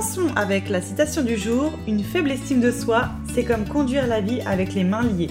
commençons 0.00 0.34
avec 0.34 0.70
la 0.70 0.80
citation 0.80 1.22
du 1.22 1.36
jour. 1.36 1.72
Une 1.86 2.02
faible 2.02 2.30
estime 2.30 2.62
de 2.62 2.70
soi, 2.70 3.10
c'est 3.34 3.44
comme 3.44 3.66
conduire 3.66 4.06
la 4.06 4.22
vie 4.22 4.40
avec 4.46 4.72
les 4.72 4.82
mains 4.82 5.02
liées. 5.02 5.28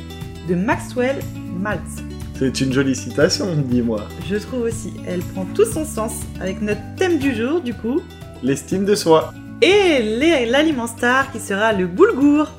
De 0.47 0.53
Maxwell 0.53 1.15
Maltz. 1.59 2.03
C'est 2.37 2.61
une 2.61 2.71
jolie 2.71 2.95
citation, 2.95 3.47
dis-moi. 3.55 4.07
Je 4.29 4.35
trouve 4.35 4.61
aussi, 4.61 4.93
elle 5.07 5.21
prend 5.21 5.45
tout 5.55 5.65
son 5.65 5.85
sens 5.85 6.11
avec 6.39 6.61
notre 6.61 6.81
thème 6.97 7.17
du 7.17 7.33
jour, 7.33 7.61
du 7.61 7.73
coup. 7.73 8.01
L'estime 8.43 8.85
de 8.85 8.93
soi. 8.93 9.33
Et 9.63 10.03
l'aliment 10.45 10.85
star 10.85 11.31
qui 11.31 11.39
sera 11.39 11.73
le 11.73 11.87
boulgour. 11.87 12.51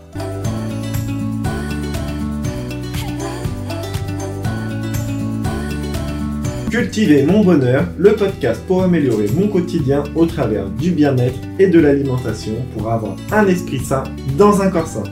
Cultiver 6.71 7.25
mon 7.27 7.43
bonheur, 7.43 7.85
le 7.99 8.15
podcast 8.15 8.63
pour 8.69 8.85
améliorer 8.85 9.27
mon 9.35 9.49
quotidien 9.49 10.05
au 10.15 10.25
travers 10.25 10.69
du 10.69 10.93
bien-être 10.93 11.41
et 11.59 11.67
de 11.67 11.81
l'alimentation 11.81 12.53
pour 12.77 12.93
avoir 12.93 13.17
un 13.33 13.49
esprit 13.49 13.81
sain 13.81 14.05
dans 14.39 14.63
un 14.63 14.71
corps 14.71 14.87
sain. 14.87 15.03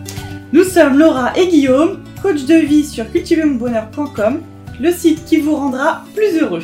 Nous 0.53 0.63
sommes 0.63 0.97
Laura 0.97 1.37
et 1.37 1.49
Guillaume, 1.49 1.99
coach 2.23 2.45
de 2.45 2.55
vie 2.55 2.85
sur 2.85 3.11
cultivermonbonheur.com, 3.11 4.41
le 4.81 4.93
site 4.93 5.25
qui 5.25 5.39
vous 5.39 5.57
rendra 5.57 6.05
plus 6.15 6.41
heureux. 6.41 6.63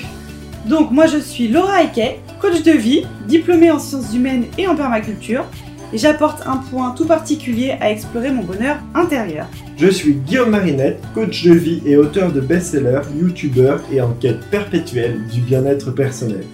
Donc 0.66 0.92
moi 0.92 1.08
je 1.08 1.18
suis 1.18 1.48
Laura 1.48 1.82
Eke, 1.82 2.20
coach 2.40 2.62
de 2.62 2.72
vie, 2.72 3.04
diplômée 3.26 3.72
en 3.72 3.80
sciences 3.80 4.14
humaines 4.14 4.44
et 4.58 4.68
en 4.68 4.76
permaculture, 4.76 5.44
et 5.92 5.98
j'apporte 5.98 6.46
un 6.46 6.56
point 6.56 6.92
tout 6.92 7.06
particulier 7.06 7.76
à 7.80 7.90
explorer 7.90 8.30
mon 8.30 8.42
bonheur 8.42 8.78
intérieur. 8.94 9.46
Je 9.76 9.88
suis 9.88 10.14
Guillaume 10.14 10.50
Marinette, 10.50 11.02
coach 11.14 11.44
de 11.44 11.52
vie 11.52 11.82
et 11.84 11.96
auteur 11.96 12.32
de 12.32 12.40
best-sellers, 12.40 13.02
youtubeur 13.16 13.80
et 13.92 14.00
en 14.00 14.12
quête 14.12 14.48
perpétuelle 14.50 15.26
du 15.26 15.40
bien-être 15.40 15.90
personnel. 15.90 16.44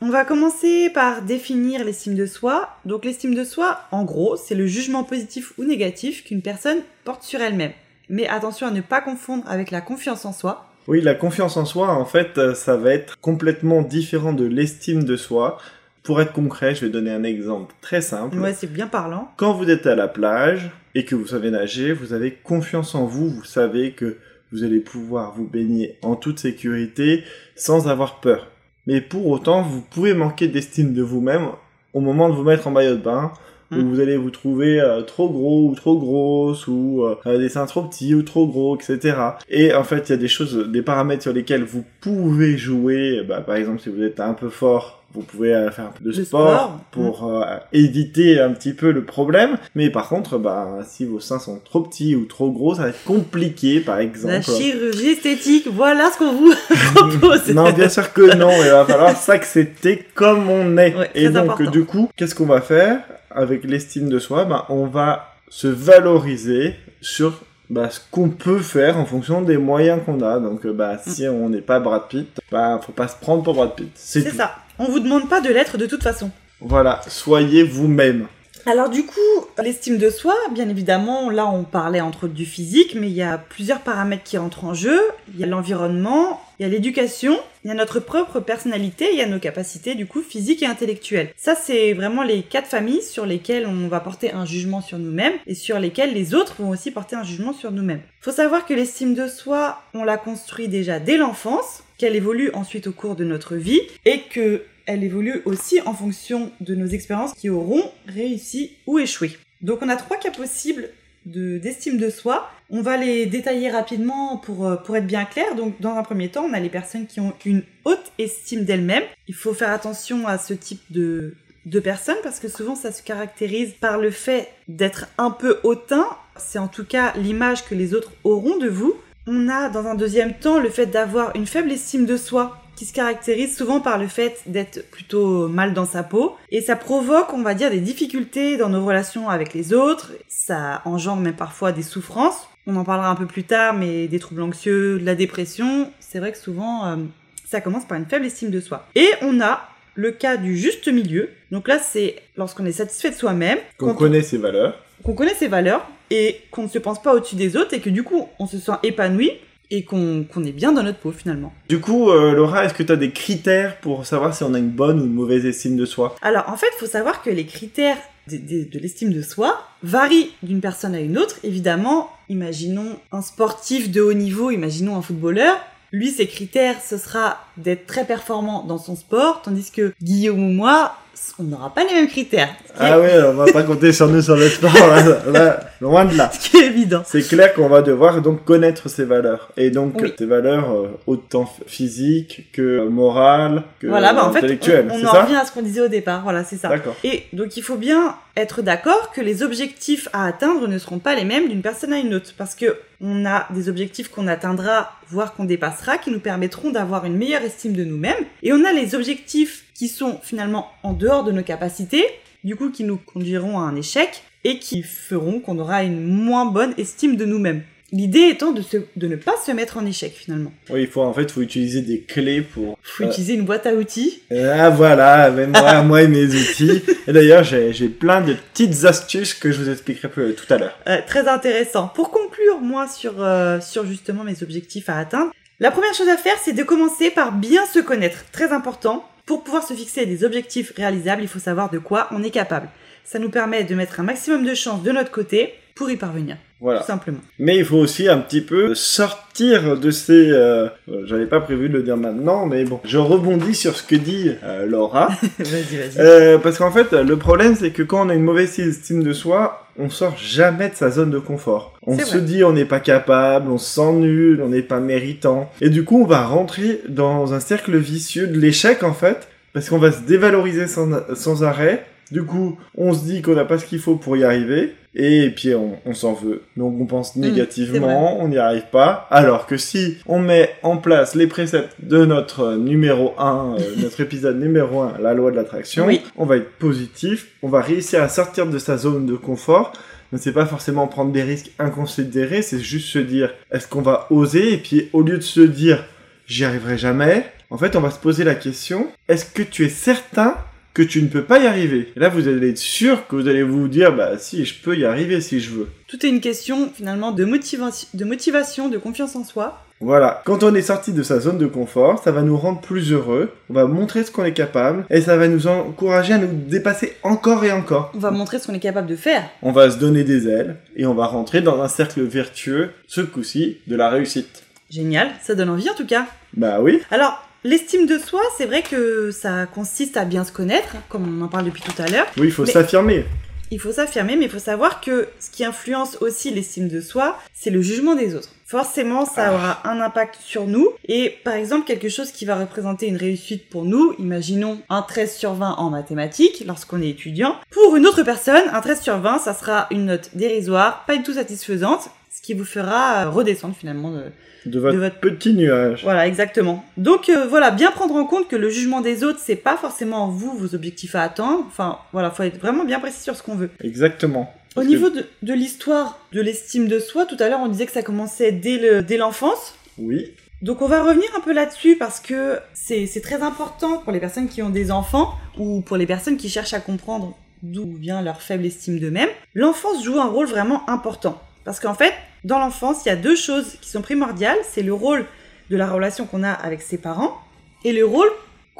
On 0.00 0.10
va 0.10 0.26
commencer 0.26 0.90
par 0.90 1.22
définir 1.22 1.84
l'estime 1.84 2.14
de 2.14 2.26
soi. 2.26 2.68
Donc 2.84 3.06
l'estime 3.06 3.34
de 3.34 3.44
soi, 3.44 3.80
en 3.92 4.04
gros, 4.04 4.36
c'est 4.36 4.54
le 4.54 4.66
jugement 4.66 5.04
positif 5.04 5.54
ou 5.56 5.64
négatif 5.64 6.22
qu'une 6.22 6.42
personne 6.42 6.82
porte 7.04 7.22
sur 7.22 7.40
elle-même. 7.40 7.72
Mais 8.10 8.28
attention 8.28 8.66
à 8.66 8.70
ne 8.70 8.82
pas 8.82 9.00
confondre 9.00 9.44
avec 9.48 9.70
la 9.70 9.80
confiance 9.80 10.26
en 10.26 10.32
soi. 10.32 10.71
Oui, 10.88 11.00
la 11.00 11.14
confiance 11.14 11.56
en 11.56 11.64
soi, 11.64 11.94
en 11.94 12.04
fait, 12.04 12.38
euh, 12.38 12.54
ça 12.54 12.76
va 12.76 12.92
être 12.92 13.20
complètement 13.20 13.82
différent 13.82 14.32
de 14.32 14.44
l'estime 14.44 15.04
de 15.04 15.16
soi. 15.16 15.58
Pour 16.02 16.20
être 16.20 16.32
concret, 16.32 16.74
je 16.74 16.86
vais 16.86 16.90
donner 16.90 17.12
un 17.12 17.22
exemple 17.22 17.74
très 17.80 18.00
simple. 18.00 18.36
Ouais, 18.38 18.52
c'est 18.52 18.72
bien 18.72 18.88
parlant. 18.88 19.30
Quand 19.36 19.52
vous 19.52 19.70
êtes 19.70 19.86
à 19.86 19.94
la 19.94 20.08
plage 20.08 20.70
et 20.96 21.04
que 21.04 21.14
vous 21.14 21.28
savez 21.28 21.50
nager, 21.50 21.92
vous 21.92 22.12
avez 22.12 22.32
confiance 22.32 22.96
en 22.96 23.06
vous, 23.06 23.28
vous 23.28 23.44
savez 23.44 23.92
que 23.92 24.16
vous 24.50 24.64
allez 24.64 24.80
pouvoir 24.80 25.32
vous 25.36 25.46
baigner 25.46 25.98
en 26.02 26.16
toute 26.16 26.40
sécurité 26.40 27.22
sans 27.54 27.88
avoir 27.88 28.20
peur. 28.20 28.48
Mais 28.86 29.00
pour 29.00 29.28
autant, 29.28 29.62
vous 29.62 29.80
pouvez 29.80 30.12
manquer 30.12 30.48
d'estime 30.48 30.92
de 30.92 31.02
vous-même 31.02 31.50
au 31.94 32.00
moment 32.00 32.28
de 32.28 32.34
vous 32.34 32.42
mettre 32.42 32.66
en 32.66 32.70
maillot 32.70 32.96
de 32.96 33.02
bain, 33.02 33.32
où 33.72 33.76
Mm. 33.76 33.88
vous 33.94 34.00
allez 34.00 34.16
vous 34.16 34.30
trouver 34.30 34.80
euh, 34.80 35.00
trop 35.02 35.28
gros 35.28 35.68
ou 35.68 35.74
trop 35.74 35.96
grosse, 35.98 36.66
ou 36.68 37.04
euh, 37.26 37.38
des 37.38 37.48
seins 37.48 37.66
trop 37.66 37.82
petits 37.82 38.14
ou 38.14 38.22
trop 38.22 38.46
gros, 38.46 38.76
etc. 38.76 39.16
Et 39.48 39.74
en 39.74 39.82
fait, 39.84 40.08
il 40.08 40.12
y 40.12 40.14
a 40.14 40.18
des 40.18 40.28
choses, 40.28 40.68
des 40.70 40.82
paramètres 40.82 41.22
sur 41.22 41.32
lesquels 41.32 41.64
vous 41.64 41.84
pouvez 42.00 42.56
jouer. 42.56 43.22
Bah, 43.28 43.40
par 43.40 43.56
exemple, 43.56 43.80
si 43.80 43.88
vous 43.88 44.02
êtes 44.02 44.20
un 44.20 44.34
peu 44.34 44.48
fort, 44.48 44.98
vous 45.14 45.20
pouvez 45.20 45.52
euh, 45.54 45.70
faire 45.70 45.84
un 45.86 45.90
peu 45.90 46.02
de 46.04 46.10
sport, 46.12 46.48
sport, 46.54 46.80
pour 46.90 47.30
euh, 47.30 47.42
éviter 47.74 48.40
un 48.40 48.50
petit 48.52 48.72
peu 48.72 48.92
le 48.92 49.04
problème. 49.04 49.58
Mais 49.74 49.90
par 49.90 50.08
contre, 50.08 50.38
bah, 50.38 50.78
si 50.86 51.04
vos 51.04 51.20
seins 51.20 51.38
sont 51.38 51.60
trop 51.62 51.80
petits 51.82 52.16
ou 52.16 52.24
trop 52.24 52.50
gros, 52.50 52.74
ça 52.74 52.82
va 52.84 52.88
être 52.88 53.04
compliqué, 53.04 53.80
par 53.80 53.98
exemple. 53.98 54.32
La 54.32 54.40
chirurgie 54.40 55.08
esthétique, 55.10 55.68
voilà 55.70 56.10
ce 56.12 56.18
qu'on 56.18 56.32
vous 56.32 56.54
propose. 56.94 57.48
Non, 57.54 57.70
bien 57.72 57.90
sûr 57.90 58.10
que 58.14 58.34
non, 58.36 58.50
il 58.64 58.70
va 58.70 58.86
falloir 58.86 59.14
s'accepter 59.14 60.02
comme 60.14 60.48
on 60.48 60.78
est. 60.78 60.94
Ouais, 60.96 61.10
Et 61.14 61.28
donc, 61.28 61.50
important. 61.50 61.70
du 61.70 61.84
coup, 61.84 62.08
qu'est-ce 62.16 62.34
qu'on 62.34 62.46
va 62.46 62.62
faire? 62.62 63.00
Avec 63.34 63.64
l'estime 63.64 64.08
de 64.08 64.18
soi 64.18 64.44
bah, 64.44 64.66
On 64.68 64.86
va 64.86 65.34
se 65.48 65.68
valoriser 65.68 66.76
sur 67.00 67.40
bah, 67.70 67.88
ce 67.90 68.00
qu'on 68.10 68.28
peut 68.28 68.58
faire 68.58 68.98
en 68.98 69.04
fonction 69.04 69.42
des 69.42 69.56
moyens 69.56 70.00
qu'on 70.04 70.20
a. 70.22 70.38
Donc, 70.38 70.66
euh, 70.66 70.72
bah, 70.72 70.98
si 70.98 71.26
on 71.26 71.48
n'est 71.48 71.60
pas 71.60 71.80
Brad 71.80 72.08
Pitt, 72.08 72.40
bah, 72.50 72.80
faut 72.84 72.92
pas 72.92 73.08
se 73.08 73.16
prendre 73.16 73.42
pour 73.42 73.54
Brad 73.54 73.74
Pitt. 73.74 73.90
C'est 73.94 74.30
ça. 74.30 74.56
On 74.78 74.84
vous 74.84 75.00
demande 75.00 75.28
pas 75.28 75.40
de 75.40 75.48
l'être 75.48 75.78
de 75.78 75.86
toute 75.86 76.02
façon. 76.02 76.30
Voilà, 76.60 77.00
soyez 77.08 77.64
vous-même. 77.64 78.26
Alors 78.64 78.90
du 78.90 79.04
coup, 79.04 79.20
l'estime 79.60 79.98
de 79.98 80.08
soi, 80.08 80.36
bien 80.52 80.68
évidemment, 80.68 81.30
là 81.30 81.48
on 81.48 81.64
parlait 81.64 82.00
entre 82.00 82.24
autres 82.24 82.34
du 82.34 82.46
physique, 82.46 82.94
mais 82.94 83.08
il 83.08 83.14
y 83.14 83.22
a 83.22 83.36
plusieurs 83.36 83.80
paramètres 83.80 84.22
qui 84.22 84.38
rentrent 84.38 84.64
en 84.64 84.72
jeu. 84.72 85.00
Il 85.34 85.40
y 85.40 85.42
a 85.42 85.48
l'environnement, 85.48 86.40
il 86.58 86.62
y 86.62 86.66
a 86.66 86.68
l'éducation, 86.68 87.36
il 87.64 87.68
y 87.68 87.70
a 87.72 87.74
notre 87.74 87.98
propre 87.98 88.38
personnalité, 88.38 89.08
il 89.10 89.18
y 89.18 89.22
a 89.22 89.26
nos 89.26 89.40
capacités 89.40 89.96
du 89.96 90.06
coup 90.06 90.22
physiques 90.22 90.62
et 90.62 90.66
intellectuelles. 90.66 91.30
Ça 91.36 91.56
c'est 91.56 91.92
vraiment 91.92 92.22
les 92.22 92.42
quatre 92.42 92.68
familles 92.68 93.02
sur 93.02 93.26
lesquelles 93.26 93.66
on 93.66 93.88
va 93.88 93.98
porter 93.98 94.32
un 94.32 94.44
jugement 94.44 94.80
sur 94.80 94.98
nous-mêmes 94.98 95.34
et 95.48 95.56
sur 95.56 95.80
lesquelles 95.80 96.14
les 96.14 96.32
autres 96.32 96.54
vont 96.60 96.70
aussi 96.70 96.92
porter 96.92 97.16
un 97.16 97.24
jugement 97.24 97.52
sur 97.52 97.72
nous-mêmes. 97.72 98.02
Faut 98.20 98.30
savoir 98.30 98.64
que 98.64 98.74
l'estime 98.74 99.14
de 99.14 99.26
soi, 99.26 99.82
on 99.92 100.04
la 100.04 100.18
construit 100.18 100.68
déjà 100.68 101.00
dès 101.00 101.16
l'enfance, 101.16 101.82
qu'elle 101.98 102.16
évolue 102.16 102.50
ensuite 102.54 102.86
au 102.86 102.92
cours 102.92 103.16
de 103.16 103.24
notre 103.24 103.56
vie 103.56 103.80
et 104.04 104.22
que 104.22 104.62
elle 104.86 105.04
évolue 105.04 105.42
aussi 105.44 105.80
en 105.82 105.94
fonction 105.94 106.50
de 106.60 106.74
nos 106.74 106.86
expériences 106.86 107.34
qui 107.34 107.48
auront 107.48 107.90
réussi 108.06 108.72
ou 108.86 108.98
échoué. 108.98 109.36
Donc 109.60 109.80
on 109.82 109.88
a 109.88 109.96
trois 109.96 110.16
cas 110.16 110.30
possibles 110.30 110.88
de 111.26 111.58
d'estime 111.58 111.98
de 111.98 112.10
soi. 112.10 112.50
On 112.70 112.82
va 112.82 112.96
les 112.96 113.26
détailler 113.26 113.70
rapidement 113.70 114.36
pour, 114.38 114.66
euh, 114.66 114.76
pour 114.76 114.96
être 114.96 115.06
bien 115.06 115.24
clair. 115.24 115.54
Donc 115.54 115.80
dans 115.80 115.96
un 115.96 116.02
premier 116.02 116.30
temps, 116.30 116.44
on 116.44 116.52
a 116.52 116.60
les 116.60 116.68
personnes 116.68 117.06
qui 117.06 117.20
ont 117.20 117.32
une 117.44 117.62
haute 117.84 118.12
estime 118.18 118.64
d'elles-mêmes. 118.64 119.04
Il 119.28 119.34
faut 119.34 119.54
faire 119.54 119.70
attention 119.70 120.26
à 120.26 120.38
ce 120.38 120.54
type 120.54 120.80
de, 120.90 121.34
de 121.66 121.80
personnes 121.80 122.16
parce 122.22 122.40
que 122.40 122.48
souvent 122.48 122.74
ça 122.74 122.92
se 122.92 123.02
caractérise 123.02 123.74
par 123.80 123.98
le 123.98 124.10
fait 124.10 124.48
d'être 124.68 125.06
un 125.18 125.30
peu 125.30 125.60
hautain. 125.62 126.06
C'est 126.36 126.58
en 126.58 126.68
tout 126.68 126.84
cas 126.84 127.12
l'image 127.16 127.64
que 127.64 127.74
les 127.74 127.94
autres 127.94 128.12
auront 128.24 128.56
de 128.56 128.68
vous. 128.68 128.94
On 129.26 129.48
a 129.48 129.68
dans 129.68 129.86
un 129.86 129.94
deuxième 129.94 130.34
temps 130.34 130.58
le 130.58 130.70
fait 130.70 130.86
d'avoir 130.86 131.36
une 131.36 131.46
faible 131.46 131.70
estime 131.70 132.06
de 132.06 132.16
soi 132.16 132.61
qui 132.76 132.84
se 132.86 132.92
caractérise 132.92 133.56
souvent 133.56 133.80
par 133.80 133.98
le 133.98 134.08
fait 134.08 134.40
d'être 134.46 134.90
plutôt 134.90 135.46
mal 135.48 135.74
dans 135.74 135.84
sa 135.84 136.02
peau 136.02 136.36
et 136.50 136.60
ça 136.60 136.74
provoque, 136.76 137.32
on 137.32 137.42
va 137.42 137.54
dire, 137.54 137.70
des 137.70 137.80
difficultés 137.80 138.56
dans 138.56 138.68
nos 138.68 138.84
relations 138.84 139.28
avec 139.28 139.54
les 139.54 139.72
autres. 139.74 140.12
Ça 140.28 140.82
engendre 140.84 141.22
même 141.22 141.36
parfois 141.36 141.72
des 141.72 141.82
souffrances. 141.82 142.48
On 142.66 142.76
en 142.76 142.84
parlera 142.84 143.08
un 143.10 143.14
peu 143.14 143.26
plus 143.26 143.44
tard, 143.44 143.74
mais 143.74 144.06
des 144.08 144.18
troubles 144.18 144.42
anxieux, 144.42 144.98
de 144.98 145.04
la 145.04 145.14
dépression, 145.14 145.90
c'est 146.00 146.18
vrai 146.20 146.32
que 146.32 146.38
souvent 146.38 146.86
euh, 146.86 146.96
ça 147.44 147.60
commence 147.60 147.84
par 147.84 147.98
une 147.98 148.06
faible 148.06 148.24
estime 148.26 148.50
de 148.50 148.60
soi. 148.60 148.86
Et 148.94 149.08
on 149.20 149.40
a 149.40 149.68
le 149.94 150.10
cas 150.12 150.36
du 150.36 150.56
juste 150.56 150.88
milieu. 150.88 151.28
Donc 151.50 151.68
là, 151.68 151.78
c'est 151.78 152.16
lorsqu'on 152.36 152.64
est 152.64 152.72
satisfait 152.72 153.10
de 153.10 153.14
soi-même, 153.16 153.58
Qu'on 153.78 153.94
connaît 153.94 154.22
ses 154.22 154.38
valeurs. 154.38 154.78
qu'on 155.02 155.12
connaît 155.14 155.34
ses 155.34 155.48
valeurs 155.48 155.86
et 156.10 156.40
qu'on 156.50 156.62
ne 156.64 156.68
se 156.68 156.78
pense 156.78 157.02
pas 157.02 157.14
au-dessus 157.14 157.36
des 157.36 157.56
autres 157.56 157.74
et 157.74 157.80
que 157.80 157.90
du 157.90 158.02
coup 158.02 158.28
on 158.38 158.46
se 158.46 158.58
sent 158.58 158.72
épanoui 158.82 159.32
et 159.72 159.84
qu'on 159.84 160.24
est 160.44 160.52
bien 160.52 160.70
dans 160.72 160.82
notre 160.84 160.98
peau 160.98 161.10
finalement. 161.12 161.52
Du 161.68 161.80
coup, 161.80 162.10
euh, 162.10 162.32
Laura, 162.34 162.64
est-ce 162.64 162.74
que 162.74 162.82
tu 162.84 162.92
as 162.92 162.96
des 162.96 163.10
critères 163.10 163.78
pour 163.80 164.04
savoir 164.06 164.34
si 164.34 164.44
on 164.44 164.52
a 164.54 164.58
une 164.58 164.68
bonne 164.70 165.00
ou 165.00 165.04
une 165.06 165.14
mauvaise 165.14 165.44
estime 165.46 165.76
de 165.76 165.86
soi? 165.86 166.14
Alors 166.22 166.44
en 166.48 166.56
fait, 166.56 166.66
il 166.76 166.78
faut 166.78 166.86
savoir 166.86 167.22
que 167.22 167.30
les 167.30 167.46
critères 167.46 167.96
de, 168.30 168.36
de- 168.36 168.70
de 168.70 168.78
l'estime 168.78 169.12
de 169.12 169.22
soi 169.22 169.60
varient 169.82 170.30
d'une 170.42 170.60
personne 170.60 170.94
à 170.94 171.00
une 171.00 171.16
autre. 171.18 171.36
Évidemment, 171.42 172.10
imaginons 172.28 172.96
un 173.12 173.22
sportif 173.22 173.90
de 173.90 174.00
haut 174.02 174.12
niveau, 174.12 174.50
imaginons 174.50 174.94
un 174.96 175.02
footballeur. 175.02 175.56
Lui, 175.90 176.10
ses 176.10 176.26
critères, 176.26 176.76
ce 176.80 176.96
sera 176.98 177.38
d'être 177.56 177.86
très 177.86 178.06
performant 178.06 178.64
dans 178.64 178.78
son 178.78 178.94
sport, 178.96 179.42
tandis 179.42 179.70
que 179.70 179.92
Guillaume 180.02 180.38
ou 180.42 180.52
moi, 180.52 180.96
on 181.38 181.44
n'aura 181.44 181.72
pas 181.74 181.84
les 181.84 181.94
mêmes 181.94 182.08
critères. 182.08 182.50
Ah 182.78 183.00
ouais, 183.00 183.12
on 183.24 183.32
va 183.34 183.50
pas 183.52 183.62
compter 183.62 183.92
sur 183.92 184.08
nous 184.08 184.22
sur 184.22 184.36
le 184.36 184.48
sport, 184.48 184.72
loin 185.80 186.04
de 186.04 186.16
là. 186.16 186.30
ce 186.32 186.50
qui 186.50 186.56
est 186.58 186.66
évident. 186.66 187.02
C'est 187.04 187.22
clair 187.26 187.52
qu'on 187.54 187.68
va 187.68 187.82
devoir 187.82 188.20
donc 188.22 188.44
connaître 188.44 188.88
ses 188.88 189.04
valeurs. 189.04 189.50
Et 189.56 189.70
donc, 189.70 189.94
Oui. 190.00 190.12
ses 190.16 190.26
valeurs 190.26 190.70
euh, 190.72 190.88
autant 191.06 191.50
physiques 191.66 192.50
que 192.52 192.86
morales, 192.88 193.62
que 193.80 193.86
Voilà, 193.86 194.12
bah 194.12 194.26
en 194.26 194.32
fait, 194.32 194.58
on, 194.90 195.06
en 195.06 195.12
ça 195.12 195.22
revient 195.22 195.36
à 195.36 195.44
ce 195.44 195.52
qu'on 195.52 195.62
disait 195.62 195.80
au 195.80 195.88
départ. 195.88 196.22
Voilà, 196.22 196.44
c'est 196.44 196.56
ça. 196.56 196.68
D'accord. 196.68 196.94
Et 197.04 197.24
donc 197.32 197.56
il 197.56 197.62
faut 197.62 197.76
bien 197.76 198.14
être 198.36 198.62
d'accord 198.62 199.12
que 199.12 199.20
les 199.20 199.42
objectifs 199.42 200.08
à 200.12 200.26
atteindre 200.26 200.66
ne 200.68 200.78
seront 200.78 200.98
pas 200.98 201.14
les 201.14 201.24
mêmes 201.24 201.48
d'une 201.48 201.62
personne 201.62 201.92
à 201.92 201.98
une 201.98 202.14
autre 202.14 202.32
parce 202.36 202.54
que 202.54 202.76
on 203.00 203.26
a 203.26 203.46
des 203.50 203.68
objectifs 203.68 204.08
qu'on 204.08 204.26
atteindra 204.28 204.92
voire 205.10 205.34
qu'on 205.34 205.44
dépassera 205.44 205.98
qui 205.98 206.10
nous 206.10 206.20
permettront 206.20 206.70
d'avoir 206.70 207.04
une 207.04 207.16
meilleure 207.16 207.42
estime 207.42 207.74
de 207.74 207.84
nous-mêmes 207.84 208.24
et 208.42 208.52
on 208.52 208.64
a 208.64 208.72
les 208.72 208.94
objectifs 208.94 209.61
qui 209.82 209.88
sont 209.88 210.20
finalement 210.22 210.68
en 210.84 210.92
dehors 210.92 211.24
de 211.24 211.32
nos 211.32 211.42
capacités 211.42 212.04
du 212.44 212.54
coup 212.54 212.70
qui 212.70 212.84
nous 212.84 212.98
conduiront 212.98 213.58
à 213.58 213.62
un 213.62 213.74
échec 213.74 214.22
et 214.44 214.60
qui 214.60 214.84
feront 214.84 215.40
qu'on 215.40 215.58
aura 215.58 215.82
une 215.82 216.00
moins 216.04 216.44
bonne 216.46 216.72
estime 216.78 217.16
de 217.16 217.24
nous-mêmes. 217.24 217.62
L'idée 217.90 218.28
étant 218.30 218.52
de, 218.52 218.62
se- 218.62 218.76
de 218.94 219.08
ne 219.08 219.16
pas 219.16 219.34
se 219.44 219.50
mettre 219.50 219.78
en 219.78 219.84
échec 219.84 220.12
finalement. 220.16 220.52
Oui, 220.70 220.82
il 220.82 220.86
faut 220.86 221.02
en 221.02 221.12
fait, 221.12 221.28
faut 221.32 221.40
utiliser 221.40 221.80
des 221.82 222.00
clés 222.02 222.42
pour. 222.42 222.78
Faut 222.80 223.02
Euh. 223.02 223.08
utiliser 223.08 223.34
une 223.34 223.44
boîte 223.44 223.66
à 223.66 223.74
outils. 223.74 224.22
Ah 224.32 224.70
voilà, 224.70 225.32
même 225.32 225.50
moi, 225.50 225.82
moi 225.90 226.02
et 226.02 226.06
mes 226.08 226.26
outils. 226.26 226.80
Et 227.08 227.12
d'ailleurs, 227.12 227.42
j'ai 227.42 227.88
plein 227.88 228.20
de 228.20 228.34
petites 228.52 228.84
astuces 228.84 229.34
que 229.34 229.50
je 229.50 229.60
vous 229.60 229.68
expliquerai 229.68 230.08
plus 230.08 230.34
tout 230.36 230.54
à 230.54 230.58
l'heure. 230.58 230.78
Euh, 230.86 230.98
très 231.08 231.26
intéressant. 231.26 231.88
Pour 231.92 232.12
conclure, 232.12 232.60
moi, 232.60 232.86
sur, 232.86 233.14
euh, 233.20 233.60
sur 233.60 233.84
justement 233.84 234.22
mes 234.22 234.44
objectifs 234.44 234.88
à 234.88 234.98
atteindre, 234.98 235.32
La 235.60 235.70
première 235.70 235.94
chose 235.94 236.08
à 236.08 236.16
faire, 236.16 236.34
c'est 236.44 236.54
de 236.54 236.62
commencer 236.64 237.10
par 237.10 237.30
bien 237.32 237.66
se 237.66 237.78
connaître, 237.78 238.24
très 238.32 238.52
important. 238.52 239.04
Pour 239.26 239.44
pouvoir 239.44 239.62
se 239.62 239.74
fixer 239.74 240.04
des 240.04 240.24
objectifs 240.24 240.72
réalisables, 240.74 241.22
il 241.22 241.28
faut 241.28 241.38
savoir 241.38 241.70
de 241.70 241.78
quoi 241.78 242.08
on 242.10 242.22
est 242.22 242.30
capable. 242.30 242.68
Ça 243.04 243.18
nous 243.18 243.30
permet 243.30 243.64
de 243.64 243.74
mettre 243.74 244.00
un 244.00 244.04
maximum 244.04 244.44
de 244.44 244.54
chances 244.54 244.82
de 244.82 244.92
notre 244.92 245.10
côté 245.10 245.54
pour 245.74 245.90
y 245.90 245.96
parvenir. 245.96 246.36
Voilà. 246.60 246.80
Tout 246.80 246.86
simplement. 246.86 247.18
Mais 247.40 247.56
il 247.56 247.64
faut 247.64 247.78
aussi 247.78 248.08
un 248.08 248.18
petit 248.18 248.40
peu 248.40 248.74
sortir 248.76 249.76
de 249.76 249.90
ces... 249.90 250.30
Euh, 250.30 250.68
J'avais 251.06 251.26
pas 251.26 251.40
prévu 251.40 251.68
de 251.68 251.74
le 251.74 251.82
dire 251.82 251.96
maintenant, 251.96 252.46
mais 252.46 252.64
bon. 252.64 252.78
Je 252.84 252.98
rebondis 252.98 253.56
sur 253.56 253.76
ce 253.76 253.82
que 253.82 253.96
dit 253.96 254.30
euh, 254.44 254.64
Laura. 254.64 255.08
vas-y, 255.40 255.76
vas-y. 255.76 255.98
Euh, 255.98 256.38
parce 256.38 256.58
qu'en 256.58 256.70
fait, 256.70 256.92
le 256.92 257.16
problème, 257.16 257.56
c'est 257.56 257.70
que 257.70 257.82
quand 257.82 258.06
on 258.06 258.10
a 258.10 258.14
une 258.14 258.22
mauvaise 258.22 258.60
estime 258.60 259.02
de 259.02 259.12
soi, 259.12 259.66
on 259.76 259.90
sort 259.90 260.16
jamais 260.16 260.68
de 260.68 260.74
sa 260.74 260.90
zone 260.90 261.10
de 261.10 261.18
confort. 261.18 261.74
On 261.84 261.98
se 261.98 262.04
vrai. 262.04 262.20
dit 262.20 262.44
on 262.44 262.52
n'est 262.52 262.64
pas 262.64 262.80
capable, 262.80 263.50
on 263.50 263.58
se 263.58 263.74
sent 263.74 263.92
nul, 263.94 264.40
on 264.42 264.48
n'est 264.48 264.62
pas 264.62 264.78
méritant. 264.78 265.50
Et 265.60 265.68
du 265.70 265.84
coup, 265.84 266.00
on 266.00 266.06
va 266.06 266.24
rentrer 266.26 266.80
dans 266.88 267.34
un 267.34 267.40
cercle 267.40 267.76
vicieux 267.76 268.28
de 268.28 268.38
l'échec, 268.38 268.84
en 268.84 268.94
fait, 268.94 269.28
parce 269.52 269.68
qu'on 269.68 269.78
va 269.78 269.90
se 269.90 270.02
dévaloriser 270.02 270.68
sans, 270.68 270.88
sans 271.14 271.42
arrêt. 271.42 271.84
Du 272.12 272.24
coup, 272.24 272.58
on 272.76 272.92
se 272.92 273.04
dit 273.04 273.22
qu'on 273.22 273.34
n'a 273.34 273.44
pas 273.46 273.58
ce 273.58 273.64
qu'il 273.64 273.78
faut 273.80 273.96
pour 273.96 274.16
y 274.16 274.22
arriver. 274.24 274.74
Et 274.94 275.30
puis 275.34 275.54
on, 275.54 275.78
on 275.86 275.94
s'en 275.94 276.12
veut. 276.12 276.42
Donc 276.58 276.74
on 276.78 276.84
pense 276.84 277.16
Mmh, 277.16 277.22
c'est 277.22 277.30
négativement, 277.30 278.20
on 278.22 278.28
n'y 278.28 278.36
arrive 278.36 278.66
pas. 278.70 279.06
Alors 279.10 279.46
que 279.46 279.56
si 279.56 279.96
on 280.06 280.18
met 280.18 280.50
en 280.62 280.76
place 280.76 281.14
les 281.14 281.26
préceptes 281.26 281.74
de 281.82 282.04
notre 282.04 282.40
euh, 282.40 282.56
numéro 282.58 283.14
1, 283.18 283.56
notre 283.78 284.02
épisode 284.02 284.38
numéro 284.38 284.82
1, 284.82 284.98
la 285.00 285.14
loi 285.14 285.30
de 285.30 285.36
l'attraction, 285.36 285.86
Oui. 285.86 286.02
on 286.18 286.26
va 286.26 286.36
être 286.36 286.50
positif, 286.58 287.28
on 287.42 287.48
va 287.48 287.62
réussir 287.62 288.02
à 288.02 288.10
sortir 288.10 288.46
de 288.46 288.58
sa 288.58 288.76
zone 288.76 289.06
de 289.06 289.14
confort. 289.14 289.72
Ne 290.12 290.18
c'est 290.18 290.32
pas 290.32 290.44
forcément 290.44 290.86
prendre 290.88 291.10
des 291.10 291.22
risques 291.22 291.52
inconsidérés, 291.58 292.42
c'est 292.42 292.60
juste 292.60 292.88
se 292.88 292.98
dire 292.98 293.32
est-ce 293.50 293.66
qu'on 293.66 293.80
va 293.80 294.06
oser? 294.10 294.52
Et 294.52 294.58
puis 294.58 294.90
au 294.92 295.00
lieu 295.00 295.16
de 295.16 295.22
se 295.22 295.40
dire 295.40 295.86
j'y 296.26 296.44
arriverai 296.44 296.76
jamais, 296.76 297.24
en 297.48 297.56
fait 297.56 297.76
on 297.76 297.80
va 297.80 297.90
se 297.90 297.98
poser 297.98 298.24
la 298.24 298.34
question 298.34 298.88
est-ce 299.08 299.24
que 299.24 299.42
tu 299.42 299.64
es 299.64 299.70
certain 299.70 300.34
que 300.74 300.82
tu 300.82 301.02
ne 301.02 301.08
peux 301.08 301.24
pas 301.24 301.38
y 301.38 301.46
arriver 301.46 301.92
Et 301.96 302.00
là 302.00 302.08
vous 302.08 302.28
allez 302.28 302.50
être 302.50 302.58
sûr 302.58 303.06
que 303.06 303.16
vous 303.16 303.28
allez 303.28 303.42
vous 303.42 303.68
dire 303.68 303.94
bah 303.94 304.18
si 304.18 304.44
je 304.44 304.54
peux 304.62 304.76
y 304.76 304.84
arriver 304.84 305.20
si 305.20 305.40
je 305.40 305.50
veux. 305.50 305.68
Tout 305.88 306.04
est 306.04 306.08
une 306.08 306.20
question 306.20 306.70
finalement 306.74 307.12
de 307.12 307.24
motivation, 307.24 307.88
de 307.94 308.04
motivation, 308.04 308.68
de 308.68 308.78
confiance 308.78 309.16
en 309.16 309.24
soi. 309.24 309.62
Voilà, 309.84 310.22
quand 310.24 310.44
on 310.44 310.54
est 310.54 310.62
sorti 310.62 310.92
de 310.92 311.02
sa 311.02 311.18
zone 311.18 311.38
de 311.38 311.46
confort, 311.46 312.00
ça 312.04 312.12
va 312.12 312.22
nous 312.22 312.36
rendre 312.36 312.60
plus 312.60 312.92
heureux, 312.92 313.32
on 313.50 313.54
va 313.54 313.66
montrer 313.66 314.04
ce 314.04 314.12
qu'on 314.12 314.24
est 314.24 314.32
capable, 314.32 314.86
et 314.90 315.00
ça 315.00 315.16
va 315.16 315.26
nous 315.26 315.48
encourager 315.48 316.12
à 316.12 316.18
nous 316.18 316.28
dépasser 316.28 316.92
encore 317.02 317.44
et 317.44 317.50
encore. 317.50 317.90
On 317.96 317.98
va 317.98 318.12
montrer 318.12 318.38
ce 318.38 318.46
qu'on 318.46 318.54
est 318.54 318.60
capable 318.60 318.86
de 318.86 318.94
faire. 318.94 319.24
On 319.42 319.50
va 319.50 319.70
se 319.70 319.78
donner 319.78 320.04
des 320.04 320.28
ailes, 320.28 320.58
et 320.76 320.86
on 320.86 320.94
va 320.94 321.06
rentrer 321.06 321.40
dans 321.40 321.60
un 321.60 321.66
cercle 321.66 322.00
vertueux, 322.02 322.70
ce 322.86 323.00
coup-ci, 323.00 323.58
de 323.66 323.74
la 323.74 323.90
réussite. 323.90 324.44
Génial, 324.70 325.10
ça 325.20 325.34
donne 325.34 325.50
envie 325.50 325.68
en 325.68 325.74
tout 325.74 325.86
cas. 325.86 326.06
Bah 326.36 326.60
oui, 326.60 326.80
Alors, 326.92 327.20
l'estime 327.44 327.86
de 327.86 327.98
soi, 327.98 328.20
c'est 328.36 328.46
vrai 328.46 328.62
que 328.62 329.10
ça 329.10 329.46
consiste 329.46 329.96
à 329.96 330.04
bien 330.04 330.24
se 330.24 330.32
connaître, 330.32 330.76
comme 330.88 331.18
on 331.20 331.24
en 331.24 331.28
parle 331.28 331.44
depuis 331.46 331.62
tout 331.62 331.80
à 331.82 331.86
l'heure. 331.88 332.06
oui, 332.18 332.26
il 332.28 332.32
faut 332.32 332.44
Mais- 332.44 332.52
s'affirmer. 332.52 333.04
Il 333.50 333.60
faut 333.60 333.72
s'affirmer, 333.72 334.16
mais 334.16 334.24
il 334.24 334.30
faut 334.30 334.38
savoir 334.38 334.80
que 334.80 335.08
ce 335.20 335.30
qui 335.30 335.44
influence 335.44 335.98
aussi 336.00 336.30
l'estime 336.30 336.68
de 336.68 336.80
soi, 336.80 337.18
c'est 337.34 337.50
le 337.50 337.60
jugement 337.60 337.94
des 337.94 338.14
autres. 338.14 338.30
Forcément, 338.46 339.04
ça 339.04 339.26
Ah. 339.28 339.34
aura 339.34 339.68
un 339.68 339.78
impact 339.82 340.16
sur 340.24 340.46
nous. 340.46 340.70
Et 340.88 341.18
par 341.22 341.34
exemple, 341.34 341.66
quelque 341.66 341.90
chose 341.90 342.12
qui 342.12 342.24
va 342.24 342.36
représenter 342.36 342.86
une 342.86 342.96
réussite 342.96 343.50
pour 343.50 343.66
nous, 343.66 343.94
imaginons 343.98 344.58
un 344.70 344.80
13 344.80 345.14
sur 345.16 345.34
20 345.34 345.56
en 345.58 345.68
mathématiques 345.68 346.44
lorsqu'on 346.46 346.80
est 346.80 346.88
étudiant. 346.88 347.36
Pour 347.50 347.76
une 347.76 347.86
autre 347.86 348.02
personne, 348.02 348.42
un 348.52 348.60
13 348.62 348.80
sur 348.80 348.96
20, 348.98 349.18
ça 349.18 349.34
sera 349.34 349.66
une 349.70 349.84
note 349.84 350.08
dérisoire, 350.14 350.84
pas 350.86 350.96
du 350.96 351.02
tout 351.02 351.12
satisfaisante, 351.14 351.90
ce 352.22 352.26
qui 352.28 352.34
vous 352.34 352.44
fera 352.44 353.06
euh, 353.06 353.10
redescendre 353.10 353.56
finalement 353.56 353.90
de, 353.90 354.04
De 354.46 354.60
votre, 354.60 354.74
de 354.76 354.80
votre 354.80 355.00
petit 355.00 355.34
nuage. 355.34 355.82
voilà, 355.82 356.06
exactement. 356.06 356.64
Donc 356.76 357.08
euh, 357.08 357.26
voilà, 357.26 357.50
bien 357.50 357.72
prendre 357.72 357.96
en 357.96 358.04
compte 358.04 358.28
que 358.28 358.36
le 358.36 358.48
jugement 358.48 358.80
des 358.80 359.02
autres, 359.02 359.18
c'est 359.20 359.34
pas 359.36 359.56
forcément 359.56 360.08
vous, 360.08 360.32
vos 360.38 360.54
objectifs 360.54 360.94
à 360.94 361.02
atteindre. 361.02 361.44
Enfin, 361.48 361.78
voilà, 361.92 362.12
faut 362.12 362.22
être 362.22 362.38
vraiment 362.38 362.64
bien 362.64 362.78
précis 362.78 363.02
sur 363.02 363.16
ce 363.16 363.24
qu'on 363.24 363.34
veut. 363.34 363.50
Exactement. 363.62 364.32
Au 364.54 364.62
niveau 364.62 364.88
de, 364.90 365.04
de 365.22 365.32
l'histoire 365.32 365.98
de 366.12 366.20
l'estime 366.20 366.68
de 366.68 366.78
soi, 366.78 367.06
tout 367.06 367.16
à 367.18 367.28
l'heure 367.28 367.40
on 367.42 367.48
disait 367.48 367.66
que 367.66 367.72
ça 367.72 367.82
commençait 367.82 368.30
dès 368.30 368.58
le- 368.58 368.82
dès 368.82 368.98
l'enfance. 368.98 369.56
Oui, 369.78 370.12
Donc 370.42 370.62
on 370.62 370.68
va 370.68 370.82
revenir 370.84 371.08
un 371.16 371.20
peu 371.20 371.32
là-dessus 371.32 371.74
parce 371.76 371.98
que 371.98 372.38
c'est 372.54 372.86
c'est 372.86 373.00
très 373.00 373.20
important 373.22 373.78
pour 373.78 373.90
les 373.92 373.98
personnes 374.00 374.28
qui 374.28 374.42
ont 374.42 374.50
des 374.50 374.70
enfants 374.70 375.14
ou 375.38 375.60
pour 375.62 375.76
les 375.76 375.86
personnes 375.86 376.18
qui 376.18 376.28
cherchent 376.28 376.52
à 376.54 376.60
comprendre 376.60 377.16
d'où 377.42 377.74
vient 377.80 378.00
leur 378.02 378.20
faible 378.22 378.44
estime 378.46 378.78
d'eux-mêmes. 378.78 379.08
L'enfance 379.34 379.82
joue 379.82 379.98
un 379.98 380.06
rôle 380.08 380.26
vraiment 380.26 380.68
important. 380.70 381.20
Parce 381.44 381.60
qu'en 381.60 381.74
fait, 381.74 381.94
dans 382.24 382.38
l'enfance, 382.38 382.84
il 382.84 382.88
y 382.88 382.92
a 382.92 382.96
deux 382.96 383.16
choses 383.16 383.56
qui 383.60 383.68
sont 383.70 383.82
primordiales. 383.82 384.38
C'est 384.44 384.62
le 384.62 384.74
rôle 384.74 385.06
de 385.50 385.56
la 385.56 385.68
relation 385.68 386.06
qu'on 386.06 386.22
a 386.22 386.32
avec 386.32 386.62
ses 386.62 386.78
parents 386.78 387.18
et 387.64 387.72
le 387.72 387.84
rôle 387.84 388.10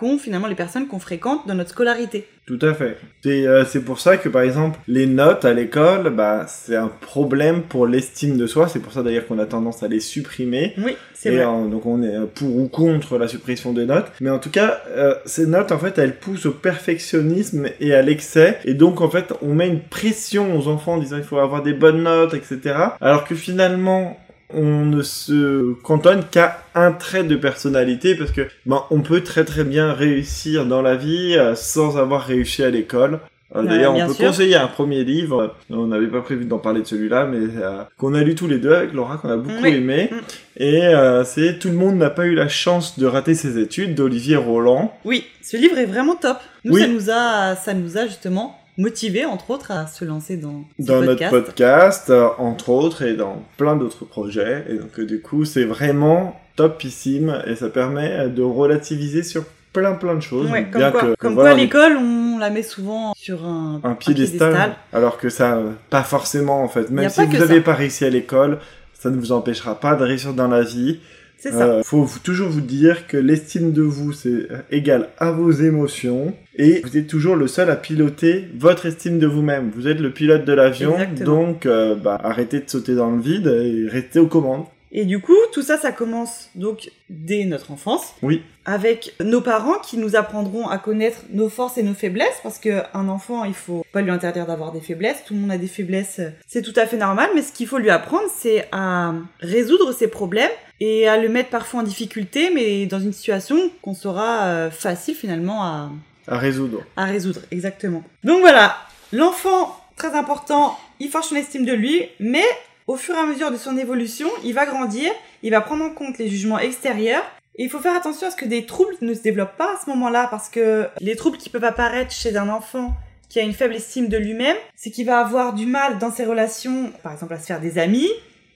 qu'ont 0.02 0.18
finalement 0.18 0.48
les 0.48 0.54
personnes 0.56 0.88
qu'on 0.88 0.98
fréquente 0.98 1.46
dans 1.46 1.54
notre 1.54 1.70
scolarité. 1.70 2.26
tout 2.46 2.58
à 2.62 2.74
fait. 2.74 2.96
C'est 3.22 3.46
euh, 3.46 3.64
c'est 3.64 3.82
pour 3.84 4.00
ça 4.00 4.16
que, 4.16 4.28
par 4.28 4.42
exemple, 4.42 4.78
les 4.88 5.06
notes 5.06 5.44
à 5.44 5.52
l'école, 5.52 6.10
bah, 6.10 6.44
c'est 6.48 6.74
un 6.76 6.88
problème 6.88 7.62
pour 7.62 7.86
l'estime 7.86 8.36
de 8.36 8.46
soi. 8.48 8.66
C'est 8.68 8.80
pour 8.80 8.92
ça 8.92 9.02
d'ailleurs 9.04 9.26
qu'on 9.28 9.38
a 9.38 9.46
tendance 9.46 9.82
à 9.84 9.88
les 9.88 10.00
supprimer. 10.00 10.74
Oui, 10.84 10.96
c'est 11.14 11.28
Et 11.32 11.36
vrai. 11.36 11.44
euh, 11.46 11.68
donc 11.68 11.86
on 11.86 12.02
est 12.02 12.16
pour 12.34 12.56
ou 12.56 12.66
contre 12.68 13.16
la 13.16 13.28
suppression 13.28 13.72
des 13.72 13.86
notes. 13.86 14.06
Mais 14.20 14.30
en 14.30 14.40
tout 14.40 14.50
cas, 14.50 14.80
euh, 14.88 15.14
ces 15.24 15.46
notes, 15.46 15.70
en 15.70 15.78
fait, 15.78 15.96
elles 15.98 16.16
poussent 16.18 16.46
au 16.46 16.52
perfectionnisme 16.52 17.68
et 17.80 17.94
à 17.94 18.02
l'excès. 18.02 18.58
Et 18.64 18.74
donc, 18.74 19.00
en 19.00 19.08
fait, 19.08 19.32
on 19.42 19.54
met 19.54 19.68
une 19.68 19.80
pression 19.80 20.58
aux 20.58 20.66
enfants 20.68 20.94
en 20.94 20.98
disant 20.98 21.18
il 21.18 21.22
faut 21.24 21.38
avoir 21.38 21.62
des 21.62 21.72
bonnes 21.74 22.02
notes, 22.02 22.34
etc. 22.34 22.58
Alors 23.00 23.24
que 23.24 23.34
finalement, 23.36 24.18
on 24.54 24.84
ne 24.86 25.02
se 25.02 25.72
cantonne 25.82 26.22
qu'à 26.30 26.62
un 26.74 26.92
trait 26.92 27.24
de 27.24 27.36
personnalité 27.36 28.14
parce 28.14 28.30
que 28.32 28.42
ben, 28.66 28.82
on 28.90 29.00
peut 29.00 29.22
très 29.22 29.44
très 29.44 29.64
bien 29.64 29.92
réussir 29.92 30.66
dans 30.66 30.82
la 30.82 30.96
vie 30.96 31.34
euh, 31.36 31.54
sans 31.54 31.98
avoir 31.98 32.22
réussi 32.22 32.62
à 32.62 32.70
l'école. 32.70 33.14
Euh, 33.14 33.18
Ouais, 33.62 33.68
D'ailleurs, 33.68 33.94
on 33.94 34.06
peut 34.06 34.14
sûr. 34.14 34.28
conseiller 34.28 34.56
un 34.56 34.66
premier 34.66 35.04
livre. 35.04 35.54
On 35.68 35.86
n'avait 35.86 36.06
pas 36.06 36.22
prévu 36.22 36.46
d'en 36.46 36.56
parler 36.56 36.80
de 36.80 36.86
celui-là, 36.86 37.26
mais 37.26 37.36
euh, 37.62 37.82
qu'on 37.98 38.14
a 38.14 38.22
lu 38.22 38.34
tous 38.34 38.46
les 38.48 38.56
deux 38.56 38.72
avec 38.72 38.94
Laura, 38.94 39.18
qu'on 39.18 39.28
a 39.28 39.36
beaucoup 39.36 39.62
Oui. 39.62 39.74
aimé. 39.74 40.08
Mm. 40.10 40.16
Et 40.56 40.86
euh, 40.86 41.22
c'est 41.24 41.58
Tout 41.58 41.68
le 41.68 41.74
monde 41.74 41.96
n'a 41.96 42.08
pas 42.08 42.24
eu 42.24 42.34
la 42.34 42.48
chance 42.48 42.98
de 42.98 43.04
rater 43.04 43.34
ses 43.34 43.58
études 43.58 43.94
d'Olivier 43.94 44.36
Roland. 44.36 44.94
Oui, 45.04 45.24
ce 45.42 45.58
livre 45.58 45.76
est 45.76 45.84
vraiment 45.84 46.14
top. 46.16 46.38
Nous, 46.64 46.72
Oui. 46.74 46.80
ça 46.80 46.86
nous 46.88 47.10
a, 47.10 47.54
ça 47.56 47.74
nous 47.74 47.98
a 47.98 48.06
justement 48.06 48.56
motivé, 48.78 49.24
entre 49.24 49.50
autres, 49.50 49.70
à 49.70 49.86
se 49.86 50.04
lancer 50.04 50.36
dans 50.36 50.64
ce 50.78 50.86
dans 50.86 51.00
podcast. 51.00 51.32
notre 51.32 51.44
podcast, 51.44 52.10
euh, 52.10 52.28
entre 52.38 52.70
autres, 52.70 53.02
et 53.02 53.14
dans 53.14 53.42
plein 53.56 53.76
d'autres 53.76 54.04
projets. 54.04 54.64
Et 54.68 54.74
donc, 54.74 54.98
euh, 54.98 55.06
du 55.06 55.20
coup, 55.20 55.44
c'est 55.44 55.64
vraiment 55.64 56.40
topissime 56.56 57.42
et 57.46 57.56
ça 57.56 57.68
permet 57.68 58.10
euh, 58.12 58.28
de 58.28 58.42
relativiser 58.42 59.22
sur 59.22 59.44
plein 59.72 59.92
plein 59.92 60.14
de 60.14 60.20
choses. 60.20 60.50
Ouais, 60.50 60.64
comme 60.64 60.80
bien 60.80 60.90
quoi, 60.90 61.00
que, 61.00 61.14
comme 61.14 61.34
voilà, 61.34 61.50
quoi 61.50 61.58
à 61.58 61.62
l'école, 61.62 61.96
on 61.96 62.38
la 62.38 62.50
met 62.50 62.62
souvent 62.62 63.14
sur 63.16 63.44
un, 63.44 63.80
un 63.82 63.94
piédestal, 63.94 64.76
alors 64.92 65.16
que 65.16 65.30
ça, 65.30 65.62
pas 65.88 66.02
forcément 66.02 66.62
en 66.62 66.68
fait. 66.68 66.90
Même 66.90 67.08
si 67.08 67.24
vous 67.24 67.38
n'avez 67.38 67.60
pas 67.60 67.74
réussi 67.74 68.04
à 68.04 68.10
l'école, 68.10 68.58
ça 68.92 69.10
ne 69.10 69.16
vous 69.16 69.32
empêchera 69.32 69.80
pas 69.80 69.94
de 69.96 70.04
réussir 70.04 70.34
dans 70.34 70.48
la 70.48 70.62
vie. 70.62 71.00
C'est 71.42 71.50
ça. 71.50 71.66
Euh, 71.66 71.82
faut 71.82 72.06
toujours 72.22 72.50
vous 72.50 72.60
dire 72.60 73.08
que 73.08 73.16
l'estime 73.16 73.72
de 73.72 73.82
vous, 73.82 74.12
c'est 74.12 74.28
euh, 74.28 74.58
égal 74.70 75.08
à 75.18 75.32
vos 75.32 75.50
émotions. 75.50 76.34
Et 76.54 76.82
vous 76.84 76.96
êtes 76.96 77.08
toujours 77.08 77.34
le 77.34 77.48
seul 77.48 77.68
à 77.68 77.74
piloter 77.74 78.44
votre 78.56 78.86
estime 78.86 79.18
de 79.18 79.26
vous-même. 79.26 79.72
Vous 79.74 79.88
êtes 79.88 79.98
le 79.98 80.12
pilote 80.12 80.44
de 80.44 80.52
l'avion, 80.52 80.96
donc 81.24 81.66
euh, 81.66 81.96
bah, 81.96 82.16
arrêtez 82.22 82.60
de 82.60 82.70
sauter 82.70 82.94
dans 82.94 83.10
le 83.10 83.20
vide 83.20 83.48
et 83.48 83.88
restez 83.88 84.20
aux 84.20 84.28
commandes. 84.28 84.66
Et 84.94 85.06
du 85.06 85.20
coup, 85.20 85.36
tout 85.52 85.62
ça, 85.62 85.78
ça 85.78 85.90
commence 85.90 86.50
donc 86.54 86.90
dès 87.08 87.44
notre 87.44 87.70
enfance. 87.70 88.14
Oui. 88.22 88.42
Avec 88.66 89.14
nos 89.24 89.40
parents 89.40 89.78
qui 89.78 89.96
nous 89.96 90.16
apprendront 90.16 90.68
à 90.68 90.76
connaître 90.76 91.20
nos 91.30 91.48
forces 91.48 91.78
et 91.78 91.82
nos 91.82 91.94
faiblesses, 91.94 92.38
parce 92.42 92.58
que 92.58 92.82
un 92.92 93.08
enfant, 93.08 93.44
il 93.44 93.54
faut 93.54 93.86
pas 93.92 94.02
lui 94.02 94.10
interdire 94.10 94.44
d'avoir 94.46 94.70
des 94.70 94.80
faiblesses. 94.82 95.24
Tout 95.26 95.32
le 95.32 95.40
monde 95.40 95.50
a 95.50 95.56
des 95.56 95.66
faiblesses, 95.66 96.20
c'est 96.46 96.60
tout 96.60 96.74
à 96.76 96.86
fait 96.86 96.98
normal. 96.98 97.30
Mais 97.34 97.40
ce 97.40 97.52
qu'il 97.52 97.66
faut 97.66 97.78
lui 97.78 97.88
apprendre, 97.88 98.28
c'est 98.36 98.68
à 98.70 99.14
résoudre 99.40 99.92
ses 99.92 100.08
problèmes 100.08 100.50
et 100.78 101.08
à 101.08 101.16
le 101.16 101.30
mettre 101.30 101.48
parfois 101.48 101.80
en 101.80 101.84
difficulté, 101.84 102.50
mais 102.54 102.84
dans 102.84 103.00
une 103.00 103.12
situation 103.14 103.56
qu'on 103.80 103.94
saura 103.94 104.44
euh, 104.46 104.70
facile 104.70 105.14
finalement 105.14 105.62
à, 105.64 105.90
À 106.28 106.36
résoudre. 106.36 106.82
à 106.96 107.06
résoudre, 107.06 107.40
exactement. 107.50 108.02
Donc 108.24 108.40
voilà, 108.40 108.76
l'enfant, 109.12 109.74
très 109.96 110.12
important, 110.14 110.76
il 111.00 111.08
forge 111.08 111.26
son 111.26 111.36
estime 111.36 111.64
de 111.64 111.72
lui, 111.72 112.02
mais 112.20 112.44
au 112.92 112.96
fur 112.96 113.14
et 113.14 113.18
à 113.18 113.24
mesure 113.24 113.50
de 113.50 113.56
son 113.56 113.78
évolution, 113.78 114.28
il 114.44 114.52
va 114.52 114.66
grandir, 114.66 115.10
il 115.42 115.50
va 115.50 115.62
prendre 115.62 115.82
en 115.82 115.90
compte 115.90 116.18
les 116.18 116.28
jugements 116.28 116.58
extérieurs, 116.58 117.24
et 117.56 117.64
il 117.64 117.70
faut 117.70 117.78
faire 117.78 117.96
attention 117.96 118.26
à 118.26 118.30
ce 118.30 118.36
que 118.36 118.44
des 118.44 118.66
troubles 118.66 118.94
ne 119.00 119.14
se 119.14 119.22
développent 119.22 119.56
pas 119.56 119.74
à 119.74 119.80
ce 119.82 119.88
moment-là, 119.88 120.28
parce 120.30 120.50
que 120.50 120.88
les 121.00 121.16
troubles 121.16 121.38
qui 121.38 121.48
peuvent 121.48 121.64
apparaître 121.64 122.12
chez 122.12 122.36
un 122.36 122.50
enfant 122.50 122.92
qui 123.30 123.40
a 123.40 123.44
une 123.44 123.54
faible 123.54 123.76
estime 123.76 124.08
de 124.08 124.18
lui-même, 124.18 124.58
c'est 124.76 124.90
qu'il 124.90 125.06
va 125.06 125.20
avoir 125.20 125.54
du 125.54 125.64
mal 125.64 125.98
dans 125.98 126.12
ses 126.12 126.26
relations, 126.26 126.92
par 127.02 127.14
exemple 127.14 127.32
à 127.32 127.38
se 127.38 127.46
faire 127.46 127.62
des 127.62 127.78
amis, 127.78 128.10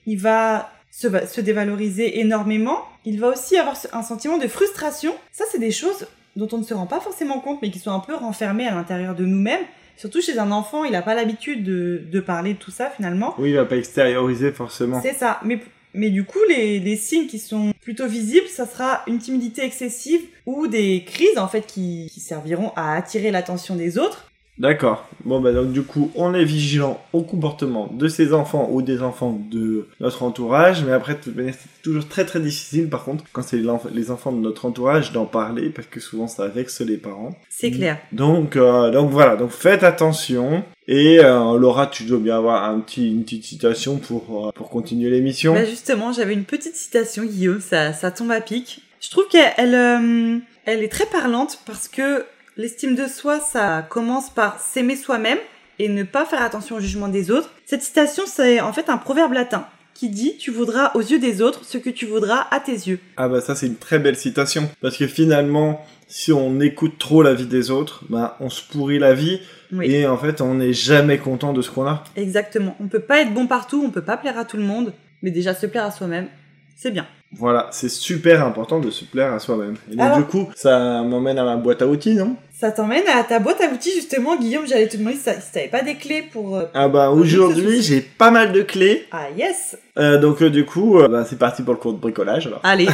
il 0.05 0.19
va 0.19 0.69
se, 0.91 1.07
se 1.25 1.41
dévaloriser 1.41 2.19
énormément, 2.19 2.83
il 3.05 3.19
va 3.19 3.29
aussi 3.29 3.57
avoir 3.57 3.75
un 3.91 4.03
sentiment 4.03 4.37
de 4.37 4.47
frustration. 4.47 5.15
Ça, 5.31 5.45
c'est 5.51 5.57
des 5.57 5.71
choses 5.71 6.05
dont 6.35 6.47
on 6.51 6.59
ne 6.59 6.63
se 6.63 6.75
rend 6.75 6.85
pas 6.85 6.99
forcément 6.99 7.39
compte, 7.39 7.63
mais 7.63 7.71
qui 7.71 7.79
sont 7.79 7.91
un 7.91 8.01
peu 8.01 8.13
renfermées 8.13 8.67
à 8.67 8.75
l'intérieur 8.75 9.15
de 9.15 9.25
nous-mêmes. 9.25 9.65
Surtout 9.97 10.21
chez 10.21 10.39
un 10.39 10.51
enfant, 10.51 10.85
il 10.85 10.93
n'a 10.93 11.01
pas 11.01 11.15
l'habitude 11.15 11.63
de, 11.63 12.01
de 12.09 12.19
parler 12.21 12.53
de 12.53 12.59
tout 12.59 12.71
ça 12.71 12.89
finalement. 12.89 13.35
Oui, 13.37 13.49
il 13.49 13.55
va 13.55 13.65
pas 13.65 13.75
extérioriser 13.77 14.51
forcément. 14.51 15.01
C'est 15.01 15.13
ça. 15.13 15.39
Mais, 15.43 15.59
Mais 15.93 16.09
du 16.11 16.23
coup, 16.23 16.39
les, 16.47 16.79
les 16.79 16.95
signes 16.95 17.27
qui 17.27 17.39
sont 17.39 17.73
plutôt 17.81 18.07
visibles, 18.07 18.47
ça 18.47 18.65
sera 18.67 19.01
une 19.07 19.17
timidité 19.17 19.63
excessive 19.63 20.21
ou 20.45 20.67
des 20.67 21.03
crises 21.05 21.37
en 21.37 21.47
fait 21.47 21.65
qui, 21.65 22.09
qui 22.13 22.19
serviront 22.19 22.71
à 22.75 22.95
attirer 22.95 23.31
l'attention 23.31 23.75
des 23.75 23.97
autres. 23.97 24.26
D'accord. 24.59 25.07
Bon, 25.23 25.39
bah 25.39 25.51
donc 25.51 25.71
du 25.71 25.83
coup, 25.83 26.11
on 26.15 26.33
est 26.33 26.43
vigilant 26.43 26.99
au 27.13 27.21
comportement 27.21 27.89
de 27.93 28.07
ces 28.07 28.33
enfants 28.33 28.69
ou 28.71 28.81
des 28.81 29.01
enfants 29.01 29.39
de 29.51 29.87
notre 29.99 30.23
entourage, 30.23 30.83
mais 30.83 30.93
après, 30.93 31.13
de 31.13 31.19
toute 31.19 31.35
manière, 31.35 31.53
c'est 31.53 31.81
toujours 31.83 32.07
très 32.07 32.25
très 32.25 32.39
difficile, 32.39 32.89
par 32.89 33.03
contre, 33.03 33.23
quand 33.31 33.43
c'est 33.43 33.61
les 33.93 34.11
enfants 34.11 34.31
de 34.31 34.39
notre 34.39 34.65
entourage, 34.65 35.11
d'en 35.11 35.25
parler, 35.25 35.69
parce 35.69 35.87
que 35.87 35.99
souvent 35.99 36.27
ça 36.27 36.47
vexe 36.47 36.81
les 36.81 36.97
parents. 36.97 37.37
C'est 37.49 37.71
clair. 37.71 37.97
Donc, 38.11 38.55
euh, 38.55 38.89
donc 38.91 39.11
voilà, 39.11 39.35
donc 39.35 39.51
faites 39.51 39.83
attention. 39.83 40.63
Et 40.87 41.19
euh, 41.19 41.57
Laura, 41.57 41.87
tu 41.87 42.05
dois 42.05 42.19
bien 42.19 42.37
avoir 42.37 42.63
un 42.63 42.79
petit, 42.79 43.09
une 43.11 43.23
petite 43.23 43.43
citation 43.43 43.97
pour, 43.97 44.47
euh, 44.47 44.51
pour 44.55 44.69
continuer 44.69 45.09
l'émission. 45.09 45.53
Bah 45.53 45.65
justement, 45.65 46.13
j'avais 46.13 46.33
une 46.33 46.45
petite 46.45 46.75
citation, 46.75 47.25
Guillaume, 47.25 47.59
ça, 47.59 47.91
ça 47.93 48.09
tombe 48.09 48.31
à 48.31 48.39
pic. 48.39 48.81
Je 49.01 49.09
trouve 49.11 49.27
qu'elle 49.27 49.53
elle, 49.57 49.75
euh, 49.75 50.37
elle 50.65 50.83
est 50.83 50.91
très 50.91 51.05
parlante 51.05 51.59
parce 51.65 51.87
que 51.87 52.25
l'estime 52.57 52.95
de 52.95 53.07
soi, 53.07 53.39
ça 53.39 53.85
commence 53.89 54.29
par 54.29 54.59
s'aimer 54.59 54.95
soi-même 54.95 55.37
et 55.79 55.89
ne 55.89 56.03
pas 56.03 56.25
faire 56.25 56.41
attention 56.41 56.77
au 56.77 56.79
jugement 56.79 57.07
des 57.07 57.29
autres. 57.31 57.51
Cette 57.65 57.83
citation, 57.83 58.23
c'est 58.25 58.59
en 58.61 58.73
fait 58.73 58.89
un 58.89 58.97
proverbe 58.97 59.33
latin 59.33 59.65
qui 59.93 60.09
dit 60.09 60.37
Tu 60.37 60.51
voudras 60.51 60.91
aux 60.95 61.01
yeux 61.01 61.19
des 61.19 61.41
autres 61.41 61.65
ce 61.65 61.77
que 61.77 61.89
tu 61.89 62.05
voudras 62.05 62.47
à 62.51 62.59
tes 62.59 62.71
yeux. 62.73 62.99
Ah 63.17 63.27
bah 63.29 63.41
ça 63.41 63.55
c'est 63.55 63.65
une 63.67 63.75
très 63.77 63.99
belle 63.99 64.15
citation. 64.15 64.69
Parce 64.81 64.97
que 64.97 65.07
finalement, 65.07 65.85
si 66.07 66.31
on 66.31 66.59
écoute 66.59 66.97
trop 66.99 67.23
la 67.23 67.33
vie 67.33 67.47
des 67.47 67.71
autres, 67.71 68.03
bah 68.09 68.37
on 68.39 68.49
se 68.49 68.61
pourrit 68.63 68.99
la 68.99 69.13
vie. 69.13 69.39
Oui, 69.73 69.91
Et 69.91 70.07
en 70.07 70.17
fait, 70.17 70.39
on 70.39 70.53
n'est 70.53 70.71
jamais 70.73 71.17
content 71.17 71.51
de 71.51 71.61
ce 71.61 71.69
qu'on 71.69 71.85
a. 71.87 72.03
exactement. 72.15 72.75
On 72.79 72.87
peut 72.87 73.01
pas 73.01 73.19
être 73.21 73.33
bon 73.33 73.47
partout, 73.47 73.83
on 73.85 73.89
peut 73.89 74.01
pas 74.03 74.15
plaire 74.17 74.37
à 74.37 74.45
tout 74.45 74.55
le 74.57 74.63
monde, 74.63 74.93
mais 75.21 75.29
déjà 75.31 75.53
se 75.53 75.65
plaire 75.65 75.83
à 75.85 75.91
soi-même, 75.91 76.27
c'est 76.75 76.91
bien. 76.91 77.05
Voilà, 77.33 77.67
c'est 77.71 77.89
super 77.89 78.45
important 78.45 78.79
de 78.79 78.89
se 78.89 79.03
plaire 79.03 79.33
à 79.33 79.39
soi-même. 79.39 79.75
Et 79.91 79.95
donc 79.97 80.05
Alors- 80.05 80.17
du 80.19 80.23
coup, 80.23 80.47
ça 80.55 81.01
m'emmène 81.03 81.37
à 81.37 81.43
ma 81.43 81.57
boîte 81.57 81.81
à 81.81 81.87
outils, 81.87 82.13
non? 82.15 82.37
Ça 82.59 82.71
t'emmène 82.71 83.07
à 83.07 83.23
ta 83.23 83.37
boîte 83.37 83.61
à 83.61 83.71
outils, 83.71 83.91
justement, 83.93 84.35
Guillaume, 84.35 84.65
j'allais 84.67 84.87
te 84.87 84.97
demander 84.97 85.15
si 85.17 85.51
t'avais 85.53 85.67
pas 85.67 85.83
des 85.83 85.93
clés 85.93 86.23
pour... 86.23 86.55
euh, 86.57 86.63
Ah 86.73 86.87
bah 86.87 87.11
aujourd'hui, 87.11 87.83
j'ai 87.83 88.01
pas 88.01 88.31
mal 88.31 88.51
de 88.51 88.63
clés. 88.63 89.05
Ah 89.11 89.27
yes 89.37 89.77
Euh, 89.99 90.17
donc 90.19 90.41
euh, 90.41 90.49
du 90.49 90.65
coup, 90.65 90.97
bah, 91.07 91.23
c'est 91.29 91.37
parti 91.37 91.61
pour 91.61 91.75
le 91.75 91.79
cours 91.79 91.93
de 91.93 91.99
bricolage 91.99 92.47
alors. 92.47 92.59
Allez, 92.63 92.87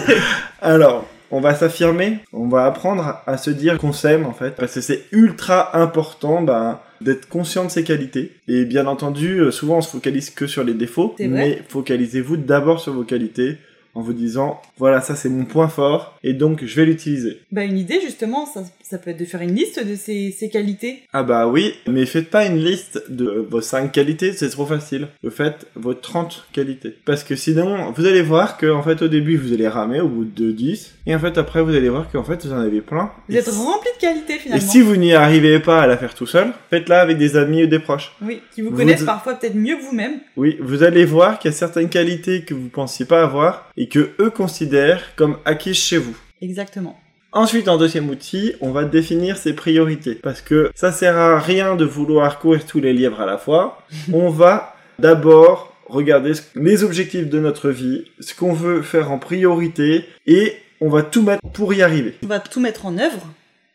Alors, 0.62 1.08
on 1.32 1.40
va 1.40 1.56
s'affirmer, 1.56 2.18
on 2.32 2.46
va 2.46 2.66
apprendre 2.66 3.20
à 3.26 3.36
se 3.36 3.50
dire 3.50 3.78
qu'on 3.78 3.92
s'aime 3.92 4.26
en 4.26 4.32
fait, 4.32 4.54
parce 4.54 4.74
que 4.74 4.80
c'est 4.80 5.02
ultra 5.10 5.76
important 5.76 6.40
bah, 6.42 6.84
d'être 7.00 7.28
conscient 7.28 7.64
de 7.64 7.70
ses 7.70 7.82
qualités. 7.82 8.30
Et 8.46 8.64
bien 8.64 8.86
entendu, 8.86 9.50
souvent 9.50 9.78
on 9.78 9.82
se 9.82 9.90
focalise 9.90 10.30
que 10.30 10.46
sur 10.46 10.62
les 10.62 10.74
défauts, 10.74 11.16
mais 11.18 11.62
focalisez-vous 11.68 12.36
d'abord 12.36 12.80
sur 12.80 12.92
vos 12.92 13.02
qualités 13.04 13.56
en 13.94 14.02
vous 14.02 14.12
disant 14.12 14.62
voilà 14.78 15.00
ça 15.00 15.16
c'est 15.16 15.28
mon 15.28 15.44
point 15.44 15.66
fort 15.66 16.16
et 16.22 16.32
donc 16.32 16.64
je 16.64 16.76
vais 16.76 16.84
l'utiliser. 16.86 17.40
Bah 17.50 17.64
une 17.64 17.76
idée 17.76 18.00
justement, 18.00 18.46
ça, 18.46 18.62
ça 18.90 18.98
peut 18.98 19.10
être 19.10 19.18
de 19.20 19.24
faire 19.24 19.40
une 19.42 19.54
liste 19.54 19.84
de 19.86 19.94
ses, 19.94 20.30
ses 20.32 20.48
qualités. 20.50 21.02
Ah 21.12 21.22
bah 21.22 21.46
oui, 21.46 21.74
mais 21.88 22.04
faites 22.06 22.28
pas 22.30 22.44
une 22.46 22.58
liste 22.58 23.02
de 23.08 23.46
vos 23.48 23.60
5 23.60 23.92
qualités, 23.92 24.32
c'est 24.32 24.48
trop 24.50 24.66
facile. 24.66 25.08
Vous 25.22 25.30
faites 25.30 25.66
vos 25.76 25.94
30 25.94 26.46
qualités. 26.52 26.94
Parce 27.04 27.22
que 27.24 27.36
sinon, 27.36 27.92
vous 27.92 28.04
allez 28.06 28.22
voir 28.22 28.56
que 28.58 28.66
en 28.70 28.82
fait 28.82 29.00
au 29.02 29.08
début 29.08 29.36
vous 29.36 29.52
allez 29.52 29.68
ramer 29.68 30.00
au 30.00 30.08
bout 30.08 30.24
de 30.24 30.50
10 30.52 30.94
et 31.06 31.14
en 31.14 31.18
fait 31.18 31.38
après 31.38 31.62
vous 31.62 31.74
allez 31.74 31.88
voir 31.88 32.10
qu'en 32.10 32.24
fait 32.24 32.44
vous 32.44 32.52
en 32.52 32.58
avez 32.60 32.80
plein. 32.80 33.10
Vous 33.28 33.34
Et 33.36 33.38
êtes 33.38 33.48
rempli 33.48 33.88
de 33.96 34.00
qualités 34.00 34.34
Et 34.34 34.38
finalement. 34.38 34.66
si 34.70 34.80
vous 34.80 34.96
n'y 34.96 35.12
arrivez 35.14 35.60
pas 35.60 35.80
à 35.82 35.86
la 35.86 35.96
faire 35.96 36.14
tout 36.14 36.26
seul, 36.26 36.52
faites-la 36.70 37.00
avec 37.00 37.16
des 37.18 37.36
amis 37.36 37.64
ou 37.64 37.66
des 37.66 37.78
proches. 37.78 38.12
Oui, 38.22 38.40
qui 38.54 38.62
vous 38.62 38.70
Vous- 38.70 38.76
connaissent 38.76 39.04
parfois 39.04 39.34
peut-être 39.34 39.54
mieux 39.56 39.76
que 39.76 39.82
vous-même. 39.82 40.20
Oui, 40.36 40.56
vous 40.60 40.82
allez 40.82 41.04
voir 41.04 41.38
qu'il 41.38 41.50
y 41.50 41.54
a 41.54 41.56
certaines 41.56 41.88
qualités 41.88 42.42
que 42.42 42.54
vous 42.54 42.68
pensiez 42.68 43.06
pas 43.06 43.22
avoir 43.22 43.70
et 43.76 43.88
que 43.88 44.10
eux 44.20 44.30
considèrent 44.30 45.14
comme 45.16 45.36
acquises 45.44 45.76
chez 45.76 45.98
vous. 45.98 46.16
Exactement. 46.42 46.98
Ensuite, 47.32 47.68
en 47.68 47.76
deuxième 47.76 48.10
outil, 48.10 48.54
on 48.60 48.72
va 48.72 48.84
définir 48.84 49.36
ses 49.36 49.52
priorités. 49.52 50.16
Parce 50.16 50.40
que 50.40 50.70
ça 50.74 50.90
sert 50.90 51.16
à 51.16 51.38
rien 51.38 51.76
de 51.76 51.84
vouloir 51.84 52.40
courir 52.40 52.66
tous 52.66 52.80
les 52.80 52.92
lièvres 52.92 53.20
à 53.20 53.26
la 53.26 53.38
fois. 53.38 53.82
on 54.12 54.30
va 54.30 54.74
d'abord 54.98 55.72
regarder 55.86 56.32
les 56.56 56.84
objectifs 56.84 57.28
de 57.28 57.38
notre 57.38 57.70
vie, 57.70 58.04
ce 58.20 58.34
qu'on 58.34 58.52
veut 58.52 58.82
faire 58.82 59.10
en 59.10 59.18
priorité, 59.18 60.04
et 60.26 60.54
on 60.80 60.88
va 60.88 61.02
tout 61.02 61.22
mettre 61.22 61.42
pour 61.52 61.72
y 61.74 61.82
arriver. 61.82 62.14
On 62.24 62.28
va 62.28 62.40
tout 62.40 62.60
mettre 62.60 62.86
en 62.86 62.96
œuvre 62.98 63.26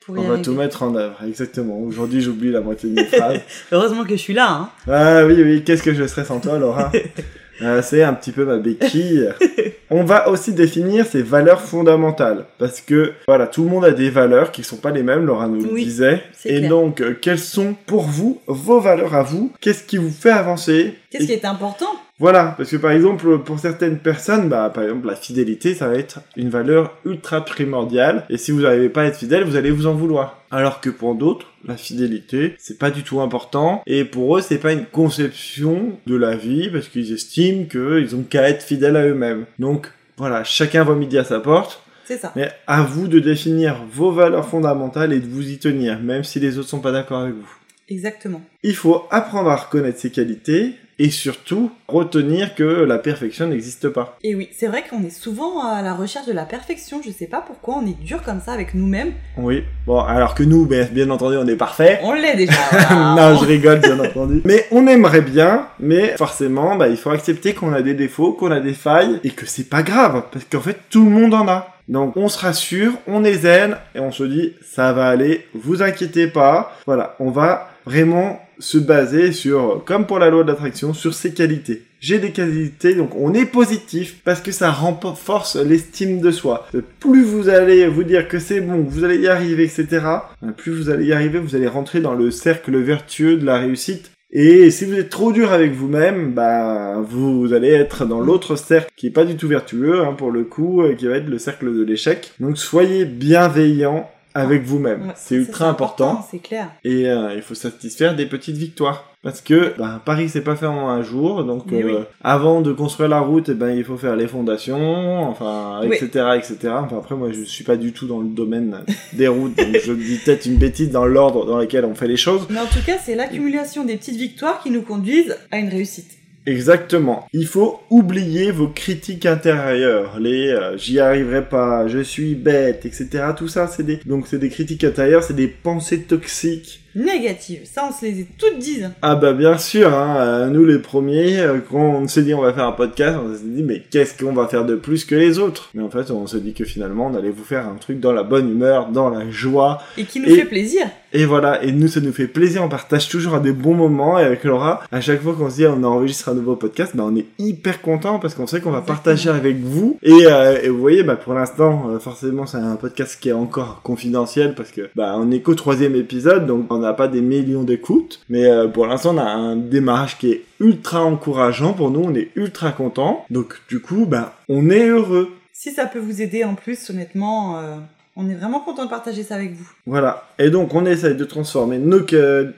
pour 0.06 0.18
y 0.18 0.20
On 0.20 0.24
va 0.24 0.30
arriver. 0.34 0.44
tout 0.44 0.54
mettre 0.54 0.84
en 0.84 0.96
œuvre, 0.96 1.18
exactement. 1.26 1.80
Aujourd'hui, 1.80 2.22
j'oublie 2.22 2.52
la 2.52 2.62
moitié 2.62 2.90
de 2.90 2.96
mes 2.96 3.06
phrases. 3.06 3.40
Heureusement 3.72 4.04
que 4.04 4.12
je 4.12 4.22
suis 4.22 4.34
là, 4.34 4.52
hein. 4.52 4.70
Ah 4.88 5.26
oui, 5.26 5.42
oui, 5.42 5.64
qu'est-ce 5.64 5.84
que 5.84 5.94
je 5.94 6.06
serais 6.08 6.26
sans 6.26 6.40
toi, 6.40 6.58
Laura? 6.58 6.92
Euh, 7.62 7.82
C'est 7.82 8.04
un 8.04 8.14
petit 8.14 8.32
peu 8.32 8.46
ma 8.46 8.58
béquille. 8.58 9.30
On 9.90 10.04
va 10.04 10.30
aussi 10.30 10.52
définir 10.54 11.06
ses 11.06 11.22
valeurs 11.22 11.62
fondamentales. 11.62 12.46
Parce 12.58 12.82
que, 12.82 13.14
voilà, 13.28 13.46
tout 13.48 13.64
le 13.64 13.70
monde 13.70 13.86
a 13.86 13.92
des 13.92 14.10
valeurs 14.10 14.52
qui 14.52 14.64
sont 14.64 14.78
pas 14.78 14.92
les 14.92 15.04
mêmes, 15.04 15.26
Laura 15.26 15.48
nous 15.48 15.62
le 15.64 15.76
disait. 15.76 16.24
Et 16.44 16.58
clair. 16.58 16.70
donc, 16.70 17.02
euh, 17.02 17.16
quelles 17.20 17.40
sont 17.40 17.76
pour 17.86 18.04
vous 18.04 18.42
vos 18.48 18.80
valeurs 18.80 19.14
à 19.14 19.22
vous? 19.24 19.52
Qu'est-ce 19.62 19.84
qui 19.84 19.98
vous 19.98 20.10
fait 20.10 20.32
avancer? 20.32 20.96
Qu'est-ce 21.18 21.32
Et 21.32 21.40
qui 21.40 21.46
est 21.46 21.46
important? 21.46 21.88
Voilà, 22.20 22.54
parce 22.58 22.70
que 22.72 22.78
par 22.78 22.92
exemple, 22.92 23.40
pour 23.40 23.60
certaines 23.60 24.00
personnes, 24.00 24.50
bah, 24.50 24.70
par 24.74 24.84
exemple, 24.84 25.08
la 25.08 25.16
fidélité, 25.16 25.74
ça 25.74 25.88
va 25.88 25.96
être 25.96 26.20
une 26.36 26.50
valeur 26.50 26.94
ultra 27.06 27.44
primordiale, 27.44 28.26
et 28.30 28.38
si 28.38 28.52
vous 28.52 28.62
n'arrivez 28.62 28.90
pas 28.90 29.04
à 29.04 29.06
être 29.06 29.18
fidèle, 29.18 29.44
vous 29.44 29.56
allez 29.56 29.72
vous 29.72 29.88
en 29.88 29.94
vouloir. 29.94 30.42
Alors 30.52 30.82
que 30.82 30.90
pour 30.90 31.16
d'autres, 31.16 31.48
la 31.66 31.78
fidélité, 31.78 32.56
c'est 32.58 32.78
pas 32.78 32.92
du 32.92 33.04
tout 33.04 33.22
important, 33.22 33.82
et 33.86 34.04
pour 34.06 34.38
eux, 34.38 34.42
c'est 34.42 34.58
pas 34.58 34.72
une 34.74 34.86
conception 34.86 35.98
de 36.06 36.16
la 36.16 36.36
vie, 36.36 36.70
parce 36.70 36.88
qu'ils 36.90 37.14
estiment 37.14 37.66
qu'ils 37.66 38.16
ont 38.16 38.24
qu'à 38.24 38.50
être 38.50 38.64
fidèles 38.64 38.96
à 38.98 39.06
eux-mêmes. 39.06 39.46
Donc, 39.60 39.92
voilà, 40.18 40.44
chacun 40.44 40.84
voit 40.84 40.96
midi 40.96 41.18
à 41.18 41.24
sa 41.24 41.40
porte, 41.40 41.82
C'est 42.06 42.18
ça. 42.18 42.32
mais 42.36 42.50
à 42.68 42.84
vous 42.84 43.08
de 43.08 43.20
définir 43.20 43.84
vos 43.92 44.12
valeurs 44.12 44.48
fondamentales 44.48 45.12
et 45.14 45.20
de 45.20 45.28
vous 45.28 45.50
y 45.50 45.58
tenir, 45.58 46.00
même 46.00 46.24
si 46.24 46.40
les 46.40 46.58
autres 46.58 46.70
sont 46.70 46.80
pas 46.80 46.92
d'accord 46.92 47.22
avec 47.22 47.34
vous. 47.36 47.56
Exactement. 47.90 48.42
Il 48.64 48.76
faut 48.76 49.06
apprendre 49.12 49.50
à 49.52 49.56
reconnaître 49.58 50.00
ses 50.00 50.10
qualités 50.10 50.74
et 50.98 51.10
surtout 51.10 51.72
retenir 51.88 52.56
que 52.56 52.64
la 52.64 52.98
perfection 52.98 53.48
n'existe 53.48 53.90
pas. 53.90 54.18
Et 54.24 54.36
oui, 54.36 54.50
c'est 54.52 54.68
vrai 54.68 54.84
qu'on 54.90 55.04
est 55.04 55.10
souvent 55.10 55.64
à 55.64 55.82
la 55.82 55.94
recherche 55.94 56.26
de 56.26 56.34
la 56.34 56.46
perfection. 56.46 57.02
Je 57.06 57.12
sais 57.12 57.28
pas 57.28 57.42
pourquoi 57.42 57.76
on 57.76 57.86
est 57.86 58.00
dur 58.00 58.22
comme 58.24 58.40
ça 58.40 58.54
avec 58.54 58.74
nous-mêmes. 58.74 59.14
Oui. 59.38 59.64
Bon, 59.86 60.00
alors 60.00 60.36
que 60.36 60.44
nous, 60.44 60.66
ben, 60.66 60.88
bien 60.92 61.10
entendu, 61.10 61.38
on 61.38 61.48
est 61.48 61.56
parfait. 61.56 62.00
On 62.04 62.14
l'est 62.14 62.36
déjà. 62.36 62.54
non, 62.92 63.38
je 63.38 63.46
rigole, 63.46 63.80
bien 63.80 64.00
entendu. 64.00 64.42
Mais 64.46 64.66
on 64.72 64.88
aimerait 64.88 65.22
bien, 65.22 65.68
mais 65.80 66.16
forcément, 66.18 66.76
bah, 66.76 66.88
il 66.88 66.98
faut 66.98 67.12
accepter 67.12 67.54
qu'on 67.54 67.74
a 67.74 67.82
des 67.82 67.94
défauts, 67.94 68.34
qu'on 68.34 68.52
a 68.52 68.60
des 68.60 68.74
failles, 68.74 69.20
et 69.24 69.32
que 69.32 69.46
c'est 69.46 69.70
pas 69.70 69.84
grave, 69.84 70.24
parce 70.32 70.46
qu'en 70.46 70.62
fait, 70.62 70.78
tout 70.90 71.04
le 71.04 71.10
monde 71.10 71.34
en 71.34 71.48
a. 71.48 71.76
Donc, 71.88 72.18
on 72.18 72.30
se 72.30 72.40
rassure, 72.40 72.94
on 73.06 73.24
est 73.24 73.34
zen, 73.34 73.78
et 73.94 74.00
on 74.00 74.12
se 74.12 74.24
dit, 74.24 74.54
ça 74.64 74.92
va 74.94 75.08
aller, 75.08 75.46
vous 75.54 75.84
inquiétez 75.84 76.28
pas. 76.28 76.76
Voilà, 76.88 77.16
on 77.20 77.30
va 77.30 77.70
vraiment 77.86 78.40
se 78.60 78.78
baser 78.78 79.32
sur, 79.32 79.84
comme 79.86 80.06
pour 80.06 80.20
la 80.20 80.30
loi 80.30 80.44
de 80.44 80.48
l'attraction, 80.50 80.94
sur 80.94 81.14
ses 81.14 81.34
qualités. 81.34 81.84
J'ai 82.00 82.20
des 82.20 82.32
qualités, 82.32 82.94
donc 82.94 83.12
on 83.16 83.34
est 83.34 83.46
positif 83.46 84.22
parce 84.24 84.42
que 84.42 84.52
ça 84.52 84.72
renforce 84.72 85.56
l'estime 85.56 86.22
de 86.22 86.32
soi. 86.32 86.68
Euh, 86.76 86.82
Plus 87.00 87.24
vous 87.24 87.50
allez 87.50 87.88
vous 87.88 88.04
dire 88.04 88.28
que 88.28 88.40
c'est 88.40 88.62
bon, 88.62 88.84
que 88.84 88.90
vous 88.90 89.04
allez 89.04 89.18
y 89.18 89.28
arriver, 89.28 89.64
etc., 89.64 90.06
euh, 90.44 90.52
plus 90.52 90.72
vous 90.72 90.90
allez 90.90 91.06
y 91.06 91.14
arriver, 91.14 91.40
vous 91.40 91.56
allez 91.56 91.68
rentrer 91.68 92.02
dans 92.02 92.14
le 92.14 92.32
cercle 92.32 92.78
vertueux 92.78 93.38
de 93.38 93.46
la 93.46 93.58
réussite. 93.58 94.12
Et 94.32 94.70
si 94.70 94.86
vous 94.86 94.96
êtes 94.96 95.10
trop 95.10 95.32
dur 95.32 95.54
avec 95.54 95.72
vous-même, 95.72 96.34
bah 96.34 97.02
vous 97.08 97.54
allez 97.54 97.70
être 97.70 98.06
dans 98.06 98.20
l'autre 98.20 98.58
cercle 98.58 98.92
qui 98.98 99.08
est 99.08 99.12
pas 99.12 99.24
du 99.24 99.36
tout 99.36 99.48
vertueux, 99.48 100.02
hein, 100.02 100.14
pour 100.14 100.30
le 100.30 100.44
coup, 100.44 100.82
euh, 100.82 100.94
qui 100.94 101.08
va 101.08 101.16
être 101.18 101.30
le 101.30 101.38
cercle 101.38 101.74
de 101.74 101.84
l'échec. 101.84 102.34
Donc 102.40 102.58
soyez 102.58 103.06
bienveillant 103.06 104.10
avec 104.36 104.64
vous-même. 104.64 105.14
C'est 105.16 105.36
ultra 105.36 105.68
important. 105.70 106.24
C'est 106.30 106.40
clair. 106.40 106.70
Et 106.84 107.08
euh, 107.08 107.34
il 107.36 107.42
faut 107.42 107.56
satisfaire 107.56 108.16
des 108.16 108.26
petites 108.26 108.58
victoires. 108.58 109.12
Parce 109.24 109.42
que 109.42 109.74
bah, 109.80 110.00
Paris, 110.06 110.30
c'est 110.30 110.42
pas 110.42 110.56
fait 110.56 110.68
en 110.68 110.88
un 110.88 111.02
jour. 111.02 111.44
Donc, 111.46 111.74
euh, 111.74 111.82
oui. 111.84 111.94
avant 112.24 112.62
de 112.62 112.72
construire 112.74 113.10
la 113.10 113.22
route, 113.22 113.50
eh 113.50 113.54
ben, 113.56 113.70
il 113.70 113.84
faut 113.84 113.98
faire 113.98 114.16
les 114.16 114.28
fondations, 114.28 115.24
enfin, 115.24 115.80
Oui. 115.82 115.96
etc., 115.96 116.08
etc. 116.36 116.74
Enfin, 116.78 116.98
après, 116.98 117.16
moi, 117.16 117.32
je 117.32 117.42
suis 117.42 117.64
pas 117.64 117.78
du 117.78 117.92
tout 117.92 118.06
dans 118.06 118.20
le 118.20 118.28
domaine 118.28 118.82
des 119.14 119.28
routes. 119.28 119.58
donc, 119.58 119.78
je 119.84 119.94
dis 119.94 120.20
peut-être 120.24 120.46
une 120.46 120.58
bêtise 120.58 120.92
dans 120.92 121.06
l'ordre 121.06 121.46
dans 121.48 121.58
lequel 121.58 121.86
on 121.86 121.96
fait 121.96 122.08
les 122.08 122.18
choses. 122.18 122.46
Mais 122.52 122.60
en 122.60 122.68
tout 122.68 122.84
cas, 122.86 122.98
c'est 123.04 123.16
l'accumulation 123.16 123.84
des 123.84 123.96
petites 123.96 124.18
victoires 124.18 124.62
qui 124.62 124.70
nous 124.70 124.84
conduisent 124.84 125.36
à 125.50 125.58
une 125.58 125.70
réussite. 125.70 126.12
Exactement. 126.46 127.28
Il 127.34 127.48
faut 127.48 127.82
oublier 127.90 128.52
vos 128.52 128.68
critiques 128.68 129.26
intérieures, 129.26 130.20
les 130.20 130.50
euh, 130.50 130.78
j'y 130.78 131.00
arriverai 131.00 131.50
pas, 131.50 131.88
je 131.88 132.00
suis 132.00 132.36
bête, 132.36 132.86
etc. 132.86 133.32
Tout 133.36 133.48
ça, 133.48 133.68
c'est 133.68 133.82
des 133.84 133.98
donc 134.06 134.28
c'est 134.28 134.38
des 134.38 134.50
critiques 134.50 134.84
intérieures, 134.84 135.24
c'est 135.24 135.36
des 135.36 135.48
pensées 135.48 136.04
toxiques 136.04 136.85
négatives. 136.96 137.62
Ça, 137.66 137.88
on 137.90 137.94
se 137.94 138.06
les 138.06 138.22
est 138.22 138.28
toutes 138.38 138.58
dites. 138.58 138.86
Ah 139.02 139.16
bah 139.16 139.34
bien 139.34 139.58
sûr, 139.58 139.94
hein, 139.94 140.16
euh, 140.20 140.48
nous 140.48 140.66
les 140.66 140.80
premiers, 140.80 141.40
euh, 141.40 141.60
quand 141.70 141.78
on 141.80 142.08
s'est 142.08 142.24
dit 142.24 142.34
on 142.34 142.42
va 142.42 142.54
faire 142.54 142.66
un 142.66 142.72
podcast, 142.72 143.18
on 143.24 143.34
s'est 143.34 143.44
dit 143.44 143.64
mais 143.64 143.84
qu'est-ce 143.92 144.18
qu'on 144.24 144.34
va 144.34 144.48
faire 144.48 144.66
de 144.66 144.76
plus 144.76 145.06
que 145.06 145.16
les 145.16 145.40
autres? 145.40 145.70
Mais 145.74 145.84
en 145.84 145.90
fait, 145.90 146.10
on 146.12 146.26
s'est 146.28 146.40
dit 146.40 146.54
que 146.54 146.66
finalement, 146.66 147.08
on 147.08 147.16
allait 147.16 147.30
vous 147.30 147.44
faire 147.44 147.68
un 147.68 147.76
truc 147.76 148.00
dans 148.00 148.12
la 148.14 148.24
bonne 148.24 148.50
humeur, 148.50 148.90
dans 148.90 149.10
la 149.10 149.30
joie. 149.30 149.80
Et 149.98 150.04
qui 150.06 150.20
nous 150.20 150.30
Et- 150.30 150.36
fait 150.38 150.46
plaisir. 150.46 150.86
Et 151.14 151.24
voilà, 151.24 151.64
et 151.64 151.72
nous, 151.72 151.88
ça 151.88 152.02
nous 152.02 152.12
fait 152.12 152.28
plaisir, 152.28 152.62
on 152.62 152.68
partage 152.68 153.08
toujours 153.08 153.36
à 153.36 153.40
des 153.40 153.54
bons 153.54 153.74
moments, 153.74 154.20
et 154.20 154.24
avec 154.26 154.44
Laura, 154.44 154.82
à 154.92 155.00
chaque 155.00 155.22
fois 155.22 155.34
qu'on 155.34 155.50
se 155.50 155.56
dit 155.56 155.66
on 155.66 155.82
enregistre 155.84 156.28
un 156.28 156.34
nouveau 156.34 156.58
podcast, 156.58 156.92
bah 156.94 157.04
on 157.08 157.16
est 157.16 157.26
hyper 157.40 157.82
content 157.82 158.20
parce 158.20 158.34
qu'on 158.36 158.48
sait 158.48 158.60
qu'on 158.60 158.72
va 158.72 158.80
Exactement. 158.80 158.96
partager 158.98 159.30
avec 159.30 159.58
vous. 159.62 159.98
Et, 160.04 160.12
euh, 160.26 160.58
et 160.62 160.68
vous 160.68 160.80
voyez, 160.80 161.04
bah 161.04 161.16
pour 161.16 161.34
l'instant, 161.34 161.90
forcément, 162.02 162.46
c'est 162.46 162.58
un 162.58 162.76
podcast 162.76 163.18
qui 163.22 163.30
est 163.30 163.34
encore 163.34 163.82
confidentiel 163.82 164.56
parce 164.56 164.72
que 164.72 164.90
bah 164.96 165.16
on 165.18 165.32
est 165.32 165.40
qu'au 165.40 165.56
troisième 165.56 165.96
épisode, 165.96 166.48
donc 166.48 166.66
on 166.70 166.84
n'a 166.86 166.94
pas 166.94 167.08
des 167.08 167.22
millions 167.22 167.64
d'écoutes. 167.64 168.22
Mais 168.30 168.46
euh, 168.46 168.68
pour 168.68 168.88
l'instant, 168.88 169.16
on 169.16 169.18
a 169.18 169.24
un 169.24 169.56
démarrage 169.56 170.18
qui 170.18 170.32
est 170.32 170.46
ultra 170.60 171.04
encourageant 171.04 171.74
pour 171.74 171.92
nous, 171.92 172.02
on 172.04 172.16
est 172.16 172.30
ultra 172.36 172.72
content. 172.72 173.26
Donc 173.30 173.56
du 173.68 173.80
coup, 173.80 174.06
bah 174.06 174.36
on 174.50 174.70
est 174.70 174.88
heureux. 174.88 175.30
Si 175.52 175.72
ça 175.72 175.86
peut 175.86 176.00
vous 176.00 176.22
aider 176.22 176.44
en 176.44 176.56
plus, 176.56 176.90
honnêtement, 176.90 177.60
euh, 177.60 177.76
on 178.16 178.30
est 178.30 178.36
vraiment 178.36 178.60
content 178.60 178.86
de 178.86 178.90
partager 178.90 179.24
ça 179.24 179.36
avec 179.36 179.54
vous. 179.54 179.70
Voilà. 179.86 180.28
Et 180.40 180.50
donc, 180.50 180.74
on 180.74 180.86
essaye 180.86 181.16
de 181.16 181.26
transformer 181.26 181.80
nos, 181.80 182.02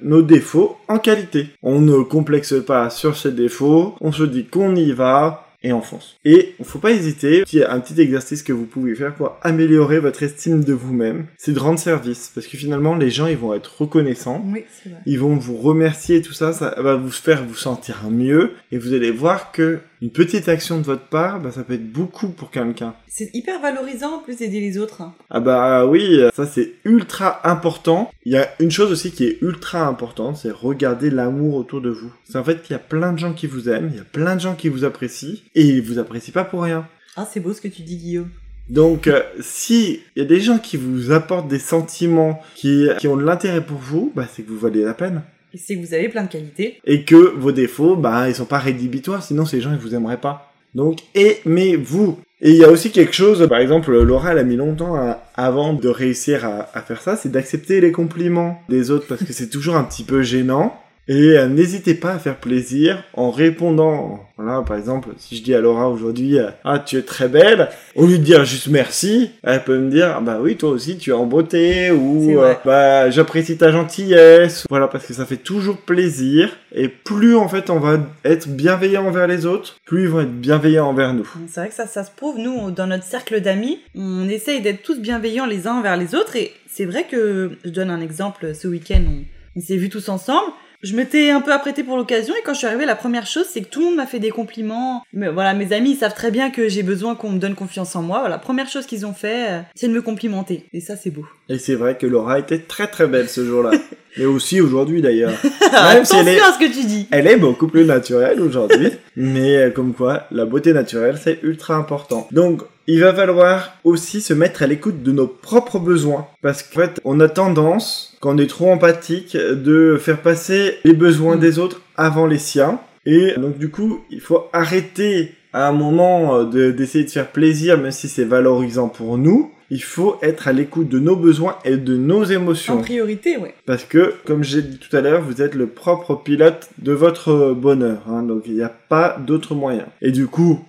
nos 0.03 0.21
défauts 0.21 0.77
en 0.87 0.99
qualité. 0.99 1.49
On 1.63 1.79
ne 1.79 2.03
complexe 2.03 2.53
pas 2.65 2.89
sur 2.89 3.17
ces 3.17 3.31
défauts. 3.31 3.95
On 4.01 4.11
se 4.11 4.23
dit 4.23 4.45
qu'on 4.45 4.75
y 4.75 4.91
va 4.91 5.46
et 5.63 5.73
on 5.73 5.81
fonce. 5.81 6.17
Et 6.23 6.55
il 6.59 6.65
faut 6.65 6.79
pas 6.79 6.91
hésiter. 6.91 7.43
Il 7.51 7.59
y 7.59 7.63
a 7.63 7.71
un 7.73 7.79
petit 7.79 7.99
exercice 7.99 8.43
que 8.43 8.53
vous 8.53 8.65
pouvez 8.65 8.95
faire 8.95 9.15
pour 9.15 9.37
améliorer 9.41 9.99
votre 9.99 10.23
estime 10.23 10.63
de 10.63 10.73
vous-même. 10.73 11.25
C'est 11.37 11.53
de 11.53 11.59
rendre 11.59 11.79
service. 11.79 12.31
Parce 12.33 12.47
que 12.47 12.57
finalement, 12.57 12.95
les 12.95 13.09
gens, 13.09 13.27
ils 13.27 13.37
vont 13.37 13.53
être 13.53 13.81
reconnaissants. 13.81 14.43
Oui, 14.45 14.63
c'est 14.71 14.89
vrai. 14.89 14.99
Ils 15.05 15.19
vont 15.19 15.35
vous 15.35 15.57
remercier, 15.57 16.21
tout 16.21 16.33
ça, 16.33 16.53
ça 16.53 16.75
va 16.79 16.95
vous 16.95 17.11
faire 17.11 17.43
vous 17.43 17.55
sentir 17.55 18.03
mieux. 18.09 18.53
Et 18.71 18.77
vous 18.77 18.93
allez 18.93 19.11
voir 19.11 19.51
que 19.51 19.79
une 20.01 20.11
petite 20.11 20.47
action 20.47 20.77
de 20.77 20.83
votre 20.83 21.07
part, 21.07 21.39
bah, 21.39 21.51
ça 21.51 21.63
peut 21.63 21.73
être 21.73 21.91
beaucoup 21.91 22.29
pour 22.29 22.51
quelqu'un. 22.51 22.93
C'est 23.07 23.29
hyper 23.33 23.59
valorisant 23.61 24.17
en 24.17 24.19
plus 24.19 24.37
d'aider 24.37 24.59
les 24.59 24.77
autres. 24.77 25.01
Ah 25.29 25.39
bah 25.39 25.85
oui, 25.85 26.21
ça 26.35 26.45
c'est 26.45 26.73
ultra 26.85 27.47
important. 27.49 28.11
Il 28.25 28.33
y 28.33 28.37
a 28.37 28.47
une 28.59 28.71
chose 28.71 28.91
aussi 28.91 29.11
qui 29.11 29.25
est 29.25 29.41
ultra 29.41 29.87
importante, 29.87 30.37
c'est 30.37 30.51
regarder 30.51 31.09
l'amour 31.09 31.55
autour 31.55 31.81
de 31.81 31.89
vous. 31.89 32.13
C'est 32.25 32.37
en 32.37 32.43
fait 32.43 32.61
qu'il 32.61 32.73
y 32.73 32.75
a 32.75 32.79
plein 32.79 33.13
de 33.13 33.19
gens 33.19 33.33
qui 33.33 33.47
vous 33.47 33.69
aiment, 33.69 33.89
il 33.91 33.97
y 33.97 34.01
a 34.01 34.05
plein 34.05 34.35
de 34.35 34.41
gens 34.41 34.55
qui 34.55 34.69
vous 34.69 34.83
apprécient, 34.83 35.39
et 35.55 35.63
ils 35.63 35.81
vous 35.81 35.99
apprécient 35.99 36.33
pas 36.33 36.43
pour 36.43 36.63
rien. 36.63 36.87
Ah, 37.15 37.27
c'est 37.31 37.39
beau 37.39 37.53
ce 37.53 37.61
que 37.61 37.67
tu 37.67 37.81
dis, 37.81 37.97
Guillaume. 37.97 38.29
Donc, 38.69 39.07
euh, 39.07 39.23
si 39.39 40.01
il 40.15 40.21
y 40.21 40.25
a 40.25 40.27
des 40.27 40.41
gens 40.41 40.59
qui 40.59 40.77
vous 40.77 41.11
apportent 41.11 41.47
des 41.47 41.59
sentiments 41.59 42.41
qui, 42.55 42.87
qui 42.99 43.07
ont 43.07 43.15
de 43.15 43.23
l'intérêt 43.23 43.65
pour 43.65 43.77
vous, 43.77 44.11
bah 44.15 44.27
c'est 44.31 44.43
que 44.43 44.49
vous 44.49 44.59
valez 44.59 44.83
la 44.83 44.93
peine. 44.93 45.23
C'est 45.55 45.75
que 45.75 45.85
vous 45.85 45.93
avez 45.93 46.09
plein 46.09 46.23
de 46.23 46.29
qualités. 46.29 46.79
Et 46.85 47.03
que 47.03 47.15
vos 47.15 47.51
défauts, 47.51 47.95
bah 47.95 48.29
ils 48.29 48.35
sont 48.35 48.45
pas 48.45 48.59
rédhibitoires, 48.59 49.23
sinon 49.23 49.45
ces 49.45 49.61
gens 49.61 49.71
ils 49.71 49.79
vous 49.79 49.95
aimeraient 49.95 50.21
pas. 50.21 50.53
Donc 50.75 50.99
aimez-vous. 51.15 52.19
Et 52.41 52.51
il 52.51 52.57
y 52.57 52.63
a 52.63 52.69
aussi 52.69 52.91
quelque 52.91 53.13
chose, 53.13 53.47
par 53.49 53.59
exemple, 53.59 53.91
Laura 53.99 54.31
elle 54.31 54.37
a 54.37 54.43
mis 54.43 54.57
longtemps 54.57 55.17
avant 55.35 55.73
de 55.73 55.89
réussir 55.89 56.45
à 56.45 56.81
faire 56.81 57.01
ça, 57.01 57.15
c'est 57.15 57.31
d'accepter 57.31 57.81
les 57.81 57.91
compliments 57.91 58.61
des 58.69 58.91
autres 58.91 59.07
parce 59.07 59.23
que 59.23 59.33
c'est 59.33 59.49
toujours 59.49 59.75
un 59.75 59.83
petit 59.83 60.03
peu 60.03 60.21
gênant. 60.21 60.79
Et 61.09 61.37
euh, 61.37 61.47
n'hésitez 61.47 61.93
pas 61.93 62.13
à 62.13 62.19
faire 62.19 62.35
plaisir 62.35 63.01
en 63.13 63.31
répondant. 63.31 64.25
Voilà, 64.35 64.61
par 64.61 64.77
exemple, 64.77 65.09
si 65.17 65.37
je 65.37 65.43
dis 65.43 65.55
à 65.55 65.61
Laura 65.61 65.89
aujourd'hui, 65.89 66.37
euh, 66.37 66.49
ah 66.65 66.79
tu 66.79 66.97
es 66.97 67.01
très 67.01 67.29
belle, 67.29 67.69
au 67.95 68.05
lieu 68.05 68.17
de 68.17 68.23
dire 68.23 68.43
juste 68.43 68.67
merci, 68.67 69.31
elle 69.41 69.63
peut 69.63 69.77
me 69.77 69.89
dire, 69.89 70.15
ah, 70.17 70.21
bah 70.21 70.39
oui 70.41 70.57
toi 70.57 70.69
aussi 70.69 70.97
tu 70.97 71.11
es 71.11 71.13
en 71.13 71.25
beauté 71.25 71.91
ou 71.91 72.39
euh, 72.39 72.53
bah 72.65 73.09
j'apprécie 73.09 73.57
ta 73.57 73.71
gentillesse. 73.71 74.65
Voilà, 74.69 74.87
parce 74.89 75.05
que 75.05 75.13
ça 75.13 75.25
fait 75.25 75.37
toujours 75.37 75.77
plaisir. 75.77 76.49
Et 76.75 76.89
plus 76.89 77.35
en 77.35 77.47
fait 77.47 77.69
on 77.69 77.79
va 77.79 77.99
être 78.25 78.49
bienveillant 78.49 79.05
envers 79.07 79.27
les 79.27 79.45
autres, 79.45 79.77
plus 79.85 80.03
ils 80.03 80.09
vont 80.09 80.21
être 80.21 80.39
bienveillants 80.39 80.89
envers 80.89 81.13
nous. 81.13 81.27
C'est 81.47 81.61
vrai 81.61 81.69
que 81.69 81.75
ça, 81.75 81.87
ça 81.87 82.03
se 82.03 82.11
prouve. 82.11 82.37
Nous, 82.37 82.71
dans 82.71 82.87
notre 82.87 83.05
cercle 83.05 83.39
d'amis, 83.39 83.79
on 83.95 84.27
essaye 84.27 84.61
d'être 84.61 84.83
tous 84.83 84.99
bienveillants 84.99 85.45
les 85.45 85.67
uns 85.67 85.75
envers 85.75 85.95
les 85.95 86.15
autres. 86.15 86.35
Et 86.35 86.51
c'est 86.69 86.85
vrai 86.85 87.05
que, 87.09 87.51
je 87.63 87.69
donne 87.69 87.89
un 87.89 88.01
exemple, 88.01 88.53
ce 88.53 88.67
week-end, 88.67 89.01
on, 89.07 89.23
on 89.57 89.61
s'est 89.61 89.77
vus 89.77 89.89
tous 89.89 90.09
ensemble. 90.09 90.51
Je 90.87 90.95
m'étais 90.95 91.31
un 91.31 91.41
peu 91.41 91.51
apprêtée 91.51 91.83
pour 91.83 91.97
l'occasion 91.97 92.33
et 92.33 92.41
quand 92.45 92.53
je 92.53 92.59
suis 92.59 92.67
arrivée, 92.67 92.85
la 92.85 92.95
première 92.95 93.27
chose, 93.27 93.45
c'est 93.51 93.61
que 93.61 93.67
tout 93.67 93.81
le 93.81 93.87
monde 93.87 93.95
m'a 93.97 94.05
fait 94.05 94.19
des 94.19 94.29
compliments. 94.29 95.03
Mais 95.11 95.27
voilà, 95.27 95.53
mes 95.53 95.73
amis, 95.73 95.91
ils 95.91 95.97
savent 95.97 96.13
très 96.13 96.31
bien 96.31 96.49
que 96.49 96.69
j'ai 96.69 96.81
besoin 96.81 97.13
qu'on 97.13 97.29
me 97.29 97.39
donne 97.39 97.55
confiance 97.55 97.93
en 97.97 98.01
moi. 98.01 98.19
Voilà, 98.21 98.37
première 98.37 98.69
chose 98.69 98.85
qu'ils 98.85 99.05
ont 99.05 99.13
fait, 99.13 99.49
euh, 99.49 99.61
c'est 99.75 99.89
de 99.89 99.93
me 99.93 100.01
complimenter. 100.01 100.65
Et 100.71 100.79
ça, 100.79 100.95
c'est 100.95 101.09
beau. 101.11 101.25
Et 101.49 101.59
c'est 101.59 101.75
vrai 101.75 101.97
que 101.97 102.05
Laura 102.05 102.39
était 102.39 102.59
très 102.59 102.87
très 102.87 103.07
belle 103.07 103.29
ce 103.29 103.45
jour-là. 103.45 103.71
Mais 104.17 104.25
aussi 104.25 104.59
aujourd'hui 104.61 105.01
d'ailleurs. 105.01 105.31
Attention 105.73 106.17
elle 106.21 106.27
est- 106.29 106.39
à 106.39 106.51
ce 106.51 106.59
que 106.59 106.71
tu 106.73 106.85
dis. 106.85 107.07
Elle 107.11 107.27
est 107.27 107.37
beaucoup 107.37 107.67
plus 107.67 107.85
naturelle 107.85 108.41
aujourd'hui, 108.41 108.89
mais 109.15 109.57
euh, 109.57 109.69
comme 109.69 109.93
quoi, 109.93 110.23
la 110.31 110.45
beauté 110.45 110.73
naturelle, 110.73 111.19
c'est 111.23 111.37
ultra 111.43 111.75
important. 111.75 112.27
Donc, 112.31 112.63
il 112.87 112.99
va 112.99 113.13
falloir 113.13 113.73
aussi 113.83 114.21
se 114.21 114.33
mettre 114.33 114.63
à 114.63 114.67
l'écoute 114.67 115.03
de 115.03 115.11
nos 115.11 115.27
propres 115.27 115.77
besoins. 115.77 116.25
Parce 116.41 116.63
qu'en 116.63 116.79
fait, 116.81 116.99
on 117.05 117.19
a 117.19 117.29
tendance, 117.29 118.17
quand 118.19 118.33
on 118.33 118.37
est 118.39 118.47
trop 118.49 118.71
empathique, 118.71 119.37
de 119.37 119.97
faire 120.01 120.19
passer 120.21 120.77
les 120.83 120.93
besoins 120.93 121.35
Mm. 121.35 121.39
des 121.39 121.59
autres 121.59 121.81
avant 121.95 122.25
les 122.25 122.39
siens. 122.39 122.79
Et 123.05 123.33
donc, 123.37 123.57
du 123.59 123.69
coup, 123.69 124.01
il 124.09 124.19
faut 124.19 124.47
arrêter 124.51 125.33
à 125.53 125.67
un 125.67 125.71
moment 125.71 126.35
euh, 126.37 126.43
de- 126.45 126.71
d'essayer 126.71 127.03
de 127.05 127.09
faire 127.09 127.27
plaisir, 127.31 127.77
même 127.77 127.91
si 127.91 128.07
c'est 128.07 128.23
valorisant 128.25 128.89
pour 128.89 129.17
nous. 129.17 129.51
Il 129.69 129.83
faut 129.83 130.15
être 130.21 130.47
à 130.47 130.53
l'écoute 130.53 130.87
de 130.87 130.97
nos 130.97 131.17
besoins 131.17 131.57
et 131.65 131.75
de 131.75 131.97
nos 131.97 132.23
émotions. 132.23 132.75
En 132.75 132.81
priorité, 132.81 133.35
ouais. 133.37 133.53
Parce 133.65 133.83
que, 133.83 134.13
comme 134.25 134.41
j'ai 134.41 134.61
dit 134.61 134.77
tout 134.77 134.95
à 134.95 135.01
l'heure, 135.01 135.21
vous 135.21 135.41
êtes 135.41 135.55
le 135.55 135.67
propre 135.67 136.15
pilote 136.15 136.69
de 136.77 136.93
votre 136.93 137.53
bonheur. 137.53 137.99
hein, 138.09 138.23
donc 138.23 138.43
il 138.45 138.53
n'y 138.53 138.61
a 138.63 138.69
pas 138.89 139.17
d'autre 139.19 139.55
moyen. 139.55 139.85
Et 140.01 140.11
du 140.11 140.27
coup, 140.27 140.59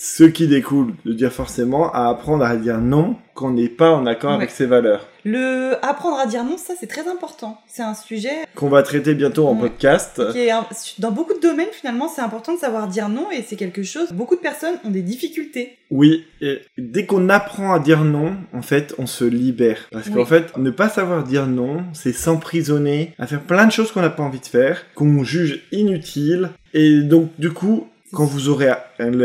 ce 0.00 0.22
qui 0.22 0.46
découle 0.46 0.94
de 1.04 1.12
dire 1.12 1.32
forcément 1.32 1.92
à 1.92 2.06
apprendre 2.08 2.44
à 2.44 2.54
dire 2.56 2.78
non 2.78 3.16
quand 3.34 3.48
on 3.48 3.52
n'est 3.54 3.68
pas 3.68 3.90
en 3.90 4.06
accord 4.06 4.30
Ouais. 4.30 4.36
avec 4.36 4.50
ses 4.50 4.66
valeurs. 4.66 5.08
Le 5.24 5.74
apprendre 5.84 6.18
à 6.18 6.26
dire 6.26 6.44
non, 6.44 6.56
ça, 6.56 6.74
c'est 6.78 6.86
très 6.86 7.08
important. 7.08 7.58
C'est 7.66 7.82
un 7.82 7.94
sujet 7.94 8.30
Qu'on 8.54 8.68
va 8.68 8.82
traiter 8.84 9.14
bientôt 9.14 9.48
en 9.48 9.54
Ouais. 9.54 9.62
podcast. 9.68 10.22
qui 10.30 10.38
est 10.38 10.50
un- 10.52 10.64
dans 11.00 11.10
beaucoup 11.10 11.34
de 11.34 11.40
domaines 11.40 11.66
finalement 11.72 12.08
c'est 12.08 12.20
important 12.20 12.54
de 12.54 12.60
savoir 12.60 12.86
dire 12.86 13.08
non 13.08 13.30
et 13.32 13.42
c'est 13.42 13.56
quelque 13.56 13.82
chose 13.82 14.12
beaucoup 14.12 14.36
de 14.36 14.40
personnes 14.40 14.76
ont 14.84 14.90
des 14.90 15.02
difficultés 15.02 15.76
Oui, 15.90 16.24
et 16.40 16.60
dès 16.78 17.04
qu'on 17.04 17.28
apprend 17.28 17.72
à 17.72 17.80
dire 17.80 18.04
non, 18.04 18.36
en 18.54 18.62
fait, 18.62 18.94
on 18.98 19.06
se 19.06 19.24
libère. 19.24 19.88
Parce 19.90 20.10
qu'en 20.10 20.24
fait, 20.26 20.56
ne 20.56 20.70
pas 20.70 20.88
savoir 20.88 21.24
dire 21.24 21.46
non, 21.48 21.82
c'est 21.92 22.12
s'emprisonner 22.12 23.14
à 23.18 23.26
faire 23.26 23.40
plein 23.40 23.66
de 23.66 23.72
choses 23.72 23.90
qu'on 23.90 24.02
n'a 24.02 24.10
pas 24.10 24.22
envie 24.22 24.38
de 24.40 24.46
faire, 24.46 24.84
qu'on 24.94 25.24
juge 25.24 25.64
inutiles. 25.72 26.50
Et 26.74 27.00
donc, 27.02 27.30
du 27.38 27.50
coup, 27.50 27.88
quand 28.12 28.24
vous 28.26 28.48
aurez 28.48 28.72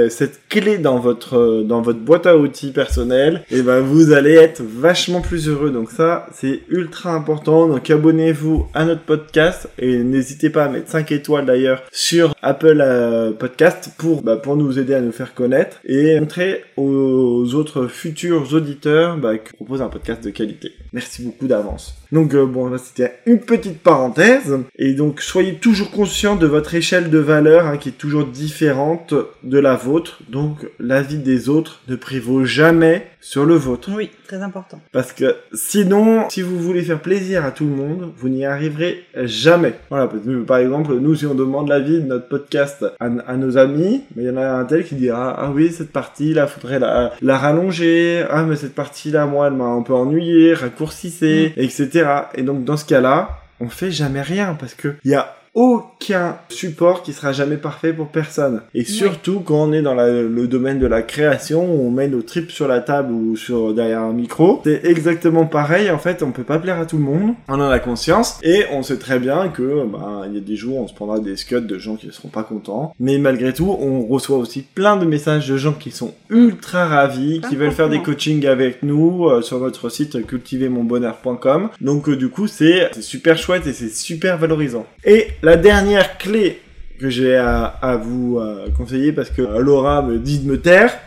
cette 0.10 0.48
clé 0.50 0.78
dans 0.78 1.00
votre 1.00 1.38
euh, 1.38 1.64
dans 1.64 1.82
votre 1.82 2.00
boîte 2.00 2.26
à 2.26 2.38
outils 2.38 2.72
personnelle, 2.72 3.44
et 3.52 3.62
ben 3.62 3.80
vous 3.80 4.12
allez 4.12 4.34
être 4.34 4.62
vachement 4.62 5.22
plus 5.22 5.48
heureux. 5.48 5.72
Donc 5.72 5.92
ça, 5.92 6.28
c'est 6.34 6.62
ultra 6.70 7.14
important. 7.14 7.68
Donc 7.68 7.90
abonnez-vous 7.90 8.68
à 8.74 8.86
notre 8.86 9.02
podcast 9.02 9.70
et 9.80 10.04
n'hésitez 10.04 10.50
pas 10.50 10.66
à 10.66 10.70
mettre 10.70 10.90
5 10.90 11.12
étoiles 11.12 11.46
d'ailleurs 11.46 11.84
sur 11.92 12.34
Apple 12.42 12.80
euh, 12.82 13.32
Podcast 13.32 13.92
pour 13.98 14.22
bah, 14.22 14.38
pour 14.38 14.56
nous 14.56 14.80
aider 14.80 14.94
à 14.94 15.02
nous 15.02 15.12
faire 15.12 15.34
connaître 15.34 15.78
et 15.86 16.20
montrer 16.20 16.64
aux 16.78 17.54
autres 17.54 17.88
futurs 17.88 18.54
auditeurs 18.54 19.18
bah, 19.18 19.38
qu'on 19.38 19.56
propose 19.58 19.82
un 19.82 19.90
podcast 19.90 20.24
de 20.24 20.30
qualité. 20.30 20.72
Merci 20.92 21.24
beaucoup 21.24 21.48
d'avance. 21.48 21.96
Donc 22.12 22.36
euh, 22.36 22.46
bon, 22.46 22.72
c'était 22.78 23.16
une 23.26 23.40
petite 23.40 23.80
parenthèse 23.80 24.58
et 24.78 24.94
donc 24.94 25.22
soyez 25.22 25.56
toujours 25.56 25.90
conscient 25.90 26.36
de 26.36 26.46
votre 26.46 26.76
échelle 26.76 27.10
de 27.10 27.18
valeur 27.18 27.66
hein, 27.66 27.78
qui 27.78 27.90
est 27.90 27.94
toujours 27.94 28.26
différente 28.26 29.14
de 29.44 29.63
la 29.64 29.76
vôtre. 29.76 30.20
Donc 30.30 30.70
la 30.80 31.02
vie 31.02 31.18
des 31.18 31.50
autres 31.50 31.82
ne 31.88 31.96
prévaut 31.96 32.46
jamais 32.46 33.08
sur 33.20 33.46
le 33.46 33.56
vôtre. 33.56 33.90
oui 33.96 34.12
très 34.28 34.42
important 34.42 34.80
Parce 34.92 35.14
que 35.14 35.36
sinon, 35.54 36.30
si 36.30 36.42
vous 36.42 36.60
voulez 36.60 36.82
faire 36.84 37.00
plaisir 37.00 37.46
à 37.46 37.52
tout 37.52 37.66
le 37.66 37.72
monde, 37.72 38.12
vous 38.18 38.30
n'y 38.30 38.46
arriverez 38.46 39.04
jamais. 39.16 39.74
Voilà, 39.90 40.10
par 40.46 40.58
exemple, 40.58 40.94
nous, 40.96 41.16
si 41.16 41.26
on 41.26 41.36
demande 41.36 41.70
l'avis 41.70 42.02
de 42.02 42.08
notre 42.08 42.28
podcast 42.28 42.86
à, 43.00 43.06
à 43.06 43.36
nos 43.38 43.58
amis, 43.58 44.04
mais 44.16 44.24
il 44.24 44.28
y 44.28 44.30
en 44.30 44.38
a 44.38 44.46
un 44.46 44.66
tel 44.66 44.84
qui 44.84 44.96
dira 44.96 45.36
ah 45.38 45.52
oui 45.52 45.72
cette 45.72 45.92
partie 45.92 46.34
là 46.34 46.48
faudrait 46.48 46.80
la, 46.80 47.14
la 47.22 47.38
rallonger, 47.38 48.26
ah 48.30 48.44
mais 48.44 48.56
cette 48.56 48.76
partie 48.76 49.12
là 49.12 49.26
moi 49.26 49.48
elle 49.48 49.54
m'a 49.54 49.66
un 49.66 49.82
peu 49.82 49.94
ennuyé, 49.94 50.54
raccourcissez, 50.54 51.54
etc. 51.56 52.06
Et 52.36 52.44
donc 52.44 52.64
dans 52.66 52.78
ce 52.78 52.86
cas-là, 52.86 53.40
on 53.60 53.70
fait 53.70 53.92
jamais 53.92 54.22
rien 54.22 54.56
parce 54.60 54.74
que 54.74 54.96
il 55.04 55.12
y 55.12 55.16
a 55.16 55.36
aucun 55.54 56.38
support 56.50 57.04
qui 57.04 57.14
sera 57.14 57.32
jamais 57.32 57.58
parfait 57.58 57.94
pour 57.94 58.08
personne. 58.08 58.62
Et 58.74 58.84
surtout 58.86 59.40
quand 59.40 59.56
on 59.56 59.72
est 59.74 59.82
dans 59.82 59.94
la- 59.94 60.22
le 60.22 60.48
domaine 60.48 60.80
de 60.80 60.88
la 60.88 61.02
création, 61.02 61.64
où 61.74 61.88
on 61.88 61.92
met 61.92 62.08
nos 62.08 62.22
tripes 62.22 62.52
sur 62.52 62.68
la 62.68 62.80
table 62.80 63.12
ou 63.14 63.36
sur 63.36 63.74
derrière 63.74 64.02
un 64.02 64.14
micro, 64.14 64.62
c'est 64.64 64.84
exactement 64.86 65.46
pareil. 65.46 65.90
En 65.92 65.98
fait, 66.00 66.24
on 66.24 66.32
peut 66.32 66.44
pas 66.44 66.60
plaire 66.60 66.80
à 66.80 66.86
tout 66.86 66.98
le 66.98 67.04
monde. 67.04 67.34
On 67.48 67.54
en 67.54 67.70
a 67.70 67.80
conscience 67.80 68.40
et 68.44 68.64
on 68.72 68.82
sait 68.84 68.98
très 68.98 69.20
bien 69.20 69.50
que 69.50 69.86
bah, 69.86 70.24
il 70.28 70.34
y 70.34 70.38
a 70.38 70.42
des 70.42 70.56
jours 70.56 70.78
où 70.78 70.84
on 70.84 70.88
se 70.88 70.94
prendra 70.94 71.20
des 71.20 71.36
scuds 71.38 71.62
de 71.62 71.78
gens 71.78 71.96
qui 71.96 72.08
ne 72.08 72.12
seront 72.12 72.30
pas 72.30 72.44
contents. 72.44 72.94
Mais 73.00 73.18
malgré 73.18 73.54
tout, 73.54 73.76
on 73.80 74.06
reçoit 74.06 74.38
aussi 74.38 74.64
plein 74.64 74.98
de 74.98 75.06
messages 75.06 75.48
de 75.48 75.58
gens 75.58 75.74
qui 75.74 75.92
sont 75.92 76.14
ultra 76.30 76.86
ravis, 76.88 77.42
qui 77.50 77.56
veulent 77.56 77.72
faire 77.72 77.90
des 77.90 78.02
coachings 78.02 78.46
avec 78.48 78.84
nous 78.84 79.28
euh, 79.30 79.42
sur 79.42 79.60
notre 79.60 79.90
site 79.90 80.26
cultivermonbonheur.com. 80.26 81.70
Donc 81.82 82.10
euh, 82.10 82.16
du 82.16 82.30
coup, 82.30 82.48
c'est 82.48 82.90
c'est 82.94 83.02
super 83.02 83.38
chouette 83.38 83.68
et 83.68 83.74
c'est 83.74 83.90
super 83.90 84.38
valorisant. 84.38 84.86
Et 85.06 85.28
la 85.44 85.58
dernière 85.58 86.18
clé 86.18 86.60
que 87.00 87.10
j'ai 87.10 87.36
à, 87.36 87.66
à 87.66 87.98
vous 87.98 88.40
euh, 88.40 88.68
conseiller 88.76 89.12
parce 89.12 89.30
que 89.30 89.42
euh, 89.42 89.60
Laura 89.60 90.02
me 90.02 90.18
dit 90.18 90.40
de 90.40 90.50
me 90.50 90.60
taire 90.60 90.98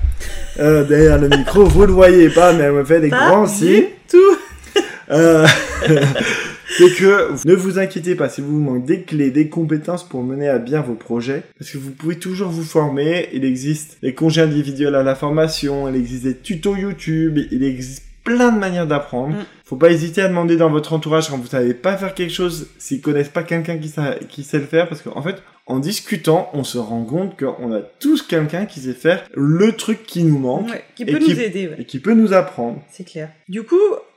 euh, 0.58 0.84
derrière 0.84 1.18
le 1.18 1.28
micro, 1.28 1.64
vous 1.64 1.86
le 1.86 1.92
voyez 1.92 2.28
pas, 2.30 2.52
mais 2.52 2.64
elle 2.64 2.72
me 2.72 2.84
fait 2.84 3.00
des 3.00 3.10
Pas 3.10 3.28
grands 3.28 3.46
signes. 3.46 3.84
tout. 4.08 4.80
Euh, 5.10 5.46
c'est 6.78 6.94
que 6.96 7.46
ne 7.46 7.54
vous 7.54 7.78
inquiétez 7.78 8.14
pas 8.14 8.28
si 8.28 8.40
vous 8.40 8.58
manquez 8.58 8.86
des 8.86 9.02
clés, 9.02 9.30
des 9.30 9.48
compétences 9.48 10.06
pour 10.08 10.22
mener 10.22 10.48
à 10.48 10.58
bien 10.58 10.80
vos 10.80 10.94
projets, 10.94 11.42
parce 11.58 11.70
que 11.70 11.78
vous 11.78 11.90
pouvez 11.90 12.16
toujours 12.16 12.48
vous 12.50 12.64
former. 12.64 13.28
Il 13.32 13.44
existe 13.44 13.98
des 14.02 14.14
congés 14.14 14.42
individuels 14.42 14.94
à 14.94 15.02
la 15.02 15.14
formation, 15.14 15.88
il 15.88 15.96
existe 15.96 16.24
des 16.24 16.36
tutos 16.36 16.76
YouTube, 16.76 17.38
il 17.50 17.62
existe 17.62 18.04
plein 18.24 18.50
de 18.52 18.58
manières 18.58 18.86
d'apprendre. 18.86 19.36
Mm. 19.36 19.44
Faut 19.66 19.76
pas 19.76 19.90
hésiter 19.90 20.22
à 20.22 20.28
demander 20.28 20.56
dans 20.56 20.70
votre 20.70 20.92
entourage 20.92 21.28
quand 21.28 21.36
vous 21.38 21.48
savez 21.48 21.74
pas 21.74 21.96
faire 21.96 22.14
quelque 22.14 22.32
chose, 22.32 22.68
s'ils 22.78 23.00
connaissent 23.00 23.28
pas 23.30 23.42
quelqu'un 23.42 23.78
qui, 23.78 23.88
sa- 23.88 24.14
qui 24.14 24.44
sait 24.44 24.58
le 24.60 24.64
faire, 24.66 24.88
parce 24.88 25.02
qu'en 25.02 25.20
fait, 25.22 25.42
en 25.66 25.80
discutant, 25.80 26.48
on 26.54 26.62
se 26.62 26.78
rend 26.78 27.02
compte 27.04 27.36
qu'on 27.36 27.72
a 27.74 27.80
tous 27.80 28.22
quelqu'un 28.22 28.66
qui 28.66 28.78
sait 28.80 28.92
faire 28.92 29.24
le 29.34 29.72
truc 29.72 30.04
qui 30.06 30.22
nous 30.22 30.38
manque 30.38 30.68
Ouais, 30.70 30.84
qui 30.94 31.02
Et 31.02 31.06
peut 31.06 31.18
qui- 31.18 31.34
nous 31.34 31.40
aider, 31.40 31.66
ouais. 31.66 31.76
et 31.80 31.84
qui 31.84 31.98
peut 31.98 32.14
nous 32.14 32.32
apprendre. 32.32 32.80
C'est 32.92 33.02
clair. 33.04 33.28
Du 33.48 33.64
coup, 33.64 33.74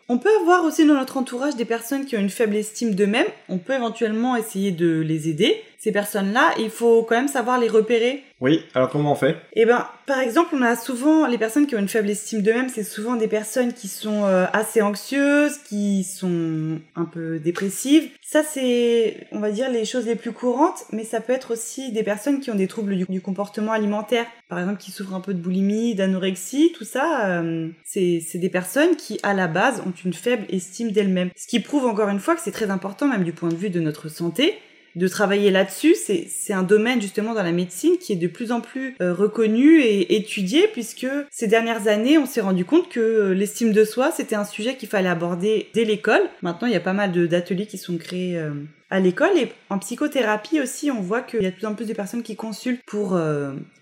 on 0.08 0.20
peut 0.20 0.30
avoir 0.42 0.66
aussi 0.66 0.86
dans 0.86 0.94
notre 0.94 1.18
entourage 1.18 1.56
des 1.56 1.66
personnes 1.66 2.06
qui 2.06 2.16
ont 2.16 2.20
une 2.20 2.30
faible 2.30 2.56
estime 2.56 2.94
d'eux-mêmes. 2.94 3.26
On 3.48 3.58
peut 3.58 3.74
éventuellement 3.74 4.36
essayer 4.36 4.72
de 4.72 5.00
les 5.00 5.30
aider. 5.30 5.56
Ces 5.80 5.92
personnes-là, 5.92 6.52
il 6.60 6.70
faut 6.70 7.04
quand 7.04 7.16
même 7.16 7.30
savoir 7.30 7.60
les 7.60 7.70
repérer. 7.70 8.24
Oui, 8.42 8.62
alors 8.74 8.90
comment 8.90 9.14
on 9.14 9.16
fait? 9.16 9.38
Eh 9.54 9.66
ben, 9.66 9.86
par 10.06 10.20
exemple, 10.20 10.50
on 10.54 10.62
a 10.62 10.76
souvent 10.76 11.26
les 11.26 11.38
personnes 11.38 11.68
qui 11.68 11.76
ont 11.76 11.80
une 11.80 11.90
faible 11.90 12.10
estime 12.10 12.42
d'eux-mêmes, 12.42 12.70
c'est 12.70 12.84
souvent 12.84 13.16
des 13.16 13.28
personnes 13.28 13.74
qui 13.74 13.88
sont 13.88 14.26
euh, 14.26 14.46
assez 14.54 14.82
anxieuses, 14.82 15.58
qui 15.68 16.04
sont 16.04 16.80
un 16.96 17.06
peu 17.06 17.40
dépressives. 17.40 18.10
Ça, 18.22 18.44
c'est, 18.44 19.28
on 19.32 19.40
va 19.40 19.52
dire, 19.52 19.70
les 19.70 19.86
choses 19.86 20.06
les 20.06 20.16
plus 20.16 20.32
courantes, 20.32 20.84
mais 20.92 21.04
ça 21.04 21.20
peut 21.22 21.34
être 21.34 21.52
aussi 21.52 21.92
des 21.92 22.04
personnes 22.04 22.40
qui 22.40 22.52
ont 22.52 22.56
des 22.56 22.68
troubles 22.68 22.96
du, 22.96 23.06
du 23.10 23.22
comportement 23.22 23.72
alimentaire, 23.72 24.26
par 24.48 24.60
exemple, 24.60 24.78
qui 24.80 24.92
souffrent 24.92 25.16
un 25.16 25.22
peu 25.22 25.34
de 25.34 25.40
boulimie, 25.40 25.96
d'anorexie, 25.96 26.74
tout 26.78 26.86
ça. 26.86 27.30
euh, 27.30 27.70
c'est 27.84 28.22
c'est 28.26 28.38
des 28.38 28.50
personnes 28.50 28.96
qui, 28.96 29.20
à 29.24 29.34
la 29.34 29.48
base, 29.48 29.82
ont 29.86 29.94
une 30.06 30.14
faible 30.14 30.46
estime 30.50 30.92
d'elles-mêmes. 30.92 31.30
Ce 31.36 31.48
qui 31.48 31.60
prouve 31.60 31.86
encore 31.86 32.10
une 32.10 32.20
fois 32.20 32.36
que 32.36 32.42
c'est 32.42 32.52
très 32.52 32.70
important, 32.70 33.08
même 33.08 33.24
du 33.24 33.34
point 33.34 33.50
de 33.50 33.56
vue 33.56 33.70
de 33.70 33.80
notre 33.80 34.10
santé, 34.10 34.58
de 34.96 35.08
travailler 35.08 35.52
là-dessus. 35.52 35.96
C'est 35.96 36.54
un 36.54 36.64
domaine 36.64 37.02
justement 37.02 37.34
dans 37.34 37.44
la 37.44 37.52
médecine 37.52 37.98
qui 37.98 38.14
est 38.14 38.18
de 38.18 38.28
plus 38.28 38.52
en 38.52 38.62
plus 38.62 38.96
euh, 39.02 39.14
reconnu 39.14 39.82
et 39.82 40.16
étudié 40.16 40.68
puisque 40.68 41.08
ces 41.30 41.48
dernières 41.48 41.88
années, 41.88 42.18
on 42.18 42.26
s'est 42.26 42.42
rendu 42.42 42.66
compte 42.66 42.90
que 42.90 43.00
euh, 43.00 43.34
l'estime 43.34 43.72
de 43.72 43.84
soi, 43.84 44.12
c'était 44.12 44.36
un 44.36 44.46
sujet 44.46 44.76
qu'il 44.76 44.90
fallait 44.90 45.10
aborder 45.10 45.70
dès 45.74 45.86
l'école. 45.86 46.22
Maintenant, 46.42 46.68
il 46.68 46.74
y 46.74 46.78
a 46.78 46.82
pas 46.82 46.94
mal 46.94 47.12
d'ateliers 47.28 47.68
qui 47.68 47.78
sont 47.78 47.98
créés 47.98 48.38
euh, 48.38 48.52
à 48.90 49.00
l'école 49.00 49.38
et 49.38 49.52
en 49.70 49.78
psychothérapie 49.80 50.60
aussi, 50.60 50.90
on 50.92 51.02
voit 51.02 51.22
qu'il 51.22 51.44
y 51.44 51.46
a 51.46 51.52
de 51.52 51.56
plus 51.56 51.68
en 51.68 51.76
plus 51.76 51.88
de 51.88 51.94
personnes 51.94 52.24
qui 52.24 52.36
consultent 52.36 52.82
pour 52.88 53.20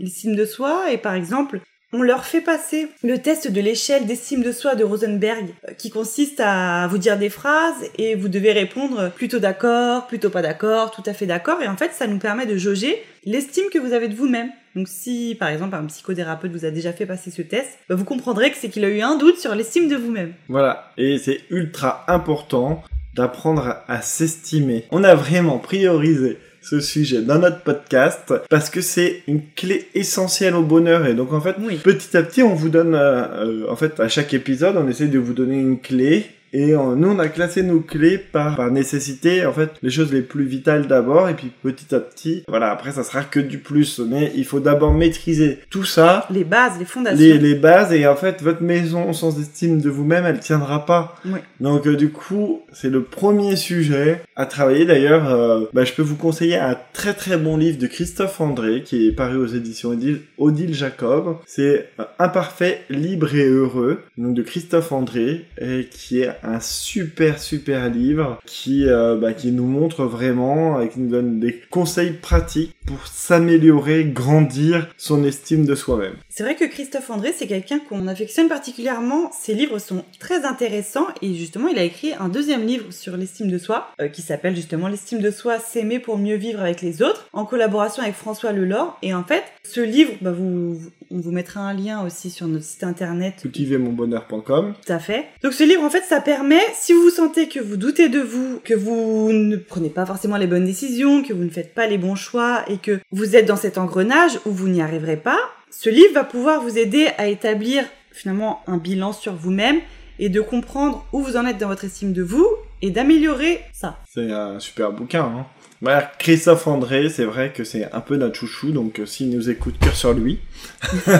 l'estime 0.01 0.35
de 0.35 0.45
soi 0.45 0.91
et 0.91 0.97
par 0.97 1.13
exemple, 1.13 1.61
on 1.93 2.01
leur 2.01 2.25
fait 2.25 2.41
passer 2.41 2.89
le 3.03 3.17
test 3.17 3.49
de 3.49 3.61
l'échelle 3.61 4.05
d'estime 4.05 4.43
de 4.43 4.51
soi 4.51 4.75
de 4.75 4.83
Rosenberg, 4.83 5.53
euh, 5.67 5.73
qui 5.73 5.89
consiste 5.89 6.41
à 6.43 6.87
vous 6.87 6.97
dire 6.97 7.17
des 7.17 7.29
phrases 7.29 7.89
et 7.97 8.15
vous 8.15 8.27
devez 8.27 8.51
répondre 8.51 9.09
plutôt 9.11 9.39
d'accord, 9.39 10.07
plutôt 10.07 10.29
pas 10.29 10.41
d'accord, 10.41 10.91
tout 10.91 11.03
à 11.05 11.13
fait 11.13 11.25
d'accord. 11.25 11.61
Et 11.61 11.67
en 11.67 11.77
fait, 11.77 11.93
ça 11.93 12.07
nous 12.07 12.19
permet 12.19 12.45
de 12.45 12.57
jauger 12.57 13.01
l'estime 13.23 13.65
que 13.71 13.79
vous 13.79 13.93
avez 13.93 14.09
de 14.09 14.15
vous-même. 14.15 14.49
Donc 14.75 14.87
si, 14.89 15.35
par 15.39 15.49
exemple, 15.49 15.75
un 15.75 15.85
psychothérapeute 15.85 16.51
vous 16.51 16.65
a 16.65 16.71
déjà 16.71 16.91
fait 16.91 17.05
passer 17.05 17.31
ce 17.31 17.41
test, 17.41 17.79
bah, 17.87 17.95
vous 17.95 18.05
comprendrez 18.05 18.51
que 18.51 18.57
c'est 18.57 18.69
qu'il 18.69 18.85
a 18.85 18.89
eu 18.89 19.01
un 19.01 19.17
doute 19.17 19.37
sur 19.37 19.55
l'estime 19.55 19.87
de 19.87 19.95
vous-même. 19.95 20.33
Voilà, 20.49 20.91
et 20.97 21.17
c'est 21.17 21.41
ultra 21.49 22.03
important 22.07 22.83
d'apprendre 23.15 23.65
à, 23.65 23.91
à 23.91 24.01
s'estimer. 24.01 24.85
On 24.91 25.03
a 25.03 25.15
vraiment 25.15 25.57
priorisé 25.57 26.37
ce 26.69 26.79
sujet 26.81 27.21
dans 27.21 27.39
notre 27.39 27.61
podcast 27.61 28.33
parce 28.49 28.69
que 28.69 28.81
c'est 28.81 29.21
une 29.27 29.41
clé 29.55 29.87
essentielle 29.95 30.53
au 30.55 30.63
bonheur 30.63 31.05
et 31.05 31.13
donc 31.13 31.31
en 31.31 31.39
fait 31.39 31.55
Oui. 31.61 31.77
petit 31.83 32.17
à 32.17 32.23
petit 32.23 32.43
on 32.43 32.55
vous 32.55 32.69
donne 32.69 32.93
euh, 32.93 33.23
euh, 33.45 33.65
en 33.69 33.75
fait 33.77 33.99
à 34.01 34.07
chaque 34.09 34.33
épisode 34.33 34.75
on 34.77 34.87
essaie 34.89 35.07
de 35.07 35.17
vous 35.19 35.33
donner 35.33 35.57
une 35.59 35.79
clé 35.79 36.25
et 36.53 36.71
nous 36.73 37.09
on 37.09 37.19
a 37.19 37.27
classé 37.27 37.63
nos 37.63 37.79
clés 37.79 38.17
par, 38.17 38.55
par 38.55 38.71
nécessité 38.71 39.45
en 39.45 39.53
fait 39.53 39.71
les 39.81 39.89
choses 39.89 40.11
les 40.13 40.21
plus 40.21 40.45
vitales 40.45 40.87
d'abord 40.87 41.29
et 41.29 41.33
puis 41.33 41.51
petit 41.63 41.93
à 41.93 41.99
petit 41.99 42.43
voilà 42.47 42.71
après 42.71 42.91
ça 42.91 43.03
sera 43.03 43.23
que 43.23 43.39
du 43.39 43.57
plus 43.59 43.99
mais 43.99 44.31
il 44.35 44.45
faut 44.45 44.59
d'abord 44.59 44.93
maîtriser 44.93 45.59
tout 45.69 45.83
ça 45.83 46.25
Les 46.29 46.43
bases, 46.43 46.73
les 46.79 46.85
fondations. 46.85 47.17
les, 47.19 47.37
les 47.37 47.55
bases 47.55 47.91
et 47.93 48.07
en 48.07 48.15
fait 48.15 48.41
votre 48.41 48.61
maison 48.63 49.13
sans 49.13 49.39
estime 49.39 49.81
de 49.81 49.89
vous-même 49.89 50.25
elle 50.25 50.39
tiendra 50.39 50.85
pas 50.85 51.15
Oui. 51.25 51.39
donc 51.59 51.85
euh, 51.87 51.95
du 51.95 52.09
coup 52.09 52.61
c'est 52.71 52.89
le 52.89 53.03
premier 53.03 53.55
sujet 53.55 54.21
à 54.35 54.45
travailler 54.45 54.85
d'ailleurs 54.85 55.29
euh, 55.33 55.65
bah, 55.73 55.83
je 55.83 55.93
peux 55.93 56.01
vous 56.01 56.15
conseiller 56.15 56.57
un 56.57 56.77
très 56.93 57.13
très 57.13 57.37
bon 57.37 57.57
livre 57.57 57.77
de 57.77 57.87
Christophe 57.87 58.39
André 58.41 58.83
qui 58.83 59.07
est 59.07 59.11
paru 59.11 59.37
aux 59.37 59.47
éditions 59.47 59.89
Odile, 59.89 60.21
Odile 60.37 60.73
Jacob 60.73 61.37
c'est 61.45 61.89
euh, 61.99 62.03
Imparfait, 62.19 62.81
libre 62.89 63.35
et 63.35 63.47
heureux 63.47 64.01
donc 64.17 64.33
de 64.33 64.41
Christophe 64.41 64.91
André 64.91 65.45
et 65.61 65.87
qui 65.91 66.21
est 66.21 66.31
un 66.43 66.59
super 66.59 67.39
super 67.39 67.89
livre 67.89 68.39
qui 68.45 68.87
euh, 68.87 69.15
bah, 69.15 69.33
qui 69.33 69.51
nous 69.51 69.65
montre 69.65 70.05
vraiment 70.05 70.81
et 70.81 70.89
qui 70.89 70.99
nous 70.99 71.09
donne 71.09 71.39
des 71.39 71.61
conseils 71.69 72.11
pratiques 72.11 72.75
pour 72.85 73.05
s'améliorer 73.07 74.05
grandir 74.05 74.87
son 74.97 75.23
estime 75.23 75.65
de 75.65 75.75
soi-même 75.75 76.15
C'est 76.29 76.43
vrai 76.43 76.55
que 76.55 76.65
Christophe 76.65 77.09
André, 77.09 77.33
c'est 77.35 77.47
quelqu'un 77.47 77.79
qu'on 77.79 78.07
affectionne 78.07 78.47
particulièrement. 78.47 79.29
Ses 79.37 79.53
livres 79.53 79.77
sont 79.79 80.05
très 80.19 80.45
intéressants 80.45 81.07
et 81.21 81.33
justement, 81.33 81.67
il 81.67 81.77
a 81.77 81.83
écrit 81.83 82.13
un 82.13 82.29
deuxième 82.29 82.65
livre 82.65 82.91
sur 82.91 83.17
l'estime 83.17 83.51
de 83.51 83.57
soi 83.57 83.89
euh, 84.01 84.07
qui 84.07 84.21
s'appelle 84.21 84.55
justement 84.55 84.87
L'estime 84.87 85.19
de 85.19 85.31
soi, 85.31 85.59
s'aimer 85.59 85.99
pour 85.99 86.17
mieux 86.17 86.35
vivre 86.35 86.61
avec 86.61 86.81
les 86.81 87.01
autres, 87.01 87.27
en 87.33 87.45
collaboration 87.45 88.03
avec 88.03 88.15
François 88.15 88.51
Lelore. 88.53 88.97
Et 89.01 89.13
en 89.13 89.23
fait, 89.23 89.43
ce 89.63 89.81
livre, 89.81 90.13
bah, 90.21 90.31
vous, 90.31 90.79
on 91.11 91.19
vous 91.19 91.31
mettra 91.31 91.59
un 91.59 91.73
lien 91.73 92.05
aussi 92.05 92.29
sur 92.29 92.47
notre 92.47 92.65
site 92.65 92.83
internet. 92.83 93.35
cultivermonbonheur.com 93.41 94.73
Tout 94.85 94.93
à 94.93 94.99
fait. 94.99 95.25
Donc 95.43 95.53
ce 95.53 95.63
livre, 95.63 95.83
en 95.83 95.89
fait, 95.89 96.03
ça 96.03 96.21
permet, 96.27 96.59
si 96.73 96.91
vous 96.91 97.09
sentez 97.09 97.47
que 97.47 97.61
vous 97.61 97.77
doutez 97.77 98.09
de 98.09 98.19
vous, 98.19 98.59
que 98.65 98.73
vous 98.73 99.31
ne 99.31 99.55
prenez 99.55 99.89
pas 99.89 100.05
forcément 100.05 100.35
les 100.35 100.45
bonnes 100.45 100.65
décisions, 100.65 101.23
que 101.23 101.31
vous 101.31 101.45
ne 101.45 101.49
faites 101.49 101.73
pas 101.73 101.87
les 101.87 101.97
bons 101.97 102.15
choix 102.15 102.65
et 102.67 102.79
que 102.79 102.99
vous 103.11 103.37
êtes 103.37 103.45
dans 103.45 103.55
cet 103.55 103.77
engrenage 103.77 104.37
où 104.45 104.51
vous 104.51 104.67
n'y 104.67 104.81
arriverez 104.81 105.15
pas, 105.15 105.39
ce 105.71 105.89
livre 105.89 106.13
va 106.13 106.25
pouvoir 106.25 106.61
vous 106.61 106.77
aider 106.77 107.07
à 107.17 107.27
établir 107.27 107.85
finalement 108.11 108.61
un 108.67 108.75
bilan 108.75 109.13
sur 109.13 109.35
vous-même 109.35 109.79
et 110.19 110.27
de 110.27 110.41
comprendre 110.41 111.05
où 111.13 111.21
vous 111.21 111.37
en 111.37 111.45
êtes 111.45 111.59
dans 111.59 111.69
votre 111.69 111.85
estime 111.85 112.11
de 112.11 112.23
vous 112.23 112.45
et 112.81 112.91
d'améliorer 112.91 113.61
ça. 113.71 113.97
C'est 114.13 114.29
un 114.29 114.59
super 114.59 114.91
bouquin. 114.91 115.23
Hein. 115.23 115.45
Voilà, 115.79 116.11
Christophe 116.17 116.65
André, 116.65 117.09
c'est 117.09 117.23
vrai 117.23 117.51
que 117.55 117.63
c'est 117.63 117.87
un 117.93 117.99
peu 117.99 118.15
notre 118.15 118.35
chouchou, 118.35 118.71
donc 118.71 118.99
euh, 118.99 119.05
s'il 119.05 119.29
nous 119.29 119.49
écoute, 119.49 119.75
cœur 119.79 119.95
sur 119.95 120.11
lui. 120.11 120.39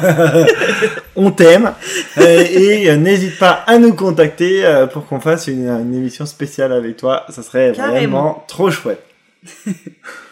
On 1.15 1.30
t'aime. 1.30 1.74
Euh, 2.17 2.43
et 2.50 2.89
euh, 2.89 2.96
n'hésite 2.96 3.38
pas 3.38 3.52
à 3.67 3.78
nous 3.78 3.93
contacter 3.93 4.63
pour 4.93 5.06
qu'on 5.06 5.20
fasse 5.20 5.48
une, 5.48 5.67
une 5.67 5.93
émission 5.93 6.26
spéciale 6.26 6.74
avec 6.74 6.98
toi. 6.98 7.26
Ça 7.30 7.43
serait 7.43 7.74
Carrément. 7.76 7.98
vraiment 8.00 8.46
trop 8.48 8.72
chouette. 8.72 9.04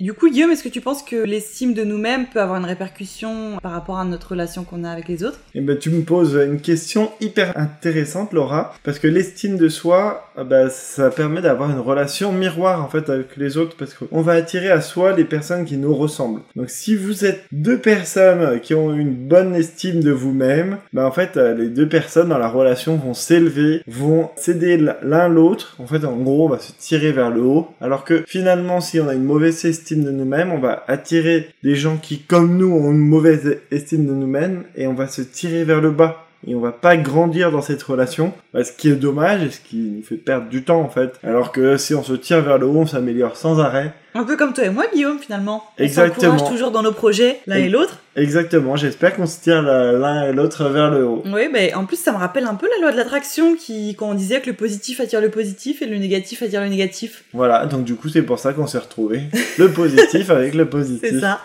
Du 0.00 0.12
coup, 0.12 0.28
Guillaume, 0.28 0.50
est-ce 0.50 0.64
que 0.64 0.68
tu 0.68 0.80
penses 0.80 1.04
que 1.04 1.14
l'estime 1.14 1.72
de 1.72 1.84
nous-mêmes 1.84 2.26
peut 2.26 2.40
avoir 2.40 2.58
une 2.58 2.64
répercussion 2.64 3.58
par 3.62 3.70
rapport 3.70 4.00
à 4.00 4.04
notre 4.04 4.30
relation 4.32 4.64
qu'on 4.64 4.82
a 4.82 4.90
avec 4.90 5.06
les 5.06 5.22
autres? 5.22 5.38
Et 5.54 5.60
ben, 5.60 5.78
tu 5.78 5.90
me 5.90 6.02
poses 6.02 6.34
une 6.34 6.60
question 6.60 7.12
hyper 7.20 7.56
intéressante, 7.56 8.32
Laura, 8.32 8.74
parce 8.82 8.98
que 8.98 9.06
l'estime 9.06 9.56
de 9.56 9.68
soi, 9.68 10.32
ah 10.36 10.42
bah, 10.42 10.68
ça 10.68 11.10
permet 11.10 11.42
d'avoir 11.42 11.70
une 11.70 11.78
relation 11.78 12.32
miroir 12.32 12.84
en 12.84 12.88
fait 12.88 13.08
avec 13.08 13.36
les 13.36 13.56
autres, 13.56 13.76
parce 13.76 13.94
qu'on 13.94 14.20
va 14.20 14.32
attirer 14.32 14.68
à 14.68 14.80
soi 14.80 15.14
les 15.14 15.24
personnes 15.24 15.64
qui 15.64 15.76
nous 15.76 15.94
ressemblent. 15.94 16.40
Donc, 16.56 16.70
si 16.70 16.96
vous 16.96 17.24
êtes 17.24 17.44
deux 17.52 17.78
personnes 17.78 18.60
qui 18.60 18.74
ont 18.74 18.92
une 18.92 19.14
bonne 19.14 19.54
estime 19.54 20.00
de 20.00 20.10
vous-même, 20.10 20.78
bah 20.92 21.06
en 21.06 21.12
fait, 21.12 21.36
euh, 21.36 21.54
les 21.54 21.68
deux 21.68 21.88
personnes 21.88 22.30
dans 22.30 22.38
la 22.38 22.48
relation 22.48 22.96
vont 22.96 23.14
s'élever, 23.14 23.82
vont 23.86 24.30
s'aider 24.34 24.76
l'un 24.76 25.28
l'autre. 25.28 25.76
En 25.78 25.86
fait, 25.86 26.04
en 26.04 26.16
gros, 26.16 26.46
on 26.46 26.48
va 26.48 26.58
se 26.58 26.72
tirer 26.72 27.12
vers 27.12 27.30
le 27.30 27.42
haut, 27.42 27.68
alors 27.80 28.04
que 28.04 28.24
finalement, 28.26 28.80
si 28.80 28.98
on 28.98 29.06
a 29.06 29.14
une 29.14 29.22
mauvaise 29.22 29.64
estime 29.64 29.83
de 29.92 30.10
nous-mêmes, 30.10 30.50
on 30.52 30.58
va 30.58 30.84
attirer 30.88 31.50
des 31.62 31.74
gens 31.74 31.98
qui, 31.98 32.20
comme 32.20 32.56
nous, 32.56 32.72
ont 32.72 32.90
une 32.90 32.98
mauvaise 32.98 33.58
estime 33.70 34.06
de 34.06 34.12
nous-mêmes 34.12 34.64
et 34.74 34.86
on 34.86 34.94
va 34.94 35.06
se 35.06 35.22
tirer 35.22 35.64
vers 35.64 35.80
le 35.80 35.90
bas. 35.90 36.23
Et 36.46 36.54
on 36.54 36.60
va 36.60 36.72
pas 36.72 36.96
grandir 36.96 37.50
dans 37.50 37.62
cette 37.62 37.82
relation, 37.82 38.32
bah, 38.52 38.64
ce 38.64 38.72
qui 38.72 38.88
est 38.88 38.94
dommage 38.94 39.42
et 39.42 39.50
ce 39.50 39.60
qui 39.60 39.76
nous 39.76 40.02
fait 40.02 40.16
perdre 40.16 40.48
du 40.48 40.62
temps 40.64 40.80
en 40.80 40.88
fait. 40.88 41.12
Alors 41.22 41.52
que 41.52 41.76
si 41.76 41.94
on 41.94 42.02
se 42.02 42.12
tire 42.14 42.40
vers 42.42 42.58
le 42.58 42.66
haut, 42.66 42.78
on 42.80 42.86
s'améliore 42.86 43.36
sans 43.36 43.60
arrêt. 43.60 43.92
Un 44.16 44.22
peu 44.22 44.36
comme 44.36 44.52
toi 44.52 44.64
et 44.64 44.70
moi, 44.70 44.84
Guillaume, 44.94 45.18
finalement. 45.18 45.64
Exactement. 45.76 46.36
On 46.40 46.48
toujours 46.48 46.70
dans 46.70 46.82
nos 46.82 46.92
projets, 46.92 47.40
l'un 47.48 47.56
et 47.56 47.62
Et- 47.64 47.68
l'autre. 47.68 47.98
Exactement, 48.14 48.76
j'espère 48.76 49.16
qu'on 49.16 49.26
se 49.26 49.40
tire 49.40 49.60
l'un 49.60 50.28
et 50.28 50.32
l'autre 50.32 50.68
vers 50.68 50.88
le 50.88 51.04
haut. 51.04 51.24
Oui, 51.26 51.48
mais 51.52 51.74
en 51.74 51.84
plus, 51.84 51.96
ça 51.96 52.12
me 52.12 52.18
rappelle 52.18 52.44
un 52.44 52.54
peu 52.54 52.68
la 52.68 52.80
loi 52.80 52.92
de 52.92 52.96
l'attraction 52.96 53.56
qui, 53.56 53.96
quand 53.96 54.10
on 54.10 54.14
disait 54.14 54.40
que 54.40 54.48
le 54.50 54.54
positif 54.54 55.00
attire 55.00 55.20
le 55.20 55.30
positif 55.30 55.82
et 55.82 55.86
le 55.86 55.96
négatif 55.96 56.42
attire 56.44 56.60
le 56.60 56.68
négatif. 56.68 57.24
Voilà, 57.32 57.66
donc 57.66 57.82
du 57.82 57.96
coup 57.96 58.08
c'est 58.08 58.22
pour 58.22 58.38
ça 58.38 58.52
qu'on 58.52 58.68
s'est 58.68 58.78
retrouvés. 58.78 59.22
Le 59.58 59.68
positif 59.72 60.30
avec 60.30 60.54
le 60.54 60.66
positif. 60.70 61.08
C'est 61.10 61.18
ça. 61.20 61.40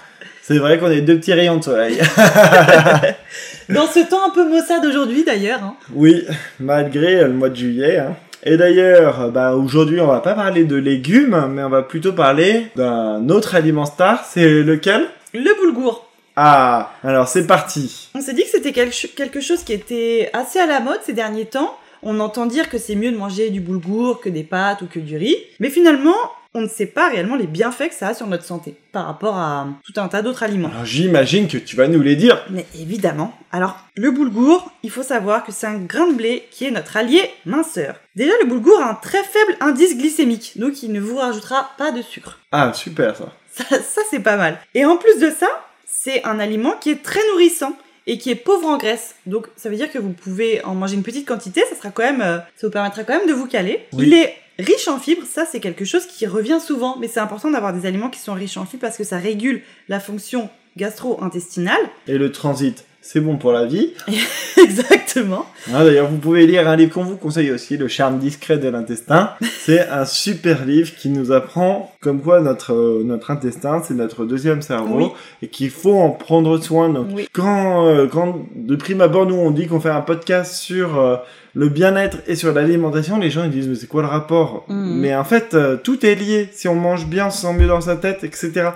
C'est 0.49 0.57
vrai 0.57 0.79
qu'on 0.79 0.89
est 0.89 1.01
deux 1.01 1.19
petits 1.19 1.31
rayons 1.33 1.57
de 1.57 1.63
soleil. 1.63 1.99
Dans 3.69 3.85
ce 3.85 3.99
temps 4.09 4.25
un 4.25 4.31
peu 4.31 4.49
maussade 4.49 4.83
aujourd'hui, 4.83 5.23
d'ailleurs. 5.23 5.59
hein. 5.63 5.75
Oui, 5.93 6.25
malgré 6.59 7.23
le 7.23 7.33
mois 7.33 7.49
de 7.49 7.55
juillet. 7.55 7.99
hein. 7.99 8.15
Et 8.43 8.57
d'ailleurs, 8.57 9.29
bah, 9.29 9.53
aujourd'hui, 9.53 10.01
on 10.01 10.07
va 10.07 10.21
pas 10.21 10.33
parler 10.33 10.63
de 10.63 10.75
légumes, 10.75 11.45
mais 11.53 11.61
on 11.61 11.69
va 11.69 11.83
plutôt 11.83 12.13
parler 12.13 12.65
d'un 12.75 13.29
autre 13.29 13.53
aliment 13.53 13.85
star. 13.85 14.25
C'est 14.27 14.63
lequel? 14.63 15.05
Le 15.35 15.55
boulgour. 15.61 16.07
Ah, 16.35 16.93
alors 17.03 17.27
c'est 17.27 17.45
parti. 17.45 18.09
On 18.15 18.21
s'est 18.21 18.33
dit 18.33 18.41
que 18.41 18.49
c'était 18.49 18.71
quel- 18.71 18.89
quelque 18.89 19.41
chose 19.41 19.63
qui 19.63 19.73
était 19.73 20.31
assez 20.33 20.57
à 20.57 20.65
la 20.65 20.79
mode 20.79 20.99
ces 21.05 21.13
derniers 21.13 21.45
temps. 21.45 21.77
On 22.01 22.19
entend 22.21 22.47
dire 22.47 22.69
que 22.69 22.79
c'est 22.79 22.95
mieux 22.95 23.11
de 23.11 23.17
manger 23.17 23.51
du 23.51 23.59
boulgour 23.59 24.19
que 24.19 24.29
des 24.29 24.43
pâtes 24.43 24.81
ou 24.81 24.87
que 24.87 24.99
du 24.99 25.15
riz. 25.15 25.35
Mais 25.59 25.69
finalement, 25.69 26.15
on 26.55 26.61
ne 26.61 26.67
sait 26.67 26.87
pas 26.87 27.09
réellement 27.09 27.35
les 27.35 27.47
bienfaits 27.47 27.89
que 27.89 27.95
ça 27.95 28.09
a 28.09 28.13
sur 28.13 28.25
notre 28.25 28.43
santé 28.43 28.75
par 28.91 29.05
rapport 29.05 29.37
à 29.37 29.67
tout 29.85 29.99
un 29.99 30.07
tas 30.07 30.21
d'autres 30.21 30.43
aliments. 30.43 30.69
Alors 30.69 30.85
j'imagine 30.85 31.47
que 31.47 31.57
tu 31.57 31.75
vas 31.75 31.87
nous 31.87 32.01
les 32.01 32.15
dire. 32.15 32.43
Mais 32.49 32.65
évidemment. 32.79 33.33
Alors, 33.51 33.77
le 33.95 34.11
boulgour, 34.11 34.71
il 34.83 34.89
faut 34.89 35.03
savoir 35.03 35.45
que 35.45 35.51
c'est 35.51 35.67
un 35.67 35.77
grain 35.77 36.07
de 36.07 36.13
blé 36.13 36.47
qui 36.51 36.65
est 36.65 36.71
notre 36.71 36.97
allié 36.97 37.21
minceur. 37.45 37.95
Déjà, 38.15 38.33
le 38.41 38.47
boulgour 38.47 38.79
a 38.81 38.89
un 38.89 38.95
très 38.95 39.23
faible 39.23 39.57
indice 39.59 39.97
glycémique, 39.97 40.53
donc 40.55 40.81
il 40.83 40.91
ne 40.91 40.99
vous 40.99 41.17
rajoutera 41.17 41.71
pas 41.77 41.91
de 41.91 42.01
sucre. 42.01 42.39
Ah, 42.51 42.71
super 42.73 43.15
ça. 43.15 43.31
Ça, 43.51 43.63
ça 43.81 44.01
c'est 44.09 44.19
pas 44.19 44.37
mal. 44.37 44.59
Et 44.73 44.85
en 44.85 44.97
plus 44.97 45.19
de 45.19 45.29
ça, 45.29 45.49
c'est 45.85 46.23
un 46.23 46.39
aliment 46.39 46.73
qui 46.79 46.91
est 46.91 47.03
très 47.03 47.19
nourrissant 47.31 47.75
et 48.07 48.17
qui 48.17 48.31
est 48.31 48.35
pauvre 48.35 48.67
en 48.67 48.77
graisse. 48.77 49.15
Donc 49.25 49.47
ça 49.55 49.69
veut 49.69 49.75
dire 49.75 49.91
que 49.91 49.99
vous 49.99 50.13
pouvez 50.13 50.63
en 50.63 50.73
manger 50.73 50.95
une 50.95 51.03
petite 51.03 51.27
quantité, 51.27 51.63
ça 51.69 51.75
sera 51.75 51.89
quand 51.91 52.03
même, 52.03 52.21
euh, 52.21 52.37
ça 52.55 52.67
vous 52.67 52.71
permettra 52.71 53.03
quand 53.03 53.17
même 53.17 53.27
de 53.27 53.33
vous 53.33 53.47
caler. 53.47 53.85
Oui. 53.93 54.05
Il 54.07 54.13
est 54.13 54.35
riche 54.59 54.87
en 54.87 54.99
fibres, 54.99 55.25
ça 55.27 55.45
c'est 55.51 55.59
quelque 55.59 55.85
chose 55.85 56.05
qui 56.05 56.27
revient 56.27 56.59
souvent, 56.63 56.97
mais 56.99 57.07
c'est 57.07 57.19
important 57.19 57.49
d'avoir 57.49 57.73
des 57.73 57.87
aliments 57.87 58.09
qui 58.09 58.19
sont 58.19 58.33
riches 58.33 58.57
en 58.57 58.65
fibres 58.65 58.81
parce 58.81 58.97
que 58.97 59.03
ça 59.03 59.17
régule 59.17 59.61
la 59.87 59.99
fonction 59.99 60.49
gastro-intestinale. 60.77 61.79
Et 62.07 62.17
le 62.17 62.31
transit, 62.31 62.85
c'est 63.01 63.19
bon 63.21 63.37
pour 63.37 63.51
la 63.51 63.65
vie. 63.65 63.93
Exactement. 64.61 65.45
Hein, 65.73 65.83
D'ailleurs, 65.85 66.07
vous 66.07 66.17
pouvez 66.17 66.45
lire 66.45 66.67
un 66.67 66.75
livre 66.75 66.93
qu'on 66.93 67.03
vous 67.03 67.15
conseille 67.17 67.51
aussi, 67.51 67.77
Le 67.77 67.87
charme 67.87 68.19
discret 68.19 68.57
de 68.57 68.67
l'intestin. 68.69 69.31
C'est 69.59 69.87
un 69.87 70.05
super 70.05 70.65
livre 70.65 70.91
qui 70.95 71.09
nous 71.09 71.31
apprend 71.31 71.93
comme 72.01 72.21
quoi 72.21 72.39
notre, 72.41 72.73
euh, 72.73 73.01
notre 73.03 73.31
intestin, 73.31 73.81
c'est 73.83 73.93
notre 73.93 74.25
deuxième 74.25 74.61
cerveau 74.61 74.97
Oui. 74.97 75.05
et 75.41 75.47
qu'il 75.47 75.69
faut 75.69 75.95
en 75.95 76.11
prendre 76.11 76.57
soin. 76.59 76.89
Donc, 76.89 77.07
Oui. 77.13 77.27
quand, 77.33 77.87
euh, 77.87 78.07
quand 78.07 78.45
de 78.55 78.75
prime 78.75 79.01
abord, 79.01 79.25
nous, 79.25 79.35
on 79.35 79.51
dit 79.51 79.67
qu'on 79.67 79.79
fait 79.79 79.89
un 79.89 80.01
podcast 80.01 80.55
sur 80.55 80.97
euh, 80.99 81.17
le 81.55 81.69
bien-être 81.69 82.17
et 82.27 82.35
sur 82.35 82.53
l'alimentation, 82.53 83.17
les 83.17 83.29
gens 83.29 83.43
ils 83.43 83.49
disent 83.49 83.67
mais 83.67 83.75
c'est 83.75 83.87
quoi 83.87 84.01
le 84.01 84.07
rapport? 84.07 84.65
Mhm. 84.67 84.99
Mais 84.99 85.15
en 85.15 85.23
fait, 85.23 85.53
euh, 85.53 85.77
tout 85.77 86.05
est 86.05 86.15
lié. 86.15 86.49
Si 86.51 86.67
on 86.67 86.75
mange 86.75 87.07
bien, 87.07 87.27
on 87.27 87.31
se 87.31 87.41
sent 87.41 87.53
mieux 87.53 87.67
dans 87.67 87.81
sa 87.81 87.95
tête, 87.95 88.23
etc. 88.23 88.69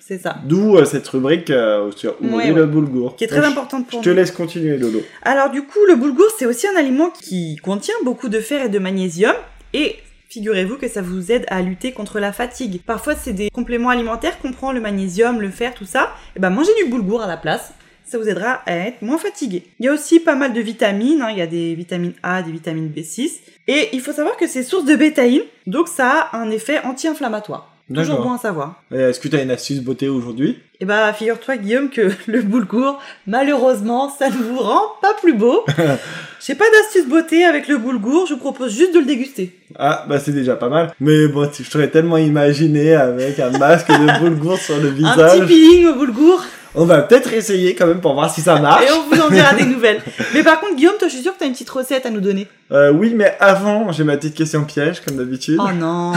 C'est 0.00 0.18
ça. 0.18 0.36
D'où 0.44 0.76
euh, 0.76 0.84
cette 0.84 1.06
rubrique 1.08 1.50
euh, 1.50 1.90
sur 1.92 2.14
Ouais, 2.22 2.50
le 2.52 2.66
boulgour. 2.66 3.16
Qui 3.16 3.24
est 3.24 3.28
très 3.28 3.40
Donc, 3.40 3.50
importante 3.52 3.84
Je 3.86 3.90
pour 3.92 4.00
te 4.02 4.08
nous. 4.10 4.14
laisse 4.16 4.30
continuer, 4.32 4.76
Lolo. 4.76 5.00
Alors 5.22 5.50
du 5.50 5.62
coup, 5.62 5.78
le 5.88 5.96
boulgour, 5.96 6.26
c'est 6.38 6.46
aussi 6.46 6.66
un 6.66 6.76
aliment 6.78 7.10
qui 7.10 7.56
contient 7.56 7.94
beaucoup 8.04 8.28
de 8.28 8.40
fer 8.40 8.64
et 8.66 8.68
de 8.68 8.78
magnésium 8.78 9.34
et 9.72 9.96
figurez-vous 10.28 10.76
que 10.76 10.88
ça 10.88 11.00
vous 11.00 11.30
aide 11.30 11.44
à 11.48 11.62
lutter 11.62 11.92
contre 11.92 12.18
la 12.18 12.32
fatigue. 12.32 12.80
Parfois, 12.84 13.14
c'est 13.14 13.32
des 13.32 13.50
compléments 13.50 13.90
alimentaires 13.90 14.38
qu'on 14.40 14.52
prend, 14.52 14.72
le 14.72 14.80
magnésium, 14.80 15.40
le 15.40 15.48
fer, 15.50 15.74
tout 15.74 15.84
ça. 15.84 16.10
Et 16.36 16.40
ben 16.40 16.50
mangez 16.50 16.72
du 16.82 16.90
boulgour 16.90 17.22
à 17.22 17.26
la 17.28 17.36
place. 17.36 17.72
Ça 18.04 18.18
vous 18.18 18.28
aidera 18.28 18.62
à 18.66 18.76
être 18.76 19.02
moins 19.02 19.18
fatigué. 19.18 19.64
Il 19.80 19.86
y 19.86 19.88
a 19.88 19.92
aussi 19.92 20.20
pas 20.20 20.34
mal 20.34 20.52
de 20.52 20.60
vitamines, 20.60 21.22
hein. 21.22 21.28
il 21.30 21.38
y 21.38 21.42
a 21.42 21.46
des 21.46 21.74
vitamines 21.74 22.12
A, 22.22 22.42
des 22.42 22.52
vitamines 22.52 22.90
B6. 22.94 23.30
Et 23.66 23.88
il 23.92 24.00
faut 24.00 24.12
savoir 24.12 24.36
que 24.36 24.46
c'est 24.46 24.62
source 24.62 24.84
de 24.84 24.94
bétaïne, 24.94 25.42
donc 25.66 25.88
ça 25.88 26.28
a 26.32 26.36
un 26.38 26.50
effet 26.50 26.80
anti-inflammatoire. 26.84 27.70
Toujours 27.94 28.22
bon 28.22 28.32
à 28.32 28.38
savoir. 28.38 28.82
Est-ce 28.90 29.20
que 29.20 29.28
tu 29.28 29.36
as 29.36 29.42
une 29.42 29.50
astuce 29.50 29.80
beauté 29.80 30.08
aujourd'hui? 30.08 30.58
Et 30.80 30.86
bah, 30.86 31.12
figure-toi, 31.12 31.58
Guillaume, 31.58 31.90
que 31.90 32.10
le 32.26 32.40
boulgour, 32.40 32.98
malheureusement, 33.26 34.08
ça 34.08 34.28
ne 34.30 34.34
vous 34.36 34.58
rend 34.58 34.82
pas 35.02 35.12
plus 35.20 35.34
beau. 35.34 35.64
J'ai 36.46 36.54
pas 36.54 36.64
d'astuce 36.70 37.06
beauté 37.06 37.44
avec 37.44 37.68
le 37.68 37.76
boulgour, 37.76 38.26
je 38.26 38.34
vous 38.34 38.40
propose 38.40 38.74
juste 38.74 38.94
de 38.94 39.00
le 39.00 39.04
déguster. 39.04 39.54
Ah, 39.78 40.04
bah 40.08 40.18
c'est 40.18 40.32
déjà 40.32 40.56
pas 40.56 40.68
mal. 40.68 40.92
Mais 41.00 41.26
bon, 41.28 41.48
je 41.58 41.70
t'aurais 41.70 41.88
tellement 41.88 42.16
imaginé 42.18 42.94
avec 42.94 43.38
un 43.38 43.50
masque 43.50 43.88
de 43.88 44.18
boulgour 44.18 44.58
sur 44.58 44.78
le 44.78 44.88
Un 44.88 44.92
petit 44.92 45.02
visage. 45.02 45.46
peeling 45.46 45.86
au 45.86 45.94
boulgour, 45.94 46.42
On 46.76 46.84
va 46.84 47.02
peut-être 47.02 47.32
essayer 47.32 47.74
quand 47.74 47.86
même 47.86 48.00
pour 48.00 48.14
voir 48.14 48.32
si 48.32 48.40
ça 48.40 48.56
et 48.56 48.60
marche. 48.60 48.84
on 48.92 49.14
vous 49.14 49.20
en 49.22 49.30
dira 49.30 49.54
des 49.54 49.64
nouvelles. 49.64 50.02
Mais 50.34 50.42
par 50.42 50.60
contre, 50.60 50.74
Guillaume, 50.76 50.96
toi, 50.98 51.06
je 51.08 51.14
suis 51.14 51.22
sûre 51.22 51.34
que 51.34 51.38
t'as 51.38 51.46
une 51.46 51.52
petite 51.52 51.70
recette 51.70 52.04
à 52.06 52.10
nous 52.10 52.20
donner. 52.20 52.48
Euh, 52.72 52.92
oui, 52.92 53.12
mais 53.14 53.36
avant, 53.38 53.92
j'ai 53.92 54.02
ma 54.04 54.16
petite 54.16 54.34
question 54.34 54.64
piège, 54.64 55.00
comme 55.00 55.16
d'habitude. 55.16 55.58
Oh 55.60 55.72
non 55.72 56.12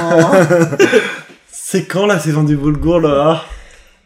C'est 1.51 1.83
quand 1.85 2.05
la 2.05 2.17
saison 2.19 2.43
du 2.43 2.55
boulgour, 2.55 2.99
là? 3.01 3.43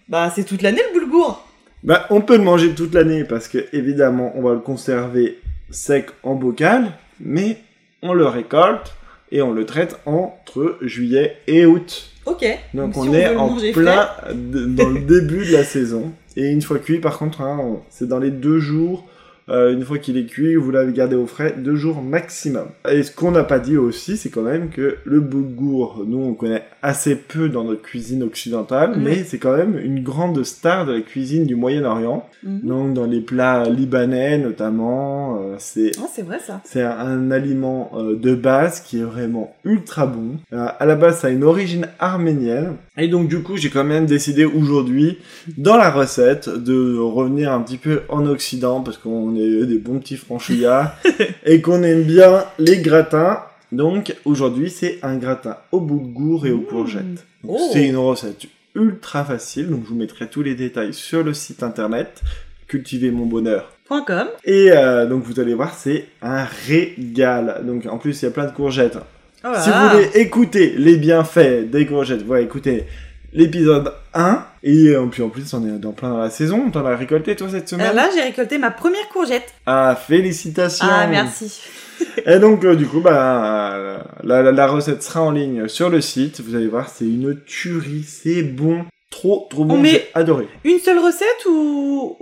Bah, 0.09 0.31
c'est 0.33 0.43
toute 0.43 0.61
l'année 0.61 0.81
le 0.93 0.99
boulgour 0.99 1.47
Bah, 1.83 2.05
on 2.09 2.21
peut 2.21 2.35
le 2.37 2.43
manger 2.43 2.71
toute 2.71 2.93
l'année 2.93 3.23
parce 3.23 3.47
que, 3.47 3.59
évidemment, 3.71 4.33
on 4.35 4.41
va 4.41 4.53
le 4.53 4.59
conserver 4.59 5.39
sec 5.69 6.07
en 6.23 6.35
bocal, 6.35 6.91
mais 7.19 7.57
on 8.01 8.13
le 8.13 8.25
récolte 8.25 8.93
et 9.31 9.41
on 9.41 9.51
le 9.53 9.65
traite 9.65 9.97
entre 10.05 10.77
juillet 10.81 11.37
et 11.47 11.65
août. 11.65 12.09
Ok. 12.25 12.45
Donc 12.73 12.97
on, 12.97 13.13
est 13.13 13.35
en 13.35 13.55
plein 13.73 14.09
de- 14.33 14.65
dans 14.65 14.89
le 14.89 14.99
début 15.21 15.45
de 15.45 15.53
la 15.53 15.63
saison. 15.63 16.11
Et 16.37 16.49
une 16.51 16.61
fois 16.61 16.79
cuit, 16.79 16.99
par 16.99 17.17
contre, 17.17 17.41
hein, 17.41 17.81
c'est 17.89 18.07
dans 18.07 18.19
les 18.19 18.31
deux 18.31 18.59
jours. 18.59 19.05
Euh, 19.49 19.73
une 19.73 19.83
fois 19.83 19.97
qu'il 19.97 20.17
est 20.17 20.25
cuit, 20.25 20.55
vous 20.55 20.71
l'avez 20.71 20.93
gardé 20.93 21.15
au 21.15 21.25
frais, 21.25 21.55
deux 21.57 21.75
jours 21.75 22.01
maximum. 22.01 22.67
Et 22.89 23.03
ce 23.03 23.11
qu'on 23.11 23.31
n'a 23.31 23.43
pas 23.43 23.59
dit 23.59 23.77
aussi, 23.77 24.17
c'est 24.17 24.29
quand 24.29 24.41
même 24.43 24.69
que 24.69 24.97
le 25.03 25.19
boulgour, 25.19 26.03
nous 26.07 26.19
on 26.19 26.33
connaît 26.33 26.63
assez 26.83 27.15
peu 27.15 27.49
dans 27.49 27.63
notre 27.63 27.81
cuisine 27.81 28.23
occidentale, 28.23 28.95
mais 28.97 29.23
c'est 29.23 29.37
quand 29.37 29.55
même 29.55 29.77
une 29.77 30.01
grande 30.03 30.43
star 30.43 30.85
de 30.85 30.93
la 30.93 31.01
cuisine 31.01 31.45
du 31.45 31.55
Moyen-Orient. 31.55 32.27
Mhm. 32.43 32.59
Donc 32.63 32.93
dans 32.93 33.05
les 33.05 33.21
plats 33.21 33.69
libanais 33.69 34.37
notamment, 34.37 35.37
euh, 35.41 35.55
c'est 35.59 35.91
Ah, 35.99 36.07
c'est 36.13 36.23
vrai 36.23 36.39
ça. 36.39 36.61
c'est 36.63 36.81
un, 36.81 36.91
un 36.97 37.31
aliment 37.31 37.91
euh, 37.95 38.15
de 38.15 38.33
base 38.35 38.81
qui 38.81 38.99
est 38.99 39.03
vraiment 39.03 39.55
ultra 39.65 40.05
bon. 40.05 40.37
À 40.51 40.85
la 40.85 40.95
base, 40.95 41.19
ça 41.19 41.27
a 41.27 41.29
une 41.29 41.43
origine 41.43 41.87
arménienne. 41.99 42.75
Et 42.97 43.07
donc, 43.07 43.27
du 43.27 43.41
coup, 43.41 43.57
j'ai 43.57 43.69
quand 43.69 43.83
même 43.83 44.05
décidé 44.05 44.45
aujourd'hui, 44.45 45.17
dans 45.57 45.77
la 45.77 45.89
recette, 45.89 46.49
de 46.49 46.97
revenir 46.97 47.51
un 47.51 47.61
petit 47.61 47.77
peu 47.77 48.01
en 48.09 48.25
Occident, 48.25 48.81
parce 48.81 48.97
qu'on 48.97 49.30
est 49.35 49.65
des 49.65 49.77
bons 49.77 49.99
petits 49.99 50.17
franchouillards, 50.17 50.95
et 51.45 51.61
qu'on 51.61 51.83
aime 51.83 52.03
bien 52.03 52.45
les 52.59 52.77
gratins. 52.79 53.39
Donc, 53.71 54.15
aujourd'hui, 54.25 54.69
c'est 54.69 54.99
un 55.01 55.15
gratin 55.17 55.57
au 55.71 55.79
boulgour 55.79 56.45
et 56.45 56.51
aux 56.51 56.57
Mmh. 56.57 56.65
courgettes. 56.65 57.25
Oh. 57.47 57.57
C'est 57.71 57.87
une 57.87 57.97
recette 57.97 58.43
ultra 58.75 59.23
facile, 59.25 59.69
donc 59.69 59.83
je 59.83 59.89
vous 59.89 59.95
mettrai 59.95 60.27
tous 60.27 60.41
les 60.43 60.55
détails 60.55 60.93
sur 60.93 61.23
le 61.23 61.33
site 61.33 61.63
internet, 61.63 62.21
cultiver 62.67 63.11
mon 63.11 63.25
bonheur. 63.25 63.71
Point 63.85 64.03
com. 64.05 64.27
Et 64.45 64.71
euh, 64.71 65.05
donc 65.05 65.23
vous 65.23 65.39
allez 65.39 65.53
voir, 65.53 65.73
c'est 65.73 66.05
un 66.21 66.45
régal. 66.67 67.61
Donc 67.65 67.85
en 67.85 67.97
plus, 67.97 68.21
il 68.21 68.25
y 68.25 68.27
a 68.27 68.31
plein 68.31 68.45
de 68.45 68.51
courgettes. 68.51 68.97
Oh 69.43 69.49
Si 69.59 69.69
vous 69.69 69.89
voulez 69.89 70.09
écouter 70.21 70.73
les 70.77 70.97
bienfaits 70.97 71.69
des 71.69 71.85
courgettes, 71.85 72.23
voilà, 72.23 72.43
écoutez 72.43 72.85
l'épisode 73.33 73.91
1. 74.13 74.45
Et 74.63 74.87
euh, 74.89 75.05
puis 75.07 75.23
en 75.23 75.29
plus, 75.29 75.53
on 75.53 75.65
est 75.65 75.79
dans 75.79 75.91
plein 75.91 76.09
dans 76.09 76.17
la 76.17 76.29
saison. 76.29 76.69
T'en 76.71 76.85
as 76.85 76.95
récolté 76.95 77.35
toi 77.35 77.47
cette 77.49 77.67
semaine 77.69 77.95
là, 77.95 78.09
j'ai 78.13 78.21
récolté 78.21 78.57
ma 78.57 78.71
première 78.71 79.07
courgette. 79.09 79.53
Ah, 79.65 79.95
félicitations 79.95 80.85
Ah, 80.89 81.07
merci. 81.07 81.61
Et 82.25 82.39
donc 82.39 82.63
euh, 82.65 82.75
du 82.75 82.87
coup, 82.87 82.99
bah, 82.99 83.73
euh, 83.75 83.97
la, 84.23 84.41
la- 84.41 84.51
la 84.51 84.67
recette 84.67 85.03
sera 85.03 85.21
en 85.21 85.31
ligne 85.31 85.67
sur 85.67 85.89
le 85.89 86.01
site. 86.01 86.41
Vous 86.41 86.55
allez 86.55 86.67
voir, 86.67 86.89
c'est 86.89 87.05
une 87.05 87.39
tuerie, 87.45 88.03
c'est 88.03 88.43
bon. 88.43 88.85
Trop, 89.11 89.47
trop 89.49 89.65
bon, 89.65 89.83
j'ai 89.83 90.07
adoré. 90.13 90.47
Une 90.63 90.79
seule 90.79 90.99
recette 90.99 91.45
ou, 91.49 92.17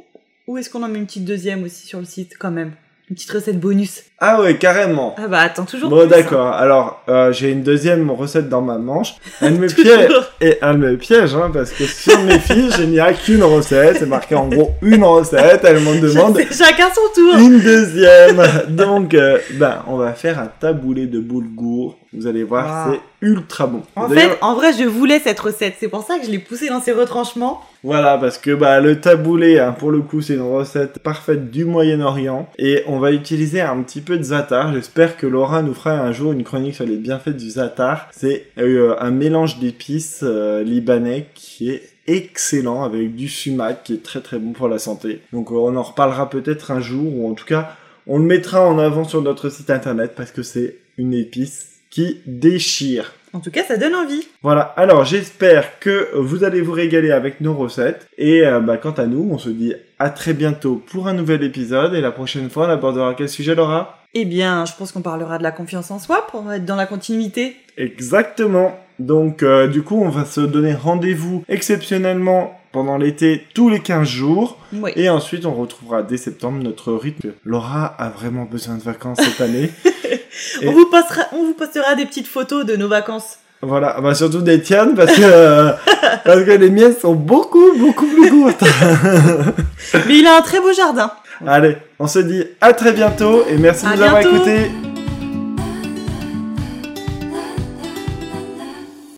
ou 0.48 0.58
est-ce 0.58 0.70
qu'on 0.70 0.84
en 0.84 0.88
met 0.90 0.98
une 1.00 1.06
petite 1.06 1.24
deuxième 1.26 1.64
aussi 1.64 1.86
sur 1.88 2.00
le 2.00 2.06
site 2.06 2.34
quand 2.38 2.52
même? 2.52 2.72
Une 3.10 3.16
petite 3.16 3.32
recette 3.32 3.60
bonus. 3.60 4.04
Ah 4.22 4.42
ouais, 4.42 4.58
carrément. 4.58 5.16
Ah 5.18 5.28
bah 5.28 5.40
attends, 5.40 5.64
toujours 5.64 5.90
Bon 5.90 6.02
plus, 6.02 6.08
d'accord, 6.10 6.48
alors 6.48 7.02
euh, 7.08 7.32
j'ai 7.32 7.52
une 7.52 7.64
deuxième 7.64 8.12
recette 8.12 8.50
dans 8.50 8.62
ma 8.62 8.78
manche. 8.78 9.16
Elle 9.42 9.54
me 9.54 9.68
hein. 9.68 9.74
piège, 9.74 10.12
et 10.42 10.58
elle 10.62 10.78
me 10.78 10.98
piège, 10.98 11.36
hein, 11.36 11.50
parce 11.54 11.72
que 11.72 11.86
sur 11.86 12.20
mes 12.24 12.38
fiches, 12.40 12.76
je 12.78 12.84
n'y 12.84 13.00
a 13.00 13.14
qu'une 13.14 13.44
recette. 13.44 13.98
C'est 14.00 14.06
marqué 14.06 14.36
en 14.36 14.48
gros 14.50 14.72
une 14.82 15.04
recette, 15.06 15.62
elle 15.64 15.80
m'en 15.80 15.96
demande 15.96 16.38
Chacun 16.52 16.90
son 16.94 17.14
tour. 17.16 17.36
une 17.38 17.60
deuxième. 17.62 18.42
Donc, 18.70 19.14
euh, 19.14 19.38
ben, 19.54 19.84
on 19.88 19.96
va 19.96 20.12
faire 20.14 20.38
un 20.40 20.50
taboulé 20.60 21.06
de 21.08 21.20
boulgour. 21.20 21.96
Vous 22.12 22.26
allez 22.26 22.44
voir, 22.44 22.88
Wow. 22.88 22.94
c'est 22.96 23.28
ultra 23.28 23.68
bon. 23.68 23.84
En 23.96 24.10
fait, 24.10 24.32
en 24.42 24.56
vrai, 24.56 24.72
je 24.74 24.84
voulais 24.84 25.20
cette 25.20 25.40
recette. 25.40 25.76
C'est 25.80 25.90
pour 25.90 26.04
ça 26.04 26.18
que 26.18 26.26
je 26.26 26.32
l'ai 26.32 26.40
poussée 26.40 26.68
dans 26.70 26.82
ses 26.82 26.92
retranchements. 26.92 27.62
Voilà, 27.84 28.18
parce 28.18 28.40
que 28.40 28.52
bah, 28.56 28.80
le 28.82 29.00
taboulé, 29.00 29.60
hein, 29.60 29.76
pour 29.78 29.92
le 29.92 30.00
coup, 30.02 30.20
c'est 30.22 30.34
une 30.34 30.42
recette 30.42 31.00
parfaite 31.00 31.52
du 31.52 31.66
Moyen-Orient. 31.66 32.50
Et 32.58 32.84
on 32.88 32.98
va 32.98 33.12
utiliser 33.12 33.62
un 33.62 33.78
petit 33.84 34.02
peu 34.02 34.09
de 34.18 34.24
za'atar. 34.24 34.74
J'espère 34.74 35.18
que 35.18 35.28
Laura 35.28 35.62
nous 35.62 35.74
fera 35.74 35.92
un 35.92 36.12
jour 36.12 36.32
une 36.32 36.44
chronique 36.44 36.76
sur 36.76 36.86
les 36.86 36.98
bienfaits 36.98 37.30
du 37.30 37.50
za'atar. 37.50 38.08
C'est 38.12 38.48
euh, 38.58 38.96
un 39.00 39.12
mélange 39.12 39.60
d'épices 39.60 40.22
euh, 40.24 40.64
libanais 40.64 41.28
qui 41.36 41.70
est 41.70 41.84
excellent 42.08 42.84
avec 42.84 43.16
du 43.16 43.28
sumac 43.28 43.84
qui 43.84 43.94
est 43.94 44.04
très 44.04 44.22
très 44.22 44.40
bon 44.40 44.54
pour 44.54 44.68
la 44.68 44.80
santé. 44.80 45.22
Donc 45.32 45.52
euh, 45.52 45.56
on 45.56 45.76
en 45.76 45.84
reparlera 45.84 46.30
peut-être 46.30 46.72
un 46.72 46.80
jour 46.80 47.16
ou 47.16 47.30
en 47.30 47.34
tout 47.34 47.46
cas 47.46 47.76
on 48.08 48.18
le 48.18 48.26
mettra 48.26 48.68
en 48.68 48.80
avant 48.80 49.04
sur 49.04 49.22
notre 49.22 49.50
site 49.50 49.70
internet 49.70 50.14
parce 50.16 50.32
que 50.32 50.42
c'est 50.42 50.78
une 50.98 51.14
épice 51.14 51.68
qui 51.90 52.22
déchire. 52.26 53.14
En 53.34 53.40
tout 53.40 53.52
cas, 53.52 53.64
ça 53.64 53.78
donne 53.78 53.96
envie. 53.96 54.28
Voilà, 54.42 54.62
alors 54.78 55.06
j'espère 55.06 55.80
que 55.80 56.10
vous 56.16 56.44
allez 56.44 56.62
vous 56.62 56.72
régaler 56.72 57.12
avec 57.12 57.42
nos 57.42 57.54
recettes. 57.54 58.08
Et 58.18 58.46
euh, 58.46 58.60
bah, 58.60 58.78
quant 58.78 58.92
à 58.92 59.06
nous, 59.06 59.28
on 59.32 59.38
se 59.38 59.50
dit 59.50 59.74
à 60.00 60.10
très 60.10 60.34
bientôt 60.34 60.84
pour 60.92 61.08
un 61.08 61.14
nouvel 61.14 61.44
épisode. 61.44 61.94
Et 61.94 62.02
la 62.02 62.12
prochaine 62.12 62.50
fois, 62.50 62.68
on 62.68 62.70
abordera 62.70 63.14
quel 63.14 63.30
sujet, 63.30 63.56
Laura? 63.56 64.00
Eh 64.16 64.26
bien, 64.26 64.66
je 64.66 64.74
pense 64.78 64.92
qu'on 64.92 65.02
parlera 65.02 65.38
de 65.38 65.44
la 65.44 65.52
confiance 65.52 65.92
en 65.92 66.00
soi 66.00 66.26
pour 66.32 66.52
être 66.52 66.66
dans 66.66 66.76
la 66.76 66.88
continuité. 66.88 67.56
Exactement. 67.78 68.80
Donc 68.98 69.44
euh, 69.44 69.68
du 69.68 69.84
coup, 69.84 70.02
on 70.02 70.10
va 70.10 70.26
se 70.26 70.42
donner 70.42 70.74
rendez-vous 70.74 71.44
exceptionnellement 71.48 72.60
pendant 72.72 72.98
l'été 72.98 73.46
tous 73.54 73.70
les 73.70 73.80
15 73.80 74.08
jours. 74.08 74.58
Oui. 74.74 74.92
Et 74.96 75.10
ensuite, 75.10 75.46
on 75.46 75.54
retrouvera 75.54 76.04
dès 76.04 76.18
septembre 76.18 76.62
notre 76.62 76.94
rythme. 76.94 77.32
Laura 77.46 77.86
a 77.86 78.10
vraiment 78.10 78.46
besoin 78.46 78.76
de 78.78 78.82
vacances 78.82 79.20
cette 79.22 79.42
année. 79.42 79.70
On, 80.66 80.72
vous 80.72 80.86
postera, 80.86 81.24
on 81.34 81.44
vous 81.44 81.54
postera 81.54 81.96
des 81.96 82.06
petites 82.06 82.28
photos 82.28 82.66
de 82.66 82.76
nos 82.76 82.88
vacances. 82.88 83.38
voilà, 83.62 84.00
bah, 84.02 84.14
surtout 84.14 84.42
des 84.42 84.62
tiennes 84.62 84.96
parce 84.96 85.14
que, 85.16 85.22
euh, 85.24 85.72
parce 86.24 86.44
que 86.44 86.52
les 86.52 86.70
miennes 86.70 86.96
sont 87.00 87.14
beaucoup, 87.14 87.74
beaucoup 87.78 88.06
plus 88.06 88.30
courtes. 88.30 88.64
Mais 90.08 90.18
il 90.18 90.28
a 90.28 90.38
un 90.38 90.42
très 90.42 90.60
beau 90.60 90.72
jardin. 90.74 91.12
Allez, 91.46 91.78
on 92.00 92.08
se 92.08 92.20
dit 92.20 92.44
à 92.62 92.74
très 92.74 92.92
bientôt 92.92 93.46
et 93.50 93.58
merci 93.58 93.86
de 93.86 93.92
À 93.92 93.96
nous 93.96 94.04
avoir 94.04 94.22
écoutés. 94.22 94.72